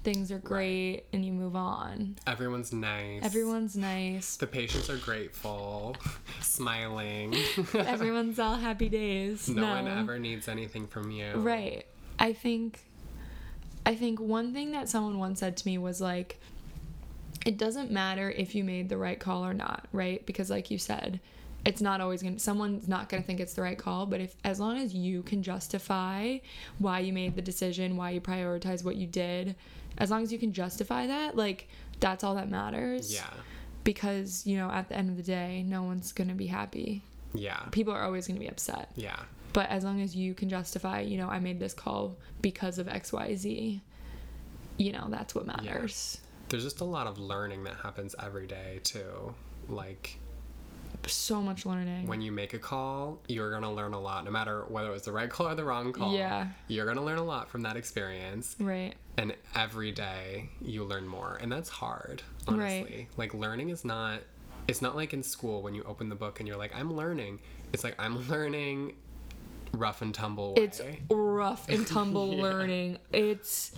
things 0.03 0.33
are 0.33 0.39
great, 0.39 1.05
and 1.13 1.25
you 1.25 1.33
move 1.33 1.55
on. 1.55 2.17
Everyone's 2.27 2.73
nice. 2.73 3.23
Everyone's 3.25 3.77
nice. 3.77 4.37
The 4.39 4.49
patients 4.49 4.91
are 4.91 4.97
grateful, 4.97 5.95
smiling. 6.41 7.35
Everyone's 7.75 8.41
all 8.41 8.57
happy 8.57 8.89
days. 8.89 9.49
no, 9.49 9.63
one 9.69 9.87
ever 9.87 10.19
needs 10.19 10.49
anything 10.49 10.89
from 10.89 11.13
you. 11.13 11.33
Right. 11.35 11.87
I 12.19 12.33
think 12.33 12.81
I 13.85 13.95
think 13.95 14.19
one 14.19 14.53
thing 14.53 14.73
that 14.73 14.89
someone 14.89 15.19
once 15.21 15.39
said 15.39 15.57
to 15.59 15.67
me 15.69 15.79
was 15.79 16.01
like 16.01 16.41
it 17.47 17.57
doesn't 17.57 17.93
matter 17.93 18.29
if 18.29 18.57
you 18.57 18.65
made 18.65 18.89
the 18.89 18.97
right 18.97 19.21
call 19.21 19.47
or 19.47 19.55
not, 19.55 19.87
right? 19.93 20.27
Because 20.27 20.51
like 20.51 20.69
you 20.71 20.79
said, 20.79 21.21
it's 21.65 21.81
not 21.81 22.01
always 22.01 22.21
going 22.21 22.35
to 22.35 22.41
someone's 22.41 22.89
not 22.89 23.09
going 23.09 23.23
to 23.23 23.27
think 23.27 23.39
it's 23.39 23.55
the 23.55 23.63
right 23.63 23.79
call, 23.79 24.05
but 24.05 24.21
if 24.21 24.35
as 24.43 24.59
long 24.59 24.79
as 24.79 24.93
you 24.93 25.23
can 25.23 25.45
justify 25.45 26.39
why 26.79 26.99
you 26.99 27.13
made 27.13 27.37
the 27.37 27.43
decision, 27.43 27.97
why 27.97 28.11
you 28.11 28.21
prioritize 28.21 28.85
what 28.85 28.97
you 28.97 29.07
did, 29.07 29.55
as 29.99 30.11
long 30.11 30.25
as 30.25 30.33
you 30.33 30.39
can 30.39 30.53
justify 30.53 31.07
that, 31.07 31.37
like 31.37 31.69
that's 32.01 32.25
all 32.25 32.35
that 32.35 32.51
matters. 32.51 33.15
Yeah. 33.15 33.31
Because, 33.85 34.45
you 34.45 34.57
know, 34.57 34.69
at 34.69 34.89
the 34.89 34.97
end 34.97 35.11
of 35.11 35.17
the 35.17 35.23
day, 35.23 35.65
no 35.65 35.85
one's 35.85 36.11
going 36.11 36.29
to 36.29 36.35
be 36.35 36.49
happy. 36.49 37.03
Yeah. 37.33 37.61
People 37.71 37.95
are 37.95 38.03
always 38.03 38.27
going 38.27 38.37
to 38.37 38.45
be 38.45 38.51
upset. 38.51 38.91
Yeah. 38.97 39.21
But 39.53 39.71
as 39.71 39.85
long 39.85 40.01
as 40.01 40.17
you 40.17 40.35
can 40.35 40.49
justify, 40.49 41.01
you 41.01 41.17
know, 41.17 41.29
I 41.29 41.39
made 41.39 41.61
this 41.61 41.75
call 41.75 42.17
because 42.43 42.79
of 42.79 42.89
XYZ, 42.89 43.81
you 44.79 44.93
know, 44.93 45.07
that's 45.09 45.35
what 45.35 45.47
matters. 45.47 46.19
There's 46.49 46.63
just 46.65 46.81
a 46.81 46.85
lot 46.85 47.07
of 47.07 47.19
learning 47.19 47.65
that 47.65 47.75
happens 47.83 48.15
every 48.23 48.47
day 48.47 48.81
too. 48.85 49.35
Like 49.69 50.19
So 51.07 51.43
much 51.43 51.67
learning. 51.67 52.07
when 52.07 52.21
you 52.23 52.31
make 52.33 52.55
a 52.55 52.59
call, 52.59 53.19
you're 53.29 53.51
gonna 53.51 53.73
learn 53.73 53.93
a 53.95 54.01
lot, 54.01 54.25
no 54.25 54.31
matter 54.31 54.65
whether 54.69 54.89
it 54.89 54.93
was 54.93 55.03
the 55.03 55.13
right 55.13 55.29
call 55.29 55.49
or 55.49 55.55
the 55.55 55.65
wrong 55.65 55.93
call. 55.93 56.15
Yeah. 56.15 56.49
You're 56.69 56.87
gonna 56.87 57.05
learn 57.05 57.19
a 57.19 57.25
lot 57.25 57.49
from 57.51 57.63
that 57.63 57.77
experience. 57.77 58.57
right. 58.61 58.95
And 59.19 59.35
every 59.55 59.93
day 59.93 60.51
you 60.61 60.85
learn 60.85 61.09
more. 61.09 61.39
And 61.41 61.51
that's 61.51 61.71
hard, 61.71 62.23
Right. 62.47 62.55
honestly. 62.83 63.09
Like 63.17 63.35
learning 63.35 63.71
is 63.71 63.85
not 63.85 64.21
it's 64.69 64.83
not 64.83 64.97
like 64.97 65.13
in 65.13 65.23
school 65.23 65.63
when 65.63 65.75
you 65.75 65.85
open 65.85 66.09
the 66.09 66.17
book 66.17 66.41
and 66.41 66.49
you're 66.49 66.57
like, 66.57 66.75
I'm 66.77 66.93
learning. 66.93 67.39
It's 67.73 67.85
like 67.85 67.95
I'm 68.01 68.29
learning 68.29 68.95
rough 69.73 70.03
and 70.03 70.13
tumble 70.15 70.55
way. 70.55 70.63
It's 70.65 70.81
rough 71.11 71.69
and 71.69 71.87
tumble 71.97 72.35
Yeah. 72.35 72.43
learning. 72.43 72.99
It's 73.13 73.73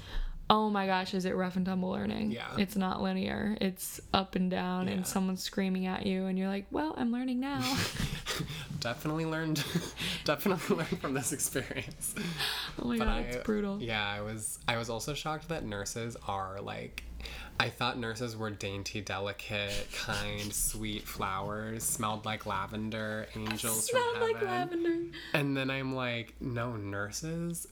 oh 0.50 0.70
my 0.70 0.86
gosh, 0.86 1.12
is 1.14 1.24
it 1.24 1.34
rough 1.36 1.56
and 1.56 1.66
tumble 1.66 1.90
learning? 1.90 2.30
Yeah. 2.32 2.46
It's 2.56 2.76
not 2.76 3.02
linear. 3.02 3.56
It's 3.60 4.00
up 4.14 4.34
and 4.34 4.50
down 4.50 4.86
Yeah. 4.86 4.94
and 4.94 5.06
someone's 5.06 5.42
screaming 5.42 5.86
at 5.86 6.06
you 6.06 6.26
and 6.26 6.38
you're 6.38 6.48
like, 6.48 6.66
"Well, 6.70 6.94
I'm 6.96 7.12
learning 7.12 7.40
now." 7.40 7.60
definitely 8.80 9.26
learned 9.26 9.62
definitely 10.24 10.76
learned 10.76 11.00
from 11.00 11.14
this 11.14 11.32
experience. 11.32 12.14
oh 12.80 12.86
my 12.88 12.98
But 12.98 13.04
god, 13.06 13.16
I, 13.16 13.20
it's 13.20 13.36
brutal. 13.44 13.82
Yeah, 13.82 14.06
I 14.06 14.20
was 14.20 14.58
I 14.68 14.76
was 14.76 14.88
also 14.90 15.14
shocked 15.14 15.48
that 15.48 15.64
nurses 15.64 16.16
are 16.26 16.60
like 16.60 17.04
I 17.60 17.70
thought 17.70 17.98
nurses 17.98 18.36
were 18.36 18.50
dainty, 18.50 19.00
delicate, 19.00 19.88
kind, 19.92 20.52
sweet 20.52 21.02
flowers, 21.02 21.82
smelled 21.82 22.24
like 22.24 22.46
lavender, 22.46 23.26
angels 23.34 23.86
Smelled 23.90 24.12
from 24.18 24.22
like 24.22 24.40
lavender. 24.40 24.96
And 25.34 25.56
then 25.56 25.68
I'm 25.68 25.92
like, 25.96 26.34
no, 26.40 26.76
nurses, 26.76 27.66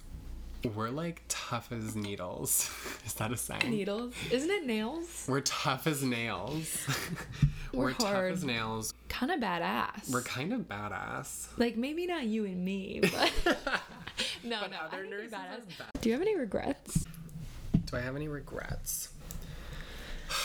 we're 0.75 0.91
like 0.91 1.23
tough 1.29 1.71
as 1.73 1.95
needles. 1.97 2.71
Is 3.07 3.15
that 3.15 3.33
a 3.33 3.37
saying? 3.37 3.71
Needles. 3.71 4.15
Isn't 4.31 4.51
it 4.51 4.67
nails? 4.67 5.25
We're 5.29 5.41
tough 5.41 5.87
as 5.87 6.03
nails. 6.03 6.87
We're 7.73 7.93
tough 7.93 8.09
hard. 8.09 8.33
as 8.33 8.43
nails. 8.45 8.95
Kind 9.09 9.31
of 9.31 9.41
badass. 9.41 10.11
We're 10.11 10.23
kind 10.23 10.53
of 10.55 10.61
badass. 10.63 11.49
like 11.59 11.77
maybe 11.77 12.07
not 12.07 12.25
you 12.25 12.45
and 12.47 12.65
me, 12.65 13.01
but 13.03 13.33
no, 14.43 14.61
But 14.63 14.71
no. 14.71 14.77
other 14.81 15.05
I 15.05 15.21
think 15.21 15.33
badass. 15.33 15.81
are. 15.81 15.91
Do 16.01 16.09
you 16.09 16.15
have 16.15 16.23
any 16.23 16.37
regrets? 16.37 17.05
Do 17.85 17.97
I 17.97 18.01
have 18.01 18.17
any 18.17 18.29
regrets? 18.29 19.11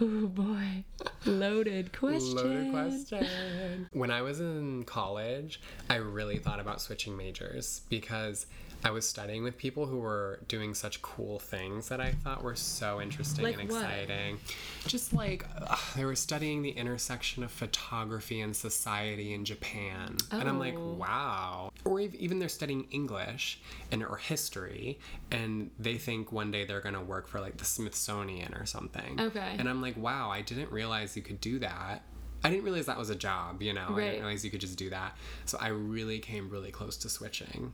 Oh 0.00 0.28
boy, 0.28 0.84
loaded 1.26 1.90
question. 1.92 2.36
Loaded 2.36 2.70
question. 2.70 3.88
When 3.92 4.12
I 4.12 4.22
was 4.22 4.38
in 4.38 4.84
college, 4.84 5.60
I 5.90 5.96
really 5.96 6.38
thought 6.38 6.60
about 6.60 6.80
switching 6.80 7.16
majors 7.16 7.80
because 7.88 8.46
I 8.84 8.90
was 8.92 9.08
studying 9.08 9.42
with 9.42 9.58
people 9.58 9.86
who 9.86 9.98
were 9.98 10.38
doing 10.46 10.72
such 10.72 11.02
cool 11.02 11.40
things 11.40 11.88
that 11.88 12.00
I 12.00 12.12
thought 12.12 12.44
were 12.44 12.54
so 12.54 13.00
interesting 13.00 13.44
Like 13.44 13.58
and 13.58 13.68
what? 13.70 13.82
exciting. 13.82 14.38
Just 14.86 15.12
like 15.12 15.44
ugh, 15.66 15.78
they 15.96 16.04
were 16.04 16.14
studying 16.14 16.62
the 16.62 16.70
intersection 16.70 17.42
of 17.42 17.50
photography 17.50 18.40
and 18.40 18.54
society 18.54 19.34
in 19.34 19.44
Japan. 19.44 20.16
And 20.30 20.48
I'm 20.48 20.60
like, 20.60 20.76
Oh. 20.76 20.92
wow. 20.94 21.72
Or 21.84 21.98
ev- 22.00 22.14
even 22.14 22.38
they're 22.38 22.48
studying 22.48 22.86
English 22.92 23.60
and 23.90 24.04
or 24.04 24.16
history 24.16 24.98
and 25.32 25.70
they 25.78 25.98
think 25.98 26.30
one 26.30 26.50
day 26.52 26.64
they're 26.64 26.80
going 26.80 26.94
to 26.94 27.00
work 27.00 27.26
for 27.26 27.40
like 27.40 27.56
the 27.56 27.64
Smithsonian 27.64 28.54
or 28.54 28.64
something. 28.64 29.20
Okay. 29.20 29.56
And 29.58 29.68
I'm 29.68 29.82
like, 29.82 29.96
wow, 29.96 30.30
I 30.30 30.42
didn't 30.42 30.70
realize 30.70 31.16
you 31.16 31.22
could 31.22 31.40
do 31.40 31.58
that. 31.58 32.02
I 32.44 32.50
didn't 32.50 32.62
realize 32.62 32.86
that 32.86 32.96
was 32.98 33.10
a 33.10 33.16
job, 33.16 33.62
you 33.62 33.72
know. 33.72 33.88
Right. 33.90 33.96
I 34.04 34.06
didn't 34.10 34.20
realize 34.20 34.44
you 34.44 34.50
could 34.52 34.60
just 34.60 34.78
do 34.78 34.90
that. 34.90 35.16
So 35.46 35.58
I 35.60 35.68
really 35.68 36.20
came 36.20 36.48
really 36.48 36.70
close 36.70 36.96
to 36.98 37.08
switching. 37.08 37.72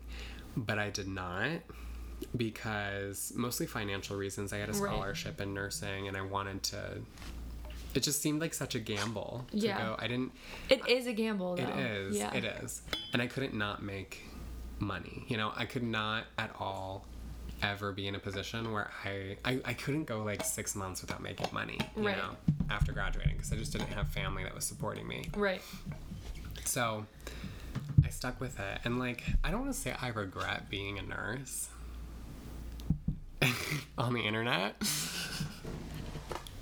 But 0.56 0.78
I 0.78 0.90
did 0.90 1.08
not 1.08 1.60
because 2.36 3.32
mostly 3.36 3.66
financial 3.66 4.16
reasons. 4.16 4.52
I 4.52 4.58
had 4.58 4.68
a 4.68 4.72
Right. 4.72 4.90
scholarship 4.92 5.40
in 5.40 5.52
nursing 5.54 6.08
and 6.08 6.16
I 6.16 6.22
wanted 6.22 6.62
to 6.64 7.02
it 7.94 8.02
just 8.02 8.20
seemed 8.20 8.40
like 8.40 8.52
such 8.52 8.74
a 8.74 8.80
gamble 8.80 9.46
to 9.52 9.56
Yeah. 9.56 9.78
go. 9.78 9.96
I 10.00 10.08
didn't 10.08 10.32
It 10.68 10.88
is 10.88 11.06
a 11.06 11.12
gamble, 11.12 11.54
though. 11.54 11.62
it 11.62 11.78
is. 11.78 12.16
Yeah. 12.16 12.34
It 12.34 12.44
is. 12.44 12.82
And 13.12 13.22
I 13.22 13.28
couldn't 13.28 13.54
not 13.54 13.84
make 13.84 14.20
money. 14.80 15.24
You 15.28 15.36
know, 15.36 15.52
I 15.54 15.64
could 15.64 15.84
not 15.84 16.24
at 16.36 16.50
all 16.58 17.06
ever 17.62 17.92
be 17.92 18.08
in 18.08 18.16
a 18.16 18.18
position 18.18 18.72
where 18.72 18.90
I 19.04 19.36
I, 19.44 19.60
I 19.64 19.74
couldn't 19.74 20.06
go 20.06 20.24
like 20.24 20.44
six 20.44 20.74
months 20.74 21.02
without 21.02 21.22
making 21.22 21.46
money. 21.52 21.78
You 21.96 22.06
Right. 22.08 22.16
know, 22.16 22.36
after 22.68 22.90
graduating 22.90 23.34
because 23.36 23.52
I 23.52 23.56
just 23.56 23.70
didn't 23.70 23.88
have 23.92 24.08
family 24.08 24.42
that 24.42 24.54
was 24.56 24.64
supporting 24.64 25.06
me. 25.06 25.30
Right. 25.36 25.62
So 26.64 27.06
stuck 28.24 28.40
with 28.40 28.58
it. 28.58 28.78
And 28.86 28.98
like 28.98 29.22
I 29.44 29.50
don't 29.50 29.60
want 29.60 29.74
to 29.74 29.78
say 29.78 29.94
I 30.00 30.08
regret 30.08 30.70
being 30.70 30.98
a 30.98 31.02
nurse 31.02 31.68
on 33.98 34.14
the 34.14 34.22
internet. 34.22 34.76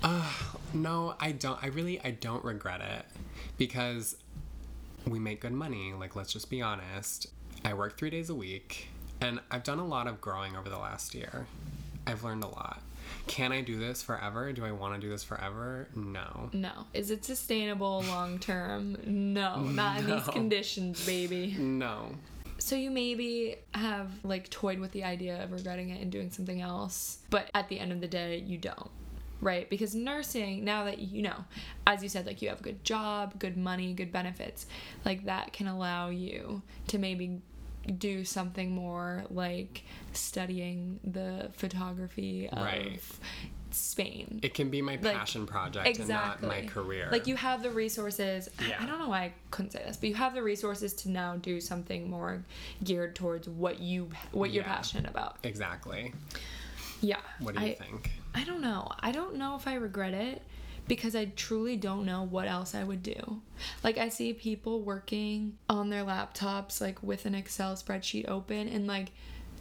Uh, 0.03 0.29
no, 0.73 1.15
I 1.21 1.31
don't. 1.31 1.57
I 1.63 1.67
really 1.67 2.01
I 2.03 2.11
don't 2.11 2.43
regret 2.43 2.81
it 2.81 3.05
because 3.57 4.17
we 5.07 5.19
make 5.19 5.39
good 5.39 5.53
money. 5.53 5.93
Like 5.93 6.17
let's 6.17 6.33
just 6.33 6.49
be 6.49 6.61
honest. 6.61 7.27
I 7.63 7.73
work 7.75 7.97
3 7.97 8.09
days 8.09 8.29
a 8.29 8.35
week 8.35 8.89
and 9.21 9.39
I've 9.49 9.63
done 9.63 9.79
a 9.79 9.87
lot 9.87 10.07
of 10.07 10.19
growing 10.19 10.57
over 10.57 10.67
the 10.67 10.77
last 10.77 11.15
year. 11.15 11.47
I've 12.05 12.25
learned 12.25 12.43
a 12.43 12.47
lot. 12.47 12.81
Can 13.27 13.51
I 13.51 13.61
do 13.61 13.77
this 13.77 14.01
forever? 14.01 14.51
Do 14.53 14.65
I 14.65 14.71
want 14.71 14.95
to 14.95 14.99
do 14.99 15.09
this 15.09 15.23
forever? 15.23 15.87
No. 15.95 16.49
No. 16.53 16.85
Is 16.93 17.11
it 17.11 17.23
sustainable 17.25 18.03
long 18.07 18.39
term? 18.39 18.97
No. 19.05 19.61
Not 19.61 19.99
in 19.99 20.07
these 20.07 20.27
conditions, 20.27 21.05
baby. 21.05 21.55
No. 21.57 22.15
So 22.57 22.75
you 22.75 22.91
maybe 22.91 23.57
have 23.73 24.11
like 24.23 24.49
toyed 24.49 24.79
with 24.79 24.91
the 24.91 25.03
idea 25.03 25.43
of 25.43 25.51
regretting 25.51 25.89
it 25.89 26.01
and 26.01 26.11
doing 26.11 26.31
something 26.31 26.61
else, 26.61 27.19
but 27.29 27.49
at 27.53 27.67
the 27.67 27.79
end 27.79 27.91
of 27.91 28.01
the 28.01 28.07
day, 28.07 28.43
you 28.45 28.57
don't. 28.57 28.89
Right? 29.41 29.69
Because 29.69 29.93
nursing, 29.93 30.63
now 30.63 30.85
that 30.85 30.99
you 30.99 31.21
know, 31.21 31.43
as 31.85 32.01
you 32.01 32.07
said, 32.07 32.25
like 32.25 32.41
you 32.41 32.47
have 32.47 32.61
a 32.61 32.63
good 32.63 32.85
job, 32.85 33.37
good 33.39 33.57
money, 33.57 33.93
good 33.93 34.11
benefits, 34.11 34.65
like 35.03 35.25
that 35.25 35.51
can 35.51 35.67
allow 35.67 36.09
you 36.09 36.61
to 36.87 36.97
maybe 36.97 37.41
do 37.97 38.23
something 38.23 38.71
more 38.71 39.23
like 39.29 39.83
studying 40.13 40.99
the 41.03 41.49
photography 41.53 42.49
of 42.49 42.63
Right. 42.63 43.01
Spain. 43.71 44.39
It 44.43 44.53
can 44.53 44.69
be 44.69 44.81
my 44.83 44.93
Like, 45.01 45.15
passion 45.17 45.47
project 45.47 45.97
and 45.97 46.07
not 46.07 46.43
my 46.43 46.61
career. 46.67 47.09
Like 47.11 47.25
you 47.27 47.35
have 47.35 47.63
the 47.63 47.71
resources. 47.71 48.47
I- 48.59 48.67
Yeah. 48.67 48.83
I 48.83 48.85
don't 48.85 48.99
know 48.99 49.09
why 49.09 49.21
I 49.23 49.33
couldn't 49.49 49.71
say 49.71 49.83
this, 49.85 49.97
but 49.97 50.09
you 50.09 50.15
have 50.15 50.33
the 50.35 50.43
resources 50.43 50.93
to 50.93 51.09
now 51.09 51.37
do 51.37 51.59
something 51.59 52.09
more 52.09 52.43
geared 52.83 53.15
towards 53.15 53.49
what 53.49 53.79
you 53.79 54.09
what 54.31 54.51
you're 54.51 54.63
passionate 54.63 55.09
about. 55.09 55.37
Exactly. 55.43 56.13
Yeah. 57.01 57.17
What 57.39 57.55
do 57.55 57.61
you 57.61 57.71
I, 57.71 57.73
think? 57.75 58.11
I 58.35 58.43
don't 58.43 58.61
know. 58.61 58.89
I 58.99 59.11
don't 59.11 59.35
know 59.35 59.55
if 59.55 59.67
I 59.67 59.73
regret 59.75 60.13
it 60.13 60.41
because 60.87 61.15
I 61.15 61.25
truly 61.25 61.77
don't 61.77 62.05
know 62.05 62.23
what 62.23 62.47
else 62.47 62.75
I 62.75 62.83
would 62.83 63.01
do. 63.03 63.41
Like 63.83 63.97
I 63.97 64.09
see 64.09 64.33
people 64.33 64.81
working 64.81 65.57
on 65.69 65.89
their 65.89 66.03
laptops 66.03 66.81
like 66.81 67.01
with 67.01 67.25
an 67.25 67.35
Excel 67.35 67.75
spreadsheet 67.75 68.27
open 68.27 68.67
and 68.67 68.85
like 68.87 69.11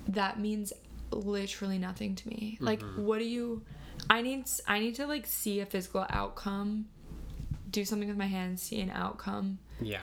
that 0.09 0.41
means 0.41 0.73
literally 1.11 1.79
nothing 1.79 2.15
to 2.17 2.29
me. 2.29 2.59
Like 2.61 2.81
Mm-hmm. 2.81 3.05
what 3.05 3.19
do 3.19 3.25
you 3.25 3.63
I 4.11 4.23
need 4.23 4.47
I 4.67 4.81
need 4.81 4.97
to 4.97 5.07
like 5.07 5.27
see 5.27 5.61
a 5.61 5.67
physical 5.67 6.05
outcome, 6.11 6.87
do 7.71 7.85
something 7.85 8.09
with 8.09 8.17
my 8.17 8.27
hands, 8.27 8.63
see 8.63 8.81
an 8.81 8.91
outcome. 8.91 9.59
Yeah. 9.81 10.01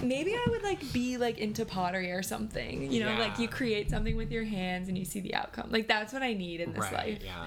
Maybe 0.00 0.32
I 0.32 0.46
would 0.48 0.62
like 0.62 0.92
be 0.92 1.16
like 1.18 1.38
into 1.38 1.64
pottery 1.64 2.12
or 2.12 2.22
something. 2.22 2.90
You 2.90 3.04
know, 3.04 3.16
like 3.18 3.38
you 3.38 3.48
create 3.48 3.90
something 3.90 4.16
with 4.16 4.30
your 4.30 4.44
hands 4.44 4.88
and 4.88 4.96
you 4.96 5.04
see 5.04 5.20
the 5.20 5.34
outcome. 5.34 5.70
Like 5.70 5.88
that's 5.88 6.12
what 6.12 6.22
I 6.22 6.34
need 6.34 6.60
in 6.60 6.72
this 6.72 6.84
right. 6.84 6.92
life. 6.92 7.18
Yeah. 7.24 7.46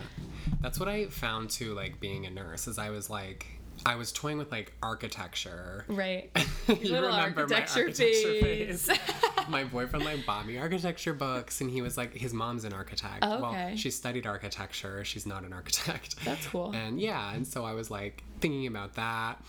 That's 0.62 0.80
what 0.80 0.90
I 0.90 1.08
found 1.08 1.50
too, 1.50 1.74
like 1.74 2.00
being 2.00 2.26
a 2.26 2.30
nurse, 2.30 2.68
is 2.68 2.78
I 2.78 2.90
was 2.90 3.10
like, 3.10 3.48
I 3.86 3.96
was 3.96 4.12
toying 4.12 4.38
with 4.38 4.52
like 4.52 4.74
architecture. 4.84 5.86
Right. 5.88 6.30
you 6.68 6.76
Little 6.76 7.08
remember 7.10 7.12
my 7.12 7.22
architecture 7.24 7.80
architecture 7.82 8.40
phase. 8.42 8.86
phase. 8.86 9.00
my 9.50 9.64
boyfriend 9.64 10.06
like 10.06 10.26
bought 10.26 10.46
me 10.46 10.58
architecture 10.58 11.14
books 11.14 11.62
and 11.62 11.70
he 11.72 11.82
was 11.82 11.98
like 11.98 12.14
his 12.14 12.34
mom's 12.34 12.64
an 12.64 12.74
architect. 12.74 13.20
Oh, 13.24 13.42
Well, 13.42 13.52
okay. 13.52 13.74
she 13.76 13.90
studied 13.90 14.28
architecture. 14.28 15.04
She's 15.04 15.26
not 15.26 15.44
an 15.44 15.52
architect. 15.54 16.24
That's 16.26 16.46
cool. 16.48 16.72
And 16.76 17.00
yeah, 17.02 17.34
and 17.34 17.46
so 17.48 17.66
I 17.66 17.74
was 17.74 17.90
like 17.90 18.24
thinking 18.40 18.68
about 18.68 18.94
that 18.96 19.42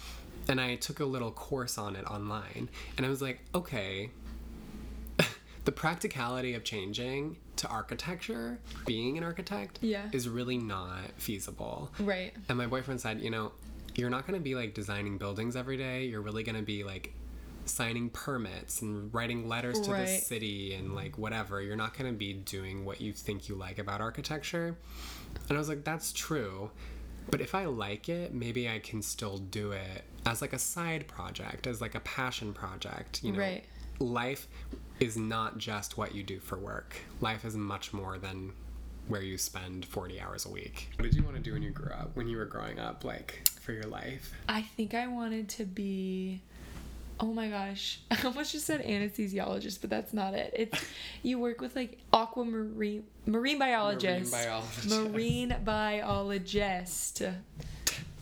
and 0.49 0.61
I 0.61 0.77
took 0.77 1.01
a 1.01 1.05
little 1.05 1.31
course 1.31 1.77
on 1.79 1.95
it 1.95 2.05
online 2.07 2.69
and 2.97 3.05
I 3.05 3.09
was 3.11 3.21
like, 3.21 3.41
okay, 3.55 4.11
the 5.65 5.73
practicality 5.73 6.55
of 6.55 6.65
changing 6.65 7.37
to 7.57 7.69
architecture, 7.69 8.59
being 8.87 9.17
an 9.19 9.25
architect, 9.25 9.79
Yeah. 9.81 10.09
is 10.13 10.29
really 10.29 10.59
not 10.59 11.13
feasible. 11.19 11.93
Right. 12.01 12.33
And 12.49 12.59
my 12.59 12.67
boyfriend 12.67 13.01
said, 13.01 13.21
you 13.21 13.31
know, 13.31 13.53
you're 13.95 14.11
not 14.11 14.27
going 14.27 14.39
to 14.39 14.43
be 14.43 14.55
like 14.55 14.75
designing 14.75 15.19
buildings 15.19 15.55
every 15.55 15.77
day. 15.77 16.07
You're 16.07 16.23
really 16.23 16.43
going 16.43 16.57
to 16.57 16.63
be 16.63 16.83
like 16.83 17.15
signing 17.65 18.11
permits 18.11 18.83
and 18.83 19.13
writing 19.15 19.47
letters 19.49 19.81
to 19.83 19.91
the 19.93 20.07
city 20.07 20.75
and 20.75 20.95
like 20.97 21.17
whatever. 21.17 21.63
You're 21.63 21.77
not 21.77 21.97
going 21.97 22.11
to 22.11 22.17
be 22.19 22.33
doing 22.33 22.85
what 22.85 23.01
you 23.01 23.13
think 23.13 23.49
you 23.49 23.55
like 23.55 23.79
about 23.79 24.01
architecture. 24.01 24.77
And 25.49 25.57
I 25.57 25.59
was 25.61 25.69
like, 25.69 25.85
that's 25.85 26.13
true. 26.13 26.71
But 27.31 27.41
if 27.41 27.55
I 27.55 27.67
like 27.67 28.09
it, 28.09 28.35
maybe 28.35 28.69
I 28.69 28.81
can 28.81 29.01
still 29.01 29.39
do 29.39 29.71
it 29.71 30.03
as 30.27 30.41
like 30.43 30.53
a 30.55 30.59
side 30.59 31.07
project, 31.07 31.69
as 31.69 31.81
like 31.81 31.95
a 31.95 32.01
passion 32.01 32.53
project, 32.53 33.23
you 33.23 33.31
know. 33.31 33.39
Right. 33.39 33.65
Life 34.01 34.49
is 35.03 35.17
not 35.17 35.59
just 35.59 35.99
what 35.99 36.15
you 36.15 36.23
do 36.23 36.39
for 36.39 36.57
work. 36.57 36.97
Life 37.21 37.45
is 37.45 37.57
much 37.57 37.93
more 37.93 38.19
than 38.19 38.53
where 39.09 39.21
you 39.21 39.37
spend 39.37 39.85
40 39.85 40.21
hours 40.21 40.47
a 40.47 40.49
week. 40.49 40.91
What 40.97 41.03
did 41.03 41.15
you 41.15 41.25
want 41.25 41.35
to 41.35 41.43
do 41.43 41.53
when 41.53 41.63
you 41.63 41.71
grew 41.71 41.93
up? 41.93 42.13
When 42.15 42.29
you 42.29 42.37
were 42.37 42.45
growing 42.45 42.79
up, 42.79 43.05
like 43.05 43.43
for 43.61 43.73
your 43.73 43.85
life? 43.85 44.33
I 44.49 44.63
think 44.63 44.95
I 44.95 45.09
wanted 45.09 45.49
to 45.51 45.65
be. 45.65 46.41
Oh 47.19 47.33
my 47.33 47.49
gosh, 47.49 48.01
I 48.11 48.19
almost 48.25 48.53
just 48.53 48.65
said 48.65 48.85
anesthesiologist, 48.85 49.81
but 49.81 49.91
that's 49.91 50.13
not 50.13 50.35
it. 50.35 50.53
It's 50.57 50.85
you 51.25 51.39
work 51.41 51.61
with 51.61 51.75
like 51.75 51.99
aquamarine 52.13 53.05
marine 53.27 53.59
biologist, 53.59 54.31
biologist. 54.31 54.89
marine 54.89 55.57
biologist. 55.65 57.23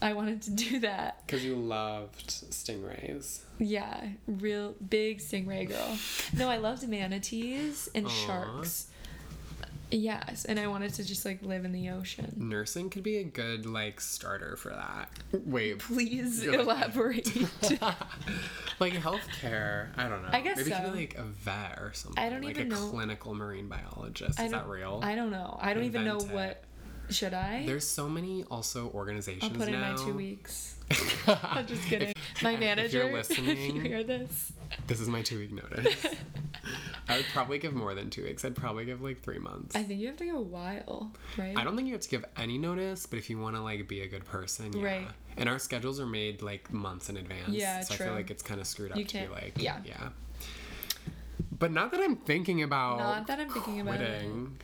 I 0.03 0.13
wanted 0.15 0.43
to 0.43 0.51
do 0.51 0.81
that. 0.81 1.27
Because 1.27 1.45
you 1.45 1.57
loved 1.57 2.29
stingrays. 2.29 3.41
Yeah, 3.59 4.01
real 4.27 4.75
big 4.89 5.19
stingray 5.19 5.69
girl. 5.69 5.99
No, 6.37 6.49
I 6.49 6.57
loved 6.57 6.89
manatees 6.89 7.89
and 7.95 8.07
Aw. 8.07 8.09
sharks. 8.09 8.87
Yes, 9.93 10.45
and 10.45 10.61
I 10.61 10.69
wanted 10.69 10.95
to 10.95 11.05
just 11.05 11.25
like 11.25 11.43
live 11.43 11.65
in 11.65 11.73
the 11.73 11.91
ocean. 11.91 12.33
Nursing 12.37 12.91
could 12.91 13.03
be 13.03 13.17
a 13.17 13.25
good 13.25 13.67
like 13.67 14.01
starter 14.01 14.57
for 14.57 14.71
that. 14.71 15.11
Wait, 15.33 15.81
Please 15.81 16.45
elaborate. 16.45 17.27
like 18.79 18.93
healthcare. 18.93 19.89
I 19.97 20.09
don't 20.09 20.23
know. 20.23 20.29
I 20.33 20.41
guess 20.41 20.59
maybe 20.59 20.71
so. 20.71 20.93
like 20.95 21.19
a 21.19 21.25
vet 21.25 21.79
or 21.79 21.91
something. 21.93 22.23
I 22.23 22.31
don't 22.31 22.43
like 22.43 22.57
even 22.57 22.69
know. 22.69 22.77
Like 22.77 22.87
a 22.87 22.91
clinical 22.91 23.35
marine 23.35 23.69
biologist. 23.69 24.39
Is 24.39 24.53
that 24.53 24.69
real? 24.69 25.01
I 25.03 25.17
don't 25.17 25.31
know. 25.31 25.59
I 25.61 25.75
don't 25.75 25.85
even 25.85 26.05
know 26.05 26.19
it. 26.19 26.31
what. 26.31 26.65
Should 27.11 27.35
I? 27.35 27.65
There's 27.67 27.87
so 27.87 28.09
many 28.09 28.45
also 28.51 28.91
organizations 28.95 29.45
I'll 29.45 29.51
put 29.59 29.69
in 29.69 29.75
now. 29.81 29.93
my 29.97 30.05
two 30.05 30.15
weeks. 30.15 30.77
I'm 31.27 31.67
just 31.67 31.83
kidding. 31.89 32.13
my 32.43 32.53
if 32.55 32.61
manager, 32.61 33.09
you're 33.09 33.17
if 33.19 33.39
you 33.39 33.81
hear 33.81 34.03
this, 34.03 34.53
This 34.87 35.01
is 35.01 35.09
my 35.09 35.23
two 35.23 35.39
week 35.39 35.53
notice. 35.53 36.07
I 37.09 37.17
would 37.17 37.27
probably 37.33 37.59
give 37.59 37.75
more 37.75 37.95
than 37.95 38.11
two 38.11 38.25
weeks. 38.25 38.45
I'd 38.45 38.55
probably 38.57 38.85
give 38.85 39.01
like 39.03 39.21
three 39.23 39.39
months. 39.39 39.75
I 39.77 39.83
think 39.83 40.01
you 40.01 40.07
have 40.09 40.17
to 40.19 40.27
go 40.27 40.39
a 40.39 40.43
while, 40.43 41.13
right? 41.37 41.57
I 41.57 41.65
don't 41.65 41.77
think 41.77 41.87
you 41.89 41.95
have 41.95 42.03
to 42.03 42.09
give 42.09 42.25
any 42.37 42.59
notice, 42.59 43.07
but 43.07 43.19
if 43.19 43.29
you 43.31 43.39
want 43.39 43.57
to 43.57 43.63
like 43.63 43.87
be 43.89 44.01
a 44.03 44.09
good 44.09 44.25
person, 44.25 44.73
yeah. 44.73 44.85
Right. 44.85 45.09
And 45.37 45.49
our 45.49 45.59
schedules 45.59 45.99
are 46.01 46.07
made 46.07 46.43
like 46.43 46.73
months 46.73 47.09
in 47.09 47.17
advance. 47.17 47.49
Yeah, 47.51 47.81
so 47.83 47.95
I 47.95 47.97
feel 47.99 48.13
like 48.15 48.31
it's 48.31 48.43
kind 48.43 48.61
of 48.61 48.67
screwed 48.67 48.93
up 48.93 48.99
You 48.99 49.05
to 49.05 49.13
be 49.15 49.19
can't- 49.21 49.33
like, 49.33 49.53
yeah. 49.57 49.79
yeah. 49.85 50.09
But 51.59 51.73
not 51.73 51.91
that 51.93 52.01
I'm 52.01 52.17
thinking 52.17 52.63
about 52.63 52.99
Not 52.99 53.27
that 53.27 53.39
I'm 53.41 53.49
thinking 53.51 53.81
about 53.81 54.01
it. 54.01 54.09
quitting. 54.21 54.57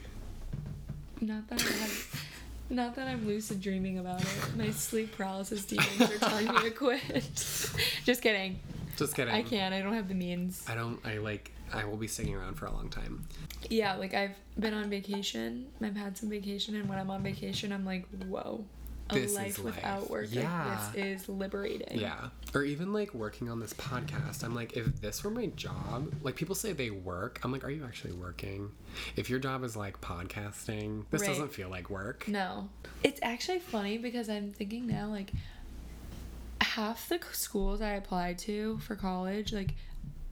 Not 1.21 1.49
that 1.49 1.61
I 1.63 1.65
have, 1.73 2.26
not 2.71 2.95
that 2.97 3.09
I'm 3.09 3.27
lucid 3.27 3.61
dreaming 3.61 3.99
about 3.99 4.23
it. 4.23 4.29
My 4.57 4.71
sleep 4.71 5.17
paralysis 5.17 5.65
demons 5.65 6.01
are 6.01 6.19
telling 6.19 6.47
me 6.47 6.61
to 6.63 6.71
quit. 6.71 7.03
just 8.05 8.23
kidding. 8.23 8.59
Just 8.97 9.15
kidding. 9.15 9.35
I 9.35 9.43
can't. 9.43 9.75
I 9.75 9.83
don't 9.83 9.95
have 9.95 10.09
the 10.09 10.15
means. 10.15 10.65
I 10.69 10.75
don't. 10.75 10.99
I 11.05 11.19
like. 11.19 11.53
I 11.73 11.85
will 11.85 11.97
be 11.97 12.07
sticking 12.07 12.35
around 12.35 12.55
for 12.55 12.67
a 12.67 12.73
long 12.73 12.89
time. 12.89 13.27
Yeah, 13.69 13.97
like 13.97 14.15
I've 14.15 14.37
been 14.59 14.73
on 14.75 14.89
vacation. 14.89 15.67
I've 15.83 15.97
had 15.97 16.17
some 16.17 16.31
vacation, 16.31 16.77
and 16.77 16.89
when 16.89 16.99
I'm 16.99 17.11
on 17.11 17.23
vacation, 17.23 17.73
I'm 17.73 17.85
like, 17.85 18.07
whoa, 18.29 18.65
This 19.11 19.31
is 19.31 19.37
life 19.37 19.59
life. 19.59 19.77
without 19.77 20.11
work. 20.11 20.27
Yeah. 20.31 20.65
Like, 20.69 20.93
this 20.95 21.23
is 21.23 21.29
liberating. 21.29 21.99
Yeah. 22.01 22.29
Or 22.55 22.65
even 22.65 22.93
like 22.93 23.15
working 23.15 23.49
on 23.49 23.61
this 23.61 23.73
podcast. 23.75 24.43
I'm 24.43 24.55
like, 24.55 24.77
if 24.77 25.01
this 25.01 25.23
were 25.23 25.31
my 25.31 25.47
job, 25.47 26.13
like 26.23 26.35
people 26.37 26.55
say 26.55 26.73
they 26.73 26.91
work. 26.91 27.39
I'm 27.45 27.53
like, 27.53 27.65
are 27.65 27.71
you 27.71 27.85
actually 27.85 28.15
working? 28.15 28.73
If 29.15 29.31
your 29.31 29.39
job 29.39 29.63
is 29.65 29.77
like 29.77 30.01
podcasting, 30.01 31.05
this 31.11 31.21
Right. 31.23 31.29
doesn't 31.29 31.53
feel 31.53 31.69
like 31.69 31.89
work. 31.91 32.27
No. 32.27 32.69
It's 33.05 33.21
actually 33.23 33.61
funny 33.61 33.99
because 33.99 34.29
I'm 34.29 34.53
thinking 34.53 34.87
now, 34.87 35.09
like, 35.09 35.31
half 36.61 37.09
the 37.09 37.21
schools 37.33 37.81
I 37.81 37.91
applied 37.91 38.39
to 38.41 38.79
for 38.79 38.97
college, 38.97 39.53
like, 39.53 39.75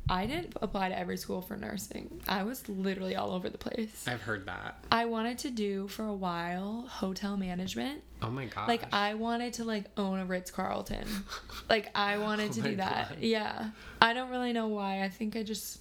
I 0.09 0.27
didn't 0.27 0.55
apply 0.61 0.91
to 0.91 0.99
every 0.99 1.17
school 1.17 1.41
for 1.41 1.57
nursing. 1.57 2.21
I 2.29 2.43
was 2.43 2.69
literally 2.69 3.17
all 3.17 3.33
over 3.33 3.49
the 3.49 3.57
place. 3.57 4.05
I've 4.07 4.21
heard 4.21 4.45
that. 4.47 4.85
I 4.93 5.07
wanted 5.07 5.39
to 5.39 5.51
do 5.51 5.89
for 5.89 6.05
a 6.05 6.13
while 6.13 6.85
hotel 6.89 7.37
management. 7.39 8.03
Oh 8.21 8.31
my 8.31 8.45
god. 8.47 8.69
Like 8.69 8.83
I 8.93 9.15
wanted 9.15 9.55
to 9.55 9.65
like 9.65 9.85
own 9.97 10.19
a 10.19 10.27
Ritz 10.27 10.51
Carlton. 10.51 11.07
like 11.71 11.91
I 11.95 12.19
wanted 12.19 12.51
oh 12.51 12.55
to 12.55 12.61
Oh 12.61 12.65
do 12.65 12.77
that. 12.77 13.09
God. 13.11 13.19
Yeah. 13.21 13.71
I 14.01 14.13
don't 14.13 14.31
really 14.31 14.53
know 14.53 14.69
why. 14.69 15.03
I 15.03 15.09
think 15.09 15.37
I 15.37 15.43
just 15.43 15.79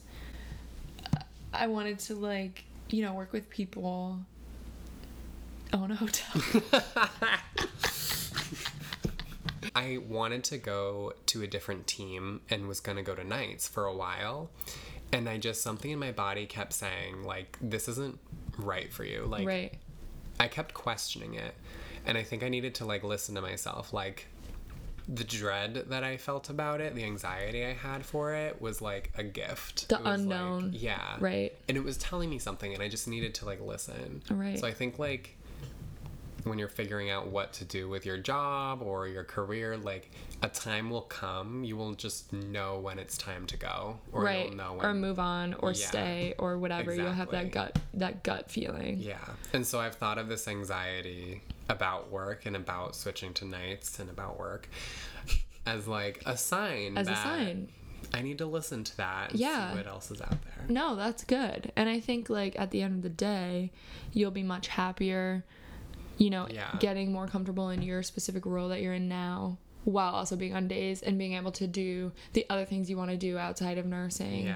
I 1.54 1.68
wanted 1.68 2.00
to 2.00 2.16
like, 2.16 2.64
you 2.90 3.02
know, 3.04 3.14
work 3.14 3.34
with 3.34 3.50
people 3.50 4.20
own 5.74 5.92
a 5.92 5.96
hotel. 5.96 6.42
I 9.76 10.00
wanted 10.08 10.44
to 10.46 10.58
go 10.58 11.14
to 11.28 11.42
a 11.42 11.48
different 11.48 11.88
team 11.88 12.42
and 12.50 12.68
was 12.68 12.80
going 12.80 12.98
to 12.98 13.04
go 13.04 13.16
to 13.16 13.24
nights 13.24 13.68
for 13.68 13.86
a 13.86 13.94
while. 13.96 14.50
And 15.12 15.28
I 15.30 15.38
just, 15.38 15.62
something 15.62 15.92
in 15.92 16.00
my 16.00 16.12
body 16.12 16.46
kept 16.46 16.74
saying, 16.74 17.24
like, 17.24 17.58
this 17.62 17.88
isn't 17.88 18.20
right 18.58 18.92
for 18.92 19.04
you. 19.04 19.26
Like, 19.26 19.48
right. 19.48 19.74
I 20.40 20.48
kept 20.48 20.74
questioning 20.74 21.36
it. 21.36 21.54
And 22.06 22.18
I 22.18 22.24
think 22.24 22.44
I 22.44 22.50
needed 22.50 22.76
to, 22.76 22.86
like, 22.86 23.04
listen 23.04 23.36
to 23.36 23.42
myself. 23.42 23.94
Like, 23.94 24.28
the 25.08 25.24
dread 25.24 25.86
that 25.90 26.04
I 26.04 26.18
felt 26.18 26.50
about 26.50 26.82
it, 26.82 26.96
the 26.96 27.04
anxiety 27.04 27.66
I 27.66 27.74
had 27.74 28.06
for 28.06 28.34
it 28.34 28.62
was 28.62 28.82
like 28.82 29.12
a 29.18 29.24
gift. 29.24 29.90
The 29.90 29.98
was, 29.98 30.06
like- 30.06 30.20
unknown. 30.20 30.72
yeah. 30.74 31.18
Right. 31.20 31.54
And 31.68 31.78
it 31.78 31.84
was 31.84 31.98
telling 31.98 32.30
me 32.30 32.40
something, 32.40 32.74
and 32.74 32.82
I 32.82 32.88
just 32.88 33.08
needed 33.08 33.34
to, 33.36 33.46
like, 33.46 33.62
listen. 33.62 34.22
Right. 34.30 34.60
So 34.60 34.66
I 34.68 34.72
think, 34.74 35.00
like, 35.00 35.38
when 36.44 36.60
you're 36.60 36.68
figuring 36.68 37.10
out 37.10 37.28
what 37.28 37.54
to 37.54 37.66
do 37.66 37.88
with 37.90 38.06
your 38.06 38.18
job 38.18 38.82
or 38.82 39.08
your 39.08 39.24
career, 39.24 39.78
like 39.78 40.12
a 40.42 40.50
time 40.50 40.90
will 40.90 41.02
come. 41.02 41.64
You 41.64 41.78
will 41.78 41.94
just 41.94 42.32
know 42.34 42.80
when 42.80 43.00
it's 43.00 43.18
time 43.18 43.46
to 43.48 43.58
go, 43.58 44.00
or 44.12 44.24
right. 44.24 44.48
you'll 44.48 44.56
know 44.56 44.74
when. 44.74 44.86
Or 44.86 44.94
move 44.94 45.20
on 45.20 45.54
or 45.56 45.72
Yeah. 45.72 45.88
stay 45.88 46.36
or 46.38 46.58
whatever. 46.58 46.94
You'll 46.94 47.12
have 47.12 47.32
that 47.32 47.52
gut 47.52 47.78
that 47.94 48.24
gut 48.24 48.50
feeling. 48.50 48.98
Yeah, 49.00 49.18
and 49.54 49.66
so 49.66 49.80
I've 49.80 49.96
thought 49.96 50.18
of 50.18 50.28
this 50.28 50.48
anxiety 50.48 51.42
about 51.70 52.12
work 52.12 52.46
and 52.46 52.56
about 52.56 52.96
switching 52.96 53.34
to 53.36 53.46
nights 53.46 54.00
and 54.00 54.10
about 54.10 54.38
work 54.38 54.68
as 55.66 55.88
like 55.88 56.22
a 56.26 56.36
sign. 56.38 56.98
As 56.98 57.08
a 57.08 57.16
sign. 57.16 57.70
I 58.14 58.22
need 58.22 58.38
to 58.40 58.46
listen 58.46 58.84
to 58.84 58.98
that. 58.98 59.32
And 59.32 59.40
Yeah. 59.40 59.72
See 59.72 59.78
what 59.78 59.88
else 59.88 60.12
is 60.12 60.22
out 60.22 60.30
there. 60.44 60.66
No, 60.68 60.96
that's 60.96 61.24
good. 61.24 61.72
And 61.76 61.88
I 61.90 62.00
think 62.00 62.30
like 62.30 62.60
at 62.60 62.72
the 62.72 62.82
end 62.82 62.98
of 62.98 63.02
the 63.02 63.10
day, 63.10 63.72
you'll 64.12 64.30
be 64.30 64.44
much 64.44 64.68
happier, 64.68 65.46
you 66.24 66.30
know, 66.30 66.48
Yeah. 66.50 66.76
getting 66.80 67.12
more 67.12 67.28
comfortable 67.28 67.70
in 67.70 67.82
your 67.82 68.02
specific 68.04 68.46
role 68.46 68.70
that 68.70 68.82
you're 68.82 68.94
in 68.94 69.10
now 69.10 69.58
while 69.84 70.14
also 70.14 70.36
being 70.38 70.56
on 70.56 70.68
days 70.70 71.02
and 71.02 71.18
being 71.18 71.34
able 71.34 71.52
to 71.52 71.68
do 71.68 72.12
the 72.32 72.46
other 72.50 72.64
things 72.66 72.90
you 72.90 72.96
want 72.96 73.12
to 73.12 73.18
do 73.18 73.38
outside 73.38 73.78
of 73.78 73.86
nursing. 73.86 74.46
Yeah. 74.48 74.56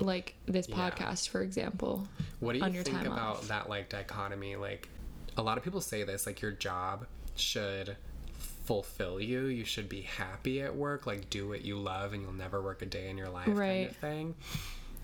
Like 0.00 0.34
this 0.46 0.68
Yeah. 0.68 0.76
podcast, 0.90 1.28
for 1.28 1.42
example. 1.42 2.08
What 2.40 2.52
do 2.52 2.58
you 2.58 2.64
on 2.64 2.72
your 2.72 2.82
think 2.82 3.02
about 3.02 3.18
off. 3.36 3.48
that 3.48 3.68
like 3.68 3.88
dichotomy? 3.90 4.56
Like 4.56 4.88
a 5.36 5.42
lot 5.42 5.58
of 5.58 5.64
people 5.64 5.80
say 5.82 6.02
this, 6.04 6.24
like 6.26 6.40
your 6.40 6.52
job 6.52 7.06
should 7.36 7.96
fulfill 8.64 9.20
you. 9.20 9.44
You 9.46 9.64
should 9.64 9.88
be 9.90 10.02
happy 10.02 10.60
at 10.62 10.74
work, 10.74 11.06
like 11.06 11.28
do 11.30 11.46
what 11.48 11.62
you 11.62 11.76
love 11.78 12.12
and 12.14 12.22
you'll 12.22 12.32
never 12.32 12.62
work 12.62 12.80
a 12.82 12.86
day 12.86 13.10
in 13.10 13.18
your 13.18 13.28
life 13.28 13.44
kind 13.46 13.58
Right. 13.58 13.90
of 13.90 13.96
thing. 13.96 14.34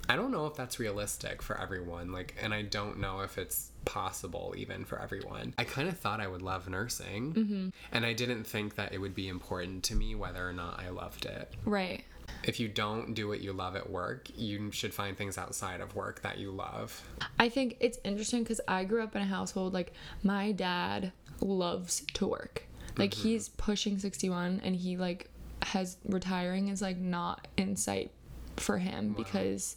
I 0.08 0.16
don't 0.16 0.32
know 0.32 0.46
if 0.46 0.54
that's 0.56 0.78
realistic 0.80 1.42
for 1.42 1.60
everyone. 1.60 2.10
Like 2.12 2.34
and 2.40 2.54
I 2.54 2.62
don't 2.62 2.98
know 2.98 3.20
if 3.20 3.36
it's 3.38 3.70
possible 3.84 4.54
even 4.56 4.84
for 4.84 5.00
everyone. 5.00 5.54
I 5.58 5.64
kind 5.64 5.88
of 5.88 5.98
thought 5.98 6.20
I 6.20 6.26
would 6.26 6.42
love 6.42 6.68
nursing. 6.68 7.34
Mm-hmm. 7.34 7.68
And 7.92 8.06
I 8.06 8.12
didn't 8.12 8.44
think 8.44 8.76
that 8.76 8.92
it 8.92 8.98
would 8.98 9.14
be 9.14 9.28
important 9.28 9.82
to 9.84 9.94
me 9.94 10.14
whether 10.14 10.46
or 10.46 10.52
not 10.52 10.80
I 10.80 10.90
loved 10.90 11.24
it. 11.24 11.52
Right. 11.64 12.04
If 12.44 12.58
you 12.58 12.68
don't 12.68 13.14
do 13.14 13.28
what 13.28 13.40
you 13.40 13.52
love 13.52 13.76
at 13.76 13.90
work, 13.90 14.28
you 14.36 14.70
should 14.72 14.94
find 14.94 15.16
things 15.16 15.38
outside 15.38 15.80
of 15.80 15.94
work 15.94 16.22
that 16.22 16.38
you 16.38 16.50
love. 16.50 17.02
I 17.38 17.48
think 17.48 17.76
it's 17.80 17.98
interesting 18.04 18.42
because 18.42 18.60
I 18.66 18.84
grew 18.84 19.02
up 19.02 19.14
in 19.14 19.22
a 19.22 19.26
household 19.26 19.72
like 19.72 19.92
my 20.22 20.52
dad 20.52 21.12
loves 21.40 22.04
to 22.14 22.26
work. 22.26 22.64
Like 22.96 23.14
he's 23.14 23.48
pushing 23.50 23.98
61 23.98 24.60
and 24.62 24.76
he 24.76 24.96
like 24.96 25.30
has 25.62 25.96
retiring 26.06 26.68
is 26.68 26.82
like 26.82 26.98
not 26.98 27.48
in 27.56 27.76
sight 27.76 28.10
for 28.56 28.78
him 28.78 29.14
because 29.16 29.76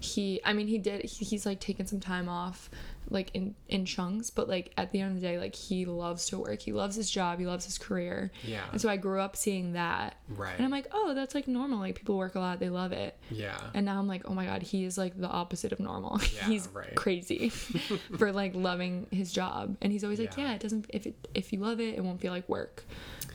he 0.00 0.40
I 0.44 0.52
mean 0.52 0.66
he 0.66 0.78
did 0.78 1.04
he, 1.04 1.24
he's 1.24 1.46
like 1.46 1.60
taken 1.60 1.86
some 1.86 2.00
time 2.00 2.28
off 2.28 2.68
like 3.10 3.30
in 3.34 3.54
in 3.68 3.84
chunks 3.84 4.30
but 4.30 4.48
like 4.48 4.72
at 4.76 4.90
the 4.92 5.00
end 5.00 5.14
of 5.14 5.20
the 5.20 5.26
day 5.26 5.38
like 5.38 5.54
he 5.54 5.84
loves 5.84 6.26
to 6.26 6.38
work 6.38 6.60
he 6.62 6.72
loves 6.72 6.96
his 6.96 7.10
job 7.10 7.38
he 7.38 7.46
loves 7.46 7.64
his 7.64 7.76
career 7.78 8.30
Yeah. 8.42 8.62
and 8.72 8.80
so 8.80 8.88
I 8.88 8.96
grew 8.96 9.20
up 9.20 9.36
seeing 9.36 9.74
that 9.74 10.16
Right. 10.28 10.54
and 10.56 10.64
I'm 10.64 10.70
like 10.70 10.86
oh 10.92 11.12
that's 11.14 11.34
like 11.34 11.46
normal 11.46 11.78
like 11.80 11.94
people 11.96 12.16
work 12.16 12.34
a 12.34 12.40
lot 12.40 12.60
they 12.60 12.70
love 12.70 12.92
it 12.92 13.16
yeah. 13.30 13.58
and 13.74 13.84
now 13.86 13.98
I'm 13.98 14.08
like, 14.08 14.22
oh 14.24 14.34
my 14.34 14.46
god, 14.46 14.62
he 14.62 14.84
is 14.84 14.96
like 14.98 15.18
the 15.20 15.28
opposite 15.28 15.72
of 15.72 15.80
normal. 15.80 16.20
Yeah, 16.34 16.46
he's 16.46 16.68
right. 16.72 16.94
crazy 16.94 17.48
for 18.18 18.32
like 18.32 18.54
loving 18.54 19.06
his 19.10 19.32
job, 19.32 19.76
and 19.82 19.92
he's 19.92 20.02
always 20.04 20.18
like, 20.18 20.36
Yeah. 20.36 20.44
yeah, 20.48 20.54
it 20.54 20.60
doesn't. 20.60 20.86
If 20.88 21.06
it 21.06 21.28
if 21.34 21.52
you 21.52 21.60
love 21.60 21.80
it, 21.80 21.94
it 21.96 22.02
won't 22.04 22.20
feel 22.20 22.32
like 22.32 22.48
work, 22.48 22.84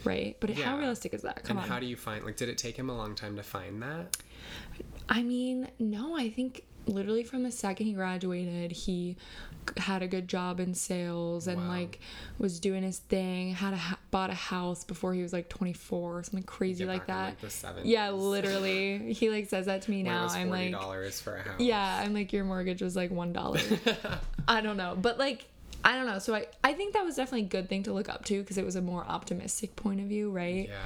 right? 0.04 0.36
But 0.40 0.50
how 0.50 0.78
realistic 0.78 1.14
is 1.14 1.22
that? 1.22 1.44
Come 1.44 1.56
and 1.56 1.64
on. 1.64 1.68
how 1.70 1.78
do 1.80 1.86
you 1.86 1.96
find 1.96 2.24
like 2.24 2.36
did 2.36 2.48
it 2.48 2.58
take 2.58 2.76
him 2.76 2.90
a 2.90 2.96
long 2.96 3.14
time 3.14 3.36
to 3.36 3.42
find 3.42 3.82
that? 3.82 4.16
I 5.08 5.22
mean, 5.22 5.68
no, 5.78 6.16
I 6.16 6.30
think 6.30 6.64
literally 6.86 7.22
from 7.24 7.42
the 7.42 7.50
second 7.52 7.86
he 7.86 7.92
graduated, 7.92 8.72
he 8.72 9.16
had 9.76 10.02
a 10.02 10.08
good 10.08 10.26
job 10.26 10.58
in 10.58 10.74
sales 10.74 11.46
and 11.46 11.60
Wow. 11.60 11.68
like 11.68 12.00
was 12.38 12.58
doing 12.60 12.82
his 12.82 12.98
thing. 12.98 13.52
Had 13.54 13.74
a 13.74 13.76
ha- 13.76 13.98
bought 14.10 14.30
a 14.30 14.34
house 14.34 14.84
before 14.84 15.12
he 15.14 15.22
was 15.22 15.32
like 15.32 15.48
24 15.48 16.18
or 16.18 16.22
something 16.22 16.42
crazy 16.42 16.84
like 16.84 17.02
in, 17.02 17.06
that. 17.08 17.36
like, 17.42 17.76
the 17.76 17.80
yeah, 17.84 18.10
literally. 18.10 19.12
He 19.12 19.30
like 19.30 19.48
says 19.48 19.66
that 19.66 19.82
to 19.82 19.90
me 19.90 20.02
now. 20.02 20.26
I'm 20.28 20.48
like, 20.50 20.72
dollars 20.72 21.20
for 21.20 21.36
a 21.36 21.42
house. 21.42 21.60
Yeah, 21.60 22.00
I'm 22.02 22.14
like 22.14 22.32
your 22.32 22.44
mortgage 22.44 22.82
was 22.82 22.96
like 22.96 23.10
one 23.10 23.32
dollar. 23.32 23.60
I 24.48 24.60
don't 24.60 24.76
know, 24.76 24.96
but 25.00 25.18
like 25.18 25.46
I 25.84 25.96
don't 25.96 26.06
know. 26.06 26.18
So 26.18 26.34
I 26.34 26.46
I 26.64 26.72
think 26.72 26.94
that 26.94 27.04
was 27.04 27.16
definitely 27.16 27.42
a 27.46 27.48
good 27.50 27.68
thing 27.68 27.82
to 27.84 27.92
look 27.92 28.08
up 28.08 28.24
to 28.26 28.40
because 28.40 28.58
it 28.58 28.64
was 28.64 28.76
a 28.76 28.82
more 28.82 29.04
optimistic 29.06 29.76
point 29.76 30.00
of 30.00 30.06
view, 30.06 30.30
right? 30.30 30.68
Yeah. 30.68 30.76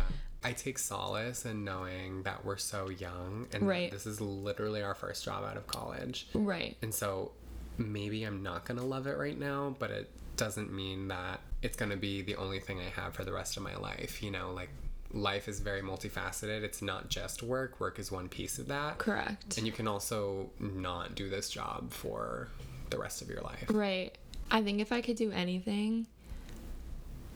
I 0.44 0.52
take 0.52 0.78
solace 0.78 1.44
in 1.46 1.64
knowing 1.64 2.22
that 2.24 2.44
we're 2.44 2.58
so 2.58 2.90
young 2.90 3.46
and 3.52 3.66
Right. 3.66 3.90
this 3.90 4.06
is 4.06 4.20
literally 4.20 4.82
our 4.82 4.94
first 4.94 5.24
job 5.24 5.44
out 5.44 5.56
of 5.56 5.66
college. 5.66 6.28
Right. 6.34 6.76
And 6.82 6.92
so 6.94 7.32
maybe 7.78 8.22
I'm 8.24 8.42
not 8.42 8.64
going 8.66 8.78
to 8.78 8.84
love 8.84 9.06
it 9.06 9.16
right 9.16 9.38
now, 9.38 9.74
but 9.78 9.90
it 9.90 10.10
doesn't 10.36 10.72
mean 10.72 11.08
that 11.08 11.40
it's 11.62 11.76
going 11.76 11.90
to 11.90 11.96
be 11.96 12.20
the 12.22 12.36
only 12.36 12.60
thing 12.60 12.78
I 12.80 13.00
have 13.00 13.14
for 13.14 13.24
the 13.24 13.32
rest 13.32 13.56
of 13.56 13.62
my 13.62 13.74
life. 13.76 14.22
You 14.22 14.30
know, 14.30 14.52
like 14.52 14.68
life 15.12 15.48
is 15.48 15.60
very 15.60 15.80
multifaceted. 15.80 16.62
It's 16.62 16.82
not 16.82 17.08
just 17.08 17.42
work, 17.42 17.80
work 17.80 17.98
is 17.98 18.12
one 18.12 18.28
piece 18.28 18.58
of 18.58 18.68
that. 18.68 18.98
Correct. 18.98 19.56
And 19.56 19.66
you 19.66 19.72
can 19.72 19.88
also 19.88 20.50
not 20.58 21.14
do 21.14 21.30
this 21.30 21.48
job 21.48 21.92
for 21.92 22.48
the 22.90 22.98
rest 22.98 23.22
of 23.22 23.28
your 23.28 23.40
life. 23.40 23.64
Right. 23.70 24.16
I 24.50 24.62
think 24.62 24.80
if 24.80 24.92
I 24.92 25.00
could 25.00 25.16
do 25.16 25.30
anything, 25.30 26.06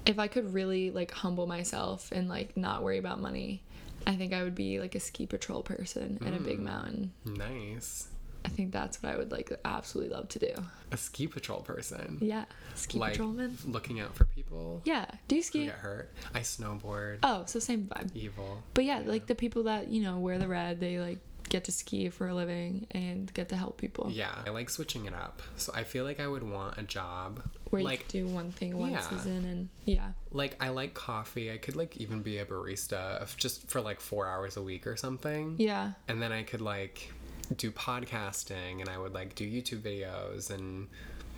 if 0.09 0.19
I 0.19 0.27
could 0.27 0.55
really 0.55 0.91
like 0.91 1.13
humble 1.13 1.47
myself 1.47 2.11
and 2.11 2.29
like 2.29 2.57
not 2.57 2.83
worry 2.83 2.99
about 2.99 3.21
money, 3.21 3.63
I 4.07 4.17
think 4.17 4.33
I 4.33 4.43
would 4.43 4.55
be 4.55 4.81
like 4.81 4.95
a 4.95 5.01
ski 5.01 5.27
patrol 5.27 5.63
person 5.63 6.19
in 6.25 6.35
a 6.35 6.41
big 6.41 6.59
mm. 6.59 6.65
mountain. 6.65 7.13
Nice. 7.27 8.09
I 8.45 8.49
think 8.49 8.73
that's 8.73 9.03
what 9.03 9.13
I 9.13 9.19
would 9.19 9.31
like 9.31 9.53
absolutely 9.67 10.15
love 10.15 10.29
to 10.31 10.39
do. 10.39 10.55
A 10.93 10.97
ski 10.97 11.27
patrol 11.27 11.61
person. 11.61 12.17
Yeah. 12.23 12.47
Ski 12.75 12.99
like 12.99 13.13
patrolman. 13.13 13.59
looking 13.67 14.01
out 14.01 14.15
for 14.15 14.25
people 14.25 14.81
Yeah. 14.87 15.05
Do 15.27 15.37
you 15.37 15.43
who 15.43 15.47
ski? 15.47 15.67
get 15.67 15.75
hurt. 15.75 16.11
I 16.35 16.41
snowboard. 16.41 17.19
Oh, 17.23 17.43
so 17.45 17.59
same 17.59 17.85
vibe. 17.85 18.11
Evil. 18.17 18.63
But 18.73 18.85
yeah, 18.85 19.03
like 19.05 19.27
the 19.27 19.35
people 19.35 19.65
that, 19.65 19.89
you 19.89 20.03
know, 20.03 20.19
wear 20.19 20.39
the 20.39 20.49
red, 20.49 20.81
they 20.81 20.99
like 20.99 21.19
get 21.49 21.65
to 21.65 21.73
ski 21.73 22.09
for 22.11 22.29
a 22.29 22.35
living 22.35 22.87
and 22.91 23.33
get 23.35 23.49
to 23.51 23.57
help 23.57 23.79
people. 23.79 24.09
Yeah, 24.13 24.35
I 24.47 24.51
like 24.51 24.71
switching 24.71 25.07
it 25.07 25.15
up. 25.15 25.43
So 25.57 25.73
I 25.75 25.85
feel 25.85 26.05
like 26.05 26.21
I 26.21 26.27
would 26.29 26.43
want 26.43 26.79
a 26.79 26.83
job 26.83 27.43
Where 27.71 27.83
like 27.83 28.13
you 28.15 28.23
do 28.23 28.29
one 28.29 28.51
thing 28.53 28.77
one 28.77 28.93
Yeah. 28.93 29.01
season 29.01 29.45
and 29.45 29.69
yeah. 29.85 30.09
like 30.33 30.57
I 30.61 30.69
like 30.69 30.95
coffee. 30.95 31.51
I 31.53 31.57
could 31.59 31.77
like 31.77 31.97
even 31.97 32.23
be 32.23 32.39
a 32.39 32.45
barista 32.47 33.23
if- 33.23 33.37
just 33.37 33.69
for 33.71 33.81
like 33.81 34.01
4 34.01 34.27
hours 34.27 34.57
a 34.57 34.63
week 34.63 34.87
or 34.87 34.97
something. 34.97 35.57
Yeah. 35.59 35.93
And 36.09 36.21
then 36.23 36.33
I 36.33 36.43
could 36.43 36.61
like 36.61 37.13
do 37.57 37.71
podcasting 37.71 38.81
and 38.81 38.89
I 38.89 38.99
would 38.99 39.15
like 39.15 39.35
do 39.35 39.45
YouTube 39.51 39.81
videos 39.81 40.51
and 40.51 40.89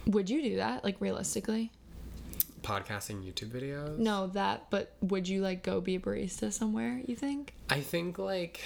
Would 0.06 0.28
you 0.30 0.42
do 0.42 0.56
that? 0.56 0.82
Like 0.84 0.96
realistically? 1.00 1.70
podcasting 2.62 3.24
YouTube 3.24 3.48
videos. 3.48 3.96
No, 3.96 4.26
that, 4.28 4.66
but 4.68 4.94
would 5.00 5.26
you 5.26 5.40
like 5.40 5.62
go 5.62 5.80
be 5.80 5.96
a 5.96 5.98
barista 6.00 6.52
somewhere, 6.52 7.00
you 7.06 7.16
think? 7.16 7.54
I 7.70 7.80
think 7.80 8.18
like 8.18 8.60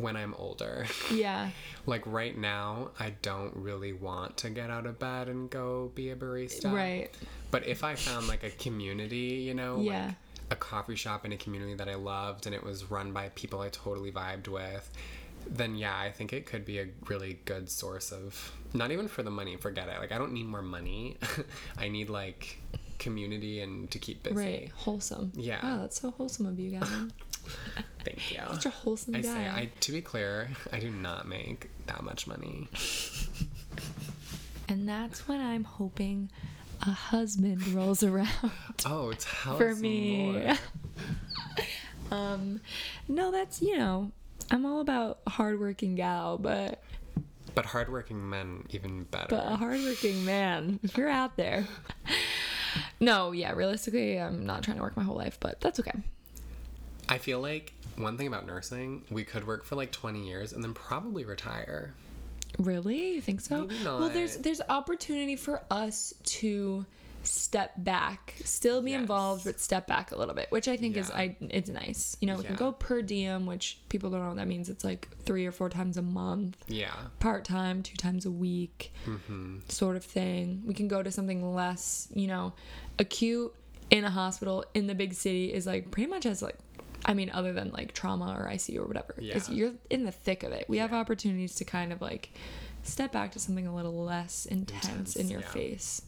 when 0.00 0.16
I'm 0.16 0.34
older. 0.34 0.86
Yeah. 1.12 1.50
like 1.86 2.02
right 2.06 2.36
now, 2.36 2.90
I 2.98 3.10
don't 3.22 3.54
really 3.56 3.92
want 3.92 4.36
to 4.38 4.50
get 4.50 4.70
out 4.70 4.86
of 4.86 4.98
bed 4.98 5.28
and 5.28 5.50
go 5.50 5.90
be 5.94 6.10
a 6.10 6.16
barista. 6.16 6.72
Right. 6.72 7.10
But 7.50 7.66
if 7.66 7.84
I 7.84 7.94
found 7.94 8.28
like 8.28 8.42
a 8.44 8.50
community, 8.50 9.42
you 9.46 9.54
know, 9.54 9.80
Yeah. 9.80 10.06
like 10.06 10.14
a 10.50 10.56
coffee 10.56 10.96
shop 10.96 11.24
in 11.24 11.32
a 11.32 11.36
community 11.36 11.74
that 11.74 11.88
I 11.88 11.94
loved 11.94 12.46
and 12.46 12.54
it 12.54 12.62
was 12.64 12.90
run 12.90 13.12
by 13.12 13.28
people 13.30 13.60
I 13.60 13.68
totally 13.68 14.10
vibed 14.12 14.48
with, 14.48 14.90
then 15.48 15.74
yeah, 15.76 15.96
I 15.98 16.10
think 16.10 16.32
it 16.32 16.46
could 16.46 16.64
be 16.64 16.78
a 16.80 16.86
really 17.08 17.38
good 17.44 17.70
source 17.70 18.12
of 18.12 18.52
not 18.74 18.90
even 18.90 19.08
for 19.08 19.22
the 19.22 19.30
money, 19.30 19.56
forget 19.56 19.88
it. 19.88 19.98
Like 19.98 20.12
I 20.12 20.18
don't 20.18 20.32
need 20.32 20.46
more 20.46 20.62
money. 20.62 21.16
I 21.78 21.88
need 21.88 22.10
like 22.10 22.58
community 22.98 23.60
and 23.60 23.90
to 23.90 23.98
keep 23.98 24.22
busy. 24.22 24.36
Right. 24.36 24.70
Wholesome. 24.76 25.32
Yeah. 25.34 25.64
Wow, 25.64 25.78
that's 25.80 26.00
so 26.00 26.10
wholesome 26.10 26.46
of 26.46 26.58
you, 26.60 26.72
Gavin. 26.72 27.12
Thank 28.04 28.32
you. 28.32 28.40
Such 28.52 28.66
a 28.66 28.70
wholesome 28.70 29.14
I 29.14 29.20
guy. 29.20 29.28
say 29.34 29.48
I 29.48 29.70
to 29.80 29.92
be 29.92 30.00
clear, 30.00 30.48
I 30.72 30.78
do 30.80 30.90
not 30.90 31.28
make 31.28 31.70
that 31.86 32.02
much 32.02 32.26
money. 32.26 32.68
and 34.68 34.88
that's 34.88 35.28
when 35.28 35.40
I'm 35.40 35.64
hoping 35.64 36.30
a 36.82 36.90
husband 36.90 37.66
rolls 37.68 38.02
around. 38.02 38.28
Oh, 38.86 39.12
tell 39.18 39.56
For 39.58 39.74
me. 39.74 40.50
Um, 42.10 42.60
no, 43.06 43.30
that's 43.30 43.60
you 43.60 43.76
know, 43.78 44.10
I'm 44.50 44.64
all 44.64 44.80
about 44.80 45.18
hardworking 45.28 45.94
gal, 45.96 46.38
but 46.38 46.82
But 47.54 47.66
hardworking 47.66 48.28
men 48.30 48.64
even 48.70 49.04
better. 49.04 49.26
but 49.28 49.46
a 49.46 49.56
hardworking 49.56 50.24
man, 50.24 50.80
if 50.82 50.96
you're 50.96 51.08
out 51.10 51.36
there. 51.36 51.66
No, 53.00 53.32
yeah, 53.32 53.52
realistically, 53.52 54.18
I'm 54.18 54.46
not 54.46 54.62
trying 54.62 54.76
to 54.78 54.82
work 54.82 54.96
my 54.96 55.02
whole 55.02 55.16
life, 55.16 55.38
but 55.40 55.60
that's 55.60 55.78
okay. 55.80 55.92
I 57.10 57.18
feel 57.18 57.40
like 57.40 57.72
one 57.96 58.16
thing 58.16 58.28
about 58.28 58.46
nursing, 58.46 59.02
we 59.10 59.24
could 59.24 59.46
work 59.46 59.64
for 59.64 59.74
like 59.76 59.90
20 59.92 60.26
years 60.26 60.52
and 60.52 60.62
then 60.64 60.72
probably 60.72 61.24
retire. 61.24 61.92
Really, 62.58 63.14
you 63.14 63.20
think 63.20 63.40
so? 63.40 63.68
Well, 63.84 64.08
there's 64.08 64.36
there's 64.38 64.60
opportunity 64.68 65.36
for 65.36 65.62
us 65.70 66.14
to 66.24 66.84
step 67.22 67.72
back, 67.76 68.34
still 68.44 68.80
be 68.80 68.92
Yes. 68.92 69.00
involved, 69.00 69.44
but 69.44 69.60
step 69.60 69.86
back 69.86 70.10
a 70.12 70.16
little 70.16 70.34
bit, 70.34 70.50
which 70.50 70.68
I 70.68 70.76
think 70.76 70.96
is 70.96 71.10
I 71.10 71.36
it's 71.40 71.68
nice. 71.68 72.16
You 72.20 72.26
know, 72.28 72.36
we 72.36 72.44
can 72.44 72.56
go 72.56 72.72
per 72.72 73.02
diem, 73.02 73.44
which 73.46 73.78
people 73.88 74.10
don't 74.10 74.20
know 74.22 74.28
what 74.28 74.36
that 74.38 74.48
means. 74.48 74.68
It's 74.68 74.84
like 74.84 75.08
three 75.24 75.46
or 75.46 75.52
four 75.52 75.68
times 75.68 75.96
a 75.96 76.02
month. 76.02 76.56
Yeah. 76.68 76.94
part 77.18 77.44
time, 77.44 77.82
two 77.82 77.96
times 77.96 78.24
a 78.26 78.30
week, 78.30 78.92
Mm-hmm. 79.06 79.58
sort 79.68 79.96
of 79.96 80.04
thing. 80.04 80.62
We 80.66 80.74
can 80.74 80.88
go 80.88 81.02
to 81.02 81.10
something 81.10 81.54
less, 81.54 82.08
you 82.14 82.26
know, 82.26 82.52
acute 82.98 83.54
in 83.90 84.04
a 84.04 84.10
hospital 84.10 84.64
in 84.74 84.86
the 84.86 84.94
big 84.94 85.12
city 85.14 85.52
is 85.52 85.66
like 85.66 85.90
pretty 85.90 86.08
much 86.08 86.24
as 86.24 86.42
like, 86.42 86.56
I 87.04 87.14
mean, 87.14 87.30
other 87.32 87.52
than 87.52 87.70
like 87.72 87.92
trauma 87.94 88.36
or 88.38 88.48
ICU 88.50 88.78
or 88.80 88.86
whatever. 88.86 89.14
because 89.18 89.48
Yeah. 89.48 89.54
you're 89.54 89.72
in 89.88 90.04
the 90.04 90.12
thick 90.12 90.42
of 90.42 90.52
it. 90.52 90.66
We 90.68 90.78
have 90.78 90.92
opportunities 90.92 91.54
to 91.56 91.64
kind 91.64 91.92
of 91.92 92.00
like 92.02 92.30
step 92.82 93.12
back 93.12 93.32
to 93.32 93.38
something 93.38 93.66
a 93.66 93.74
little 93.74 94.04
less 94.04 94.46
intense, 94.46 94.84
Intense, 94.88 95.16
in 95.16 95.28
your 95.28 95.40
yeah. 95.40 95.48
face, 95.50 96.02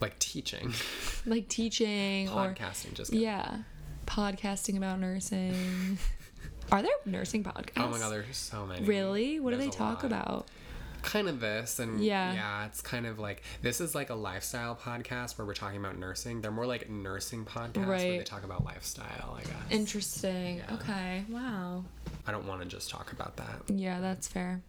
Like 0.00 0.18
teaching, 0.18 0.72
like 1.26 1.48
teaching 1.48 2.28
or 2.28 2.54
podcasting, 2.54 2.94
just 2.94 3.10
kidding. 3.10 3.24
yeah, 3.26 3.58
podcasting 4.06 4.76
about 4.76 5.00
nursing. 5.00 5.98
Are 6.72 6.82
there 6.82 6.90
nursing 7.04 7.42
podcasts? 7.44 7.72
Oh 7.76 7.88
my 7.88 7.98
god, 7.98 8.10
there's 8.12 8.36
so 8.36 8.64
many. 8.66 8.84
Really? 8.86 9.40
What 9.40 9.50
do 9.50 9.56
they 9.58 9.68
talk 9.70 10.02
lot. 10.02 10.12
about? 10.12 10.46
Kind 11.02 11.28
of 11.28 11.40
this, 11.40 11.78
and 11.78 12.02
Yeah. 12.02 12.32
yeah, 12.32 12.66
it's 12.66 12.80
kind 12.80 13.06
of 13.06 13.18
like 13.18 13.42
this 13.60 13.80
is 13.80 13.94
like 13.94 14.10
a 14.10 14.14
lifestyle 14.14 14.74
podcast 14.76 15.36
where 15.38 15.46
we're 15.46 15.54
talking 15.54 15.78
about 15.78 15.98
nursing. 15.98 16.40
They're 16.40 16.50
more 16.50 16.66
like 16.66 16.88
nursing 16.88 17.44
podcasts 17.44 17.86
where 17.86 17.98
they 17.98 18.18
talk 18.24 18.44
about 18.44 18.64
lifestyle. 18.64 19.36
I 19.38 19.42
guess. 19.42 19.52
Interesting. 19.70 20.58
Yeah. 20.58 20.74
Okay. 20.74 21.24
Wow. 21.28 21.84
I 22.26 22.32
don't 22.32 22.46
want 22.46 22.62
to 22.62 22.66
just 22.68 22.88
talk 22.90 23.12
about 23.12 23.36
that. 23.36 23.62
Yeah, 23.68 24.00
that's 24.00 24.28
fair. 24.28 24.62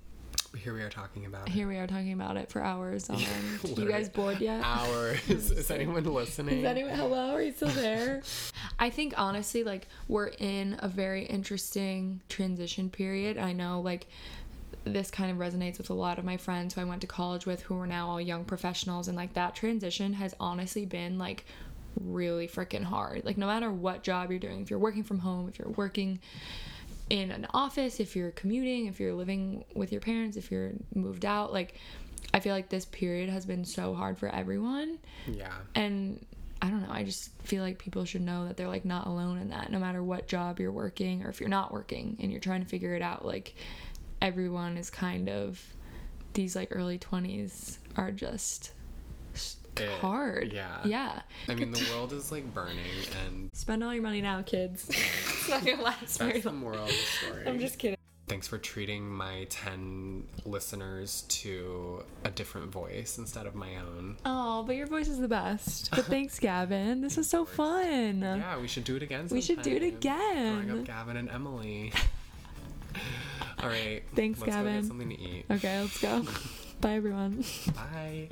Here 0.58 0.74
we 0.74 0.82
are 0.82 0.90
talking 0.90 1.26
about 1.26 1.48
it. 1.48 1.52
Here 1.52 1.68
we 1.68 1.78
are 1.78 1.88
talking 1.88 2.14
about 2.14 2.38
it 2.38 2.50
for 2.50 2.62
hours 2.62 3.10
on 3.10 3.16
end. 3.16 3.78
you 3.78 3.88
guys 3.88 4.08
bored 4.08 4.40
yet? 4.40 4.62
hours. 4.64 5.20
is 5.30 5.72
anyone 5.72 6.04
listening? 6.04 6.60
Is 6.60 6.66
anyone 6.66 6.94
hello? 6.94 7.32
Are 7.34 7.42
you 7.42 7.52
still 7.54 7.70
there? 7.70 8.22
I 8.80 8.92
think 8.92 9.16
honestly, 9.18 9.64
like 9.64 9.88
we're 10.08 10.28
in 10.28 10.78
a 10.80 10.88
very 10.88 11.26
interesting 11.26 12.22
transition 12.30 12.92
period. 12.92 13.40
I 13.40 13.54
know 13.54 13.82
like 13.82 14.06
this 14.86 15.10
kind 15.10 15.32
of 15.32 15.38
resonates 15.38 15.78
with 15.78 15.90
a 15.90 15.94
lot 15.94 16.20
of 16.20 16.26
my 16.26 16.38
friends 16.38 16.74
who 16.74 16.82
I 16.82 16.84
went 16.84 17.02
to 17.02 17.08
college 17.08 17.46
with 17.46 17.62
who 17.64 17.80
are 17.80 17.88
now 17.88 18.10
all 18.10 18.22
young 18.22 18.44
professionals 18.44 19.08
and 19.08 19.16
like 19.16 19.34
that 19.34 19.56
transition 19.56 20.14
has 20.14 20.36
honestly 20.40 20.86
been 20.86 21.18
like 21.18 21.46
really 22.00 22.48
freaking 22.48 22.84
hard. 22.84 23.24
Like 23.24 23.38
no 23.38 23.48
matter 23.48 23.72
what 23.72 24.04
job 24.04 24.30
you're 24.30 24.40
doing, 24.40 24.62
if 24.62 24.70
you're 24.70 24.80
working 24.80 25.04
from 25.04 25.20
home, 25.20 25.48
if 25.48 25.60
you're 25.60 25.70
working 25.70 26.20
in 27.10 27.32
an 27.32 27.48
office, 27.54 28.00
if 28.00 28.16
you're 28.16 28.32
commuting, 28.32 28.88
if 28.88 29.00
you're 29.00 29.14
living 29.14 29.64
with 29.74 29.92
your 29.92 30.02
parents, 30.02 30.38
if 30.38 30.52
you're 30.52 30.72
moved 30.94 31.26
out, 31.26 31.54
like 31.54 31.76
I 32.34 32.40
feel 32.40 32.54
like 32.54 32.70
this 32.70 32.86
period 32.86 33.30
has 33.30 33.46
been 33.46 33.64
so 33.64 33.94
hard 33.94 34.18
for 34.18 34.28
everyone 34.30 34.98
yeah. 35.28 35.54
and 35.76 36.26
I 36.62 36.70
don't 36.70 36.82
know. 36.82 36.94
I 36.94 37.04
just 37.04 37.30
feel 37.42 37.62
like 37.62 37.78
people 37.78 38.06
should 38.06 38.22
know 38.22 38.48
that 38.48 38.56
they're 38.56 38.70
like 38.70 38.86
not 38.86 39.06
alone 39.06 39.38
in 39.38 39.50
that. 39.50 39.70
No 39.70 39.80
matter 39.80 40.02
what 40.02 40.30
job 40.30 40.62
you're 40.62 40.72
working 40.72 41.26
or 41.26 41.30
if 41.30 41.42
you're 41.42 41.50
not 41.50 41.74
working 41.74 42.16
and 42.22 42.32
you're 42.32 42.40
trying 42.40 42.64
to 42.64 42.68
figure 42.68 42.96
it 42.96 43.02
out, 43.02 43.26
like 43.26 43.54
everyone 44.24 44.78
is 44.78 44.90
kind 44.90 45.30
of 45.30 45.62
these 46.34 46.56
like 46.56 46.70
early 46.72 46.98
20s 46.98 47.78
are 47.96 48.12
just 48.12 48.72
It- 49.36 49.82
eh, 49.82 49.98
hard. 50.00 50.52
yeah. 50.54 50.80
Yeah. 50.86 51.22
I 51.48 51.54
mean, 51.56 51.72
the 51.72 51.86
world 51.92 52.14
is 52.14 52.32
like 52.32 52.52
burning, 52.54 52.78
and 53.26 53.50
Spend 53.54 53.84
all 53.84 53.94
your 53.94 54.02
money 54.04 54.22
now, 54.22 54.42
kids. 54.42 54.88
it's 54.90 55.50
not 55.50 55.64
gonna 55.66 55.82
last 55.84 56.18
very 56.18 56.34
that's 56.34 56.44
the 56.46 56.50
long. 56.52 56.60
moral 56.60 56.84
of 56.84 56.88
the 56.88 56.94
story. 56.94 57.48
I'm 57.48 57.60
just 57.60 57.78
kidding. 57.78 57.98
Thanks 58.28 58.48
for 58.48 58.58
treating 58.58 59.08
my 59.08 59.46
10 59.50 60.24
listeners 60.46 61.24
to 61.28 62.04
a 62.24 62.32
different 62.32 62.72
voice 62.72 63.18
instead 63.18 63.46
of 63.46 63.54
my 63.54 63.76
own. 63.76 64.16
Oh, 64.26 64.64
but 64.64 64.76
your 64.78 64.88
voice 64.88 65.10
is 65.10 65.20
the 65.20 65.28
best. 65.28 65.92
But 65.92 66.06
thanks, 66.06 66.40
Gavin. 66.40 67.02
This 67.02 67.18
was 67.18 67.30
so 67.30 67.44
fun. 67.62 68.22
Yeah, 68.22 68.58
we 68.60 68.68
should 68.68 68.86
do 68.86 68.96
it 68.96 69.04
again. 69.04 69.28
We 69.30 69.42
should 69.42 69.62
do 69.62 69.76
it 69.76 69.82
sometime. 70.02 70.54
Growing 70.54 70.70
again. 70.70 70.80
up 70.80 70.86
Gavin 70.86 71.18
and 71.18 71.30
Emily. 71.30 71.92
All 73.64 73.70
right. 73.70 74.02
Thanks, 74.16 74.40
let's 74.42 74.52
Go 74.56 74.58
Gavin. 74.64 74.82
get 74.82 74.88
something 74.88 75.10
to 75.10 75.20
eat. 75.20 75.46
Okay, 75.50 75.82
let's 75.82 76.00
go. 76.02 76.26
Bye, 76.82 76.94
everyone. 76.94 77.44
Bye. 77.76 78.30